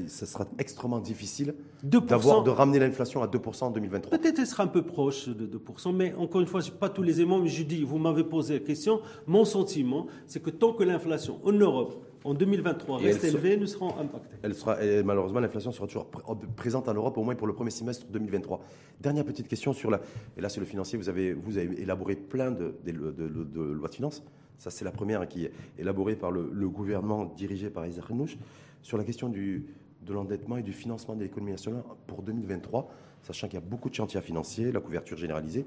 [0.07, 4.63] ce sera extrêmement difficile d'avoir, de ramener l'inflation à 2% en 2023 Peut-être qu'elle sera
[4.63, 7.39] un peu proche de 2%, mais encore une fois, je n'ai pas tous les éléments,
[7.39, 11.39] mais je dis, vous m'avez posé la question, mon sentiment, c'est que tant que l'inflation
[11.45, 14.36] en Europe, en 2023 reste élevée, nous serons impactés.
[14.43, 16.07] Elle sera, malheureusement, l'inflation sera toujours
[16.55, 18.61] présente en Europe, au moins pour le premier semestre 2023.
[18.99, 20.01] Dernière petite question sur la.
[20.38, 20.99] Et là, c'est le financier.
[20.99, 24.24] Vous avez, vous avez élaboré plein de, de, de lois de finances.
[24.62, 28.38] Ça, c'est la première qui est élaborée par le, gouvernement dirigé par Isaac Renouch
[28.84, 29.66] sur la question du,
[30.03, 32.88] de l'endettement et du financement de l'économie nationale pour 2023,
[33.24, 35.66] sachant qu'il y a beaucoup de chantiers financiers, la couverture généralisée,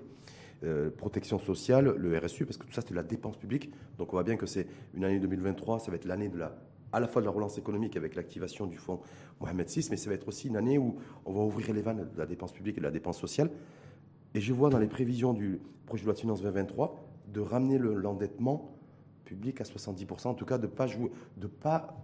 [0.62, 3.72] euh, protection sociale, le RSU, parce que tout ça, c'est de la dépense publique.
[3.98, 6.40] Donc on voit bien que c'est une année 2023, ça va être l'année de
[6.92, 9.00] à la fois de la relance économique avec l'activation du fonds
[9.40, 12.08] Mohamed VI, mais ça va être aussi une année où on va ouvrir les vannes
[12.14, 13.50] de la dépense publique et de la dépense sociale.
[14.34, 17.78] Et je vois dans les prévisions du projet de loi de finances 2023 de ramener
[17.78, 18.73] l'endettement
[19.24, 20.88] public à 70%, en tout cas de ne pas,
[21.60, 21.96] pas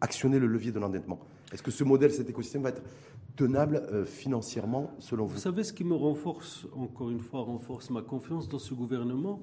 [0.00, 1.18] actionner le levier de l'endettement.
[1.52, 2.82] Est-ce que ce modèle, cet écosystème va être
[3.36, 5.34] tenable euh, financièrement selon vous?
[5.34, 9.40] Vous savez ce qui me renforce, encore une fois, renforce ma confiance dans ce gouvernement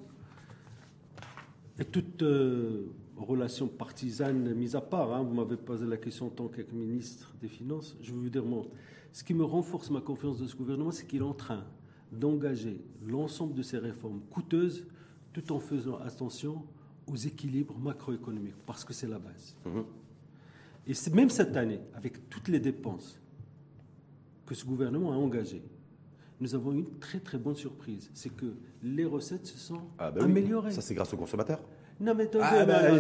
[1.80, 6.30] et toute euh, relation partisane mise à part, hein, vous m'avez posé la question en
[6.30, 8.66] tant que ministre des Finances, je veux vous dire, moi,
[9.12, 11.64] ce qui me renforce ma confiance dans ce gouvernement, c'est qu'il est en train
[12.12, 14.88] d'engager l'ensemble de ces réformes coûteuses
[15.34, 16.64] tout en faisant attention
[17.08, 19.56] aux équilibres macroéconomiques, parce que c'est la base.
[19.66, 19.84] Mhm.
[20.88, 23.20] Et même cette année, avec toutes les dépenses
[24.45, 25.64] que ce gouvernement a engagées,
[26.39, 28.10] nous avons une très très bonne surprise.
[28.14, 28.53] C'est que
[28.84, 30.72] les recettes se sont ah, bah améliorées.
[30.72, 31.62] Ça, c'est grâce aux consommateurs
[31.97, 32.99] non, mais ah, bah, non,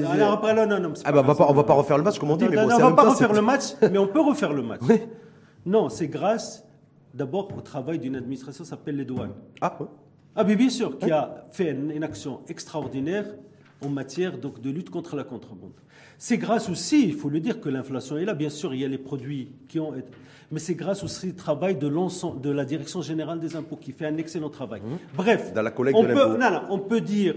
[0.65, 2.37] non, non, ah, bah, on, va pas, on va pas refaire le match, comme on
[2.37, 2.47] dit.
[2.47, 4.79] mais on va pas refaire le match, mais on peut refaire le match.
[5.65, 6.65] Non, c'est grâce
[7.13, 9.33] d'abord au travail d'une administration qui s'appelle les douanes.
[9.59, 9.77] Ah,
[10.35, 13.25] ah, bien sûr, qui a fait une action extraordinaire
[13.81, 15.73] en matière donc, de lutte contre la contrebande.
[16.17, 18.33] C'est grâce aussi, il faut le dire, que l'inflation est là.
[18.33, 20.07] Bien sûr, il y a les produits qui ont été...
[20.51, 24.05] Mais c'est grâce aussi au travail de, de la Direction générale des impôts qui fait
[24.05, 24.81] un excellent travail.
[24.81, 25.15] Mmh.
[25.15, 26.37] Bref, Dans la on, peut,
[26.69, 27.35] on peut dire,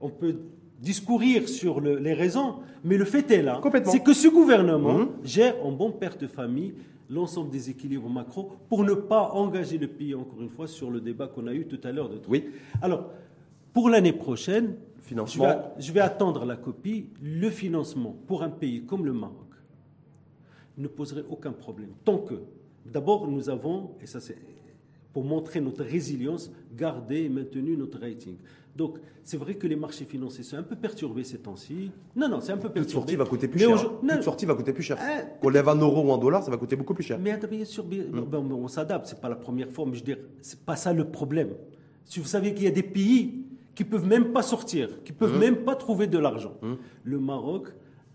[0.00, 0.36] on peut
[0.80, 3.60] discourir sur les raisons, mais le fait est là.
[3.84, 5.08] C'est que ce gouvernement mmh.
[5.24, 6.74] gère en bon père de famille
[7.10, 11.00] l'ensemble des équilibres macro pour ne pas engager le pays, encore une fois, sur le
[11.00, 12.10] débat qu'on a eu tout à l'heure.
[12.28, 12.46] Oui.
[12.82, 13.10] Alors,
[13.72, 14.74] pour l'année prochaine,
[15.08, 17.10] je vais, attendre la copie.
[17.22, 19.46] Le financement pour un pays comme le Maroc
[20.76, 21.90] ne poserait aucun problème.
[22.04, 22.34] Tant que,
[22.86, 24.36] d'abord, nous avons, et ça c'est
[25.12, 28.36] pour montrer notre résilience, gardé et maintenu notre rating.
[28.76, 31.90] Donc, c'est vrai que les marchés financiers sont un peu perturbés ces temps-ci.
[32.14, 32.84] Non, non, c'est un peu perturbé.
[32.84, 33.98] Toute sortie va coûter plus cher.
[34.00, 34.96] Toute sortie va coûter plus cher.
[35.00, 37.18] Hein Qu'on lève en euros ou en dollars, ça va coûter beaucoup plus cher.
[37.18, 38.52] Mais bien sûr, hmm.
[38.52, 39.06] on s'adapte.
[39.06, 41.50] C'est pas la première fois, mais je veux dire, c'est pas ça le problème.
[42.04, 43.44] Si vous savez qu'il y a des pays
[43.78, 45.38] qui peuvent même pas sortir, qui peuvent mmh.
[45.38, 46.58] même pas trouver de l'argent.
[46.62, 46.72] Mmh.
[47.04, 47.68] Le Maroc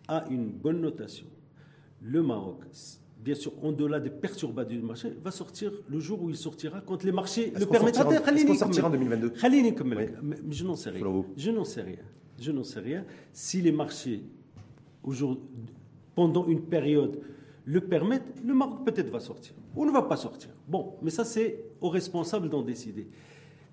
[0.09, 1.25] a une bonne notation.
[2.01, 2.65] Le Maroc,
[3.23, 7.05] bien sûr, au-delà des perturbations du marché, va sortir le jour où il sortira quand
[7.05, 7.95] les marchés le permettent.
[7.95, 9.35] Est-ce qu'on sortira en 2022
[10.21, 11.23] mais Je n'en sais rien.
[11.37, 12.03] Je n'en sais rien.
[12.41, 13.05] Je n'en sais rien.
[13.31, 14.21] Si les marchés,
[16.13, 17.21] pendant une période,
[17.63, 19.53] le permettent, le Maroc peut-être va sortir.
[19.77, 20.49] Ou ne va pas sortir.
[20.67, 23.07] Bon, mais ça, c'est aux responsables d'en décider.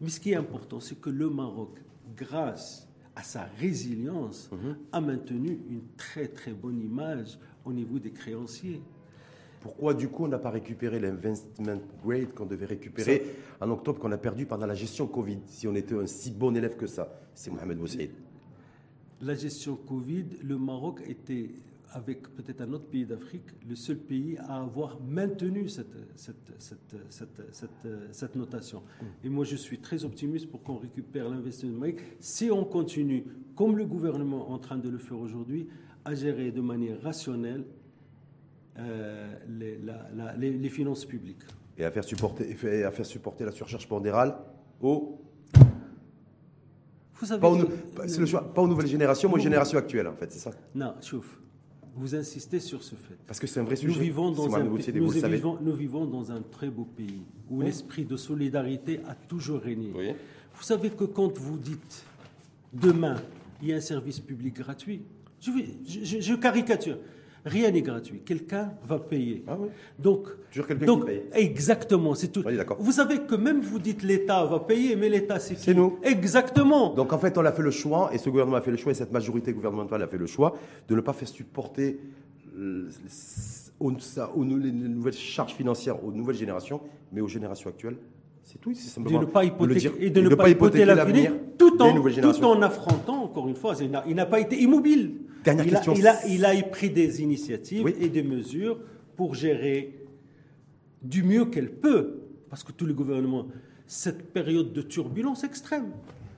[0.01, 1.79] Mais ce qui est important, c'est que le Maroc,
[2.17, 4.77] grâce à sa résilience, mhm.
[4.93, 8.81] a maintenu une très très bonne image au niveau des créanciers.
[9.61, 13.23] Pourquoi du coup on n'a pas récupéré l'investment grade qu'on devait récupérer
[13.61, 16.57] en octobre qu'on a perdu pendant la gestion Covid Si on était un si bon
[16.57, 18.11] élève que ça, c'est Mohamed Boussaïd.
[19.21, 21.51] La gestion Covid, le Maroc était
[21.93, 25.97] avec peut-être un autre pays d'Afrique, le seul pays à avoir maintenu cette,
[28.13, 28.81] cette, notation.
[28.81, 29.05] Mm.
[29.25, 31.87] Et moi, je suis très optimiste pour qu'on récupère l'investissement
[32.19, 33.25] si on continue,
[33.57, 35.69] comme le gouvernement est en train de le faire aujourd'hui,
[36.05, 37.65] à gérer de manière rationnelle
[38.79, 39.79] euh, les,
[40.37, 41.43] les, finances publiques.
[41.77, 44.37] Et à faire supporter, à faire supporter la surcharge pondérale
[44.81, 45.17] au
[47.15, 50.33] vous savez, pas, aux, le pas aux nouvelles générations, mais aux générations actuelles, en fait,
[50.33, 50.53] c'est ça?
[50.75, 51.39] Non, chauffe
[51.97, 53.17] vous insistez sur ce fait.
[53.27, 53.93] Parce que c'est un vrai sujet.
[53.93, 54.77] Nous vivons dans, un, nous,
[55.75, 59.93] vivons, dans un très beau pays où l'esprit de solidarité a toujours régné.
[60.55, 62.05] Vous savez que quand vous dites
[62.73, 63.17] demain,
[63.63, 65.03] il y a un service public gratuit,
[65.41, 66.99] je caricature.
[67.45, 68.21] Rien n'est gratuit.
[68.25, 69.45] Quelqu'un va payer.
[69.47, 69.69] Ah oui.
[69.99, 71.23] Donc, qui paye.
[71.33, 72.45] Exactement, c'est tout.
[72.79, 75.99] vous savez que même vous dites l'État va payer, mais l'État c'est qui C'est nous.
[76.03, 76.95] Exactement.
[76.95, 78.93] Donc en fait, on a fait le choix, et ce gouvernement a fait le choix,
[78.93, 80.57] et cette majorité gouvernementale a fait le choix
[80.89, 82.01] de ne pas faire supporter
[82.59, 82.91] euh,
[83.79, 83.91] aux,
[84.45, 86.81] les nouvelles charges financières aux nouvelles générations,
[87.13, 87.97] mais aux générations actuelles.
[88.51, 91.81] C'est tout, c'est simplement de ne pas hypothéquer, et de ne, pas hypothéquer l'avenir tout,
[91.81, 95.19] en, tout en affrontant, encore une fois, il n'a pas été immobile.
[95.45, 95.93] Dernière il question.
[95.93, 98.81] A, il, a, pris des initiatives et des mesures
[99.15, 100.05] pour gérer
[101.01, 103.47] du mieux qu'elle peut, parce que tous les gouvernements,
[103.87, 105.93] cette période de turbulence extrême.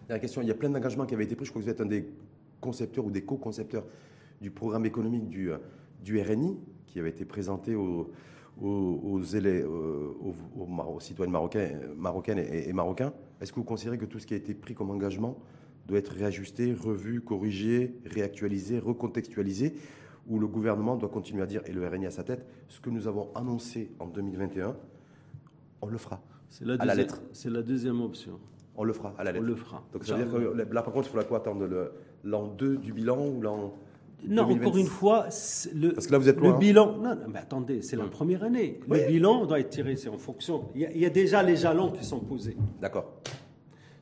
[0.07, 0.43] Dernière question.
[0.43, 1.47] Il y a plein d'engagements qui avaient été pris.
[1.47, 2.11] Je crois que vous êtes un des
[2.61, 3.87] concepteurs ou des co-concepteurs
[4.43, 5.51] du programme économique du,
[6.05, 7.75] du RNI, qui avait été présenté
[8.61, 13.13] aux, aux, élèves, aux, citoyens marocains, marocaines et, et marocains.
[13.41, 15.39] Est-ce que vous considérez que tout ce qui a été pris comme engagement
[15.87, 19.75] doit être réajusté, revu, corrigé, réactualisé, recontextualisé,
[20.29, 22.91] où le gouvernement doit continuer à dire, et le RNI à sa tête, ce que
[22.91, 24.77] nous avons annoncé en 2021,
[25.81, 26.21] on le fera.
[26.49, 27.21] C'est la lettre.
[27.33, 28.39] C'est la deuxième option.
[28.77, 29.45] On le fera à la lettre.
[29.45, 29.85] On le fera.
[29.93, 31.93] Donc ça veut dire que là, par contre, il faudra quoi attendre
[32.25, 33.75] l'an 2 du bilan ou l'an.
[34.27, 35.29] Non, encore une fois,
[35.75, 36.97] le, Parce que là, vous êtes loin, le bilan.
[36.99, 38.81] Non, mais attendez, c'est la première année.
[38.89, 40.69] Le bilan doit être tiré, c'est en fonction.
[40.75, 42.57] Il il y, a, déjà les jalons qui sont posés.
[42.81, 43.13] D'accord.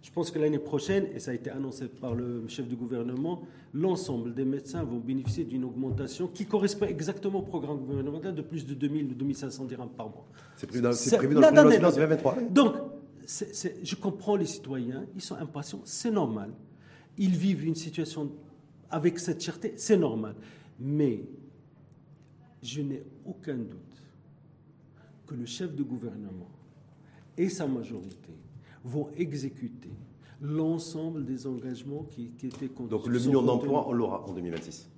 [0.03, 3.43] Je pense que l'année prochaine, et ça a été annoncé par le chef du gouvernement,
[3.73, 8.67] l'ensemble des médecins vont bénéficier d'une augmentation qui correspond exactement au programme gouvernemental de plus
[8.67, 10.27] de 2000 ou 2500 dirhams par mois.
[10.57, 12.37] C'est prévu dans, prévu dans le plan 2023.
[12.51, 12.75] Donc,
[13.83, 16.51] je comprends les citoyens, ils sont impatients, c'est normal.
[17.17, 18.31] Ils vivent une situation
[18.91, 20.35] avec cette cherté, c'est normal.
[20.79, 21.25] Mais
[22.63, 24.03] je n'ai aucun doute
[25.27, 26.51] que le chef de gouvernement
[27.37, 28.35] et sa majorité
[28.85, 29.91] vont exécuter
[30.41, 32.91] l'ensemble des engagements qui, étaient contenus.
[32.91, 34.89] Donc le million d'emplois, on l'aura en 2026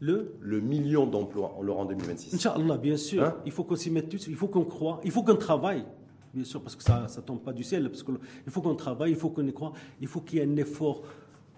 [0.00, 2.34] le, le million d'emplois, on l'aura en 2026.
[2.34, 3.24] Inch'Allah, bien sûr.
[3.24, 3.36] Hein?
[3.46, 5.84] Il faut qu'on s'y mette tous, il faut qu'on croit, il faut qu'on travaille,
[6.34, 7.88] bien sûr, parce que ça ne tombe pas du ciel.
[7.88, 8.12] Parce que,
[8.44, 10.56] il faut qu'on travaille, il faut qu'on y croit, il faut qu'il y ait un
[10.56, 11.04] effort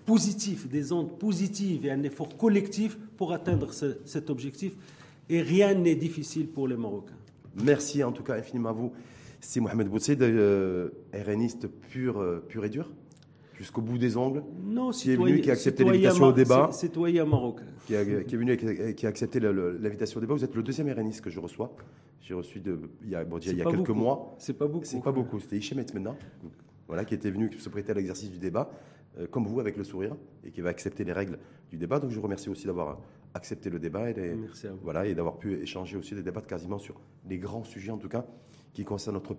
[0.07, 4.73] positif, des ondes positives et un effort collectif pour atteindre cet objectif.
[5.29, 7.17] Et rien n'est difficile pour les Marocains.
[7.63, 8.93] Merci en tout cas infiniment à vous.
[9.41, 12.91] C'est Mohamed Boutsid, euh, RNiste pur, euh, pur et dur
[13.59, 14.43] jusqu'au bout des ongles.
[14.65, 16.71] Non, qui est venu, qui a accepté l'invitation au débat.
[16.73, 17.65] Citoyen marocain.
[17.87, 18.57] Qui, a, qui est venu,
[18.95, 20.35] qui a accepté l'invitation au débat.
[20.35, 21.75] Vous êtes le deuxième RNiste que je reçois.
[22.21, 24.35] J'ai reçu de, il y a, bon, il y a quelques mois.
[24.39, 24.85] C'est pas beaucoup.
[24.85, 25.41] C'est pas beaucoup.
[25.41, 26.17] C'était Hichem maintenant,
[26.89, 28.71] voilà, qui était venu se prêter à l'exercice du débat,
[29.31, 31.39] comme vous, avec le sourire, et qui va accepter les règles
[31.71, 32.01] du débat.
[32.01, 32.99] Donc je vous remercie aussi d'avoir
[33.35, 34.79] accepté le débat et, Merci à vous.
[34.83, 38.09] Voilà, et d'avoir pu échanger aussi des débats quasiment sur les grands sujets, en tout
[38.09, 38.25] cas,
[38.73, 39.35] qui concernent notre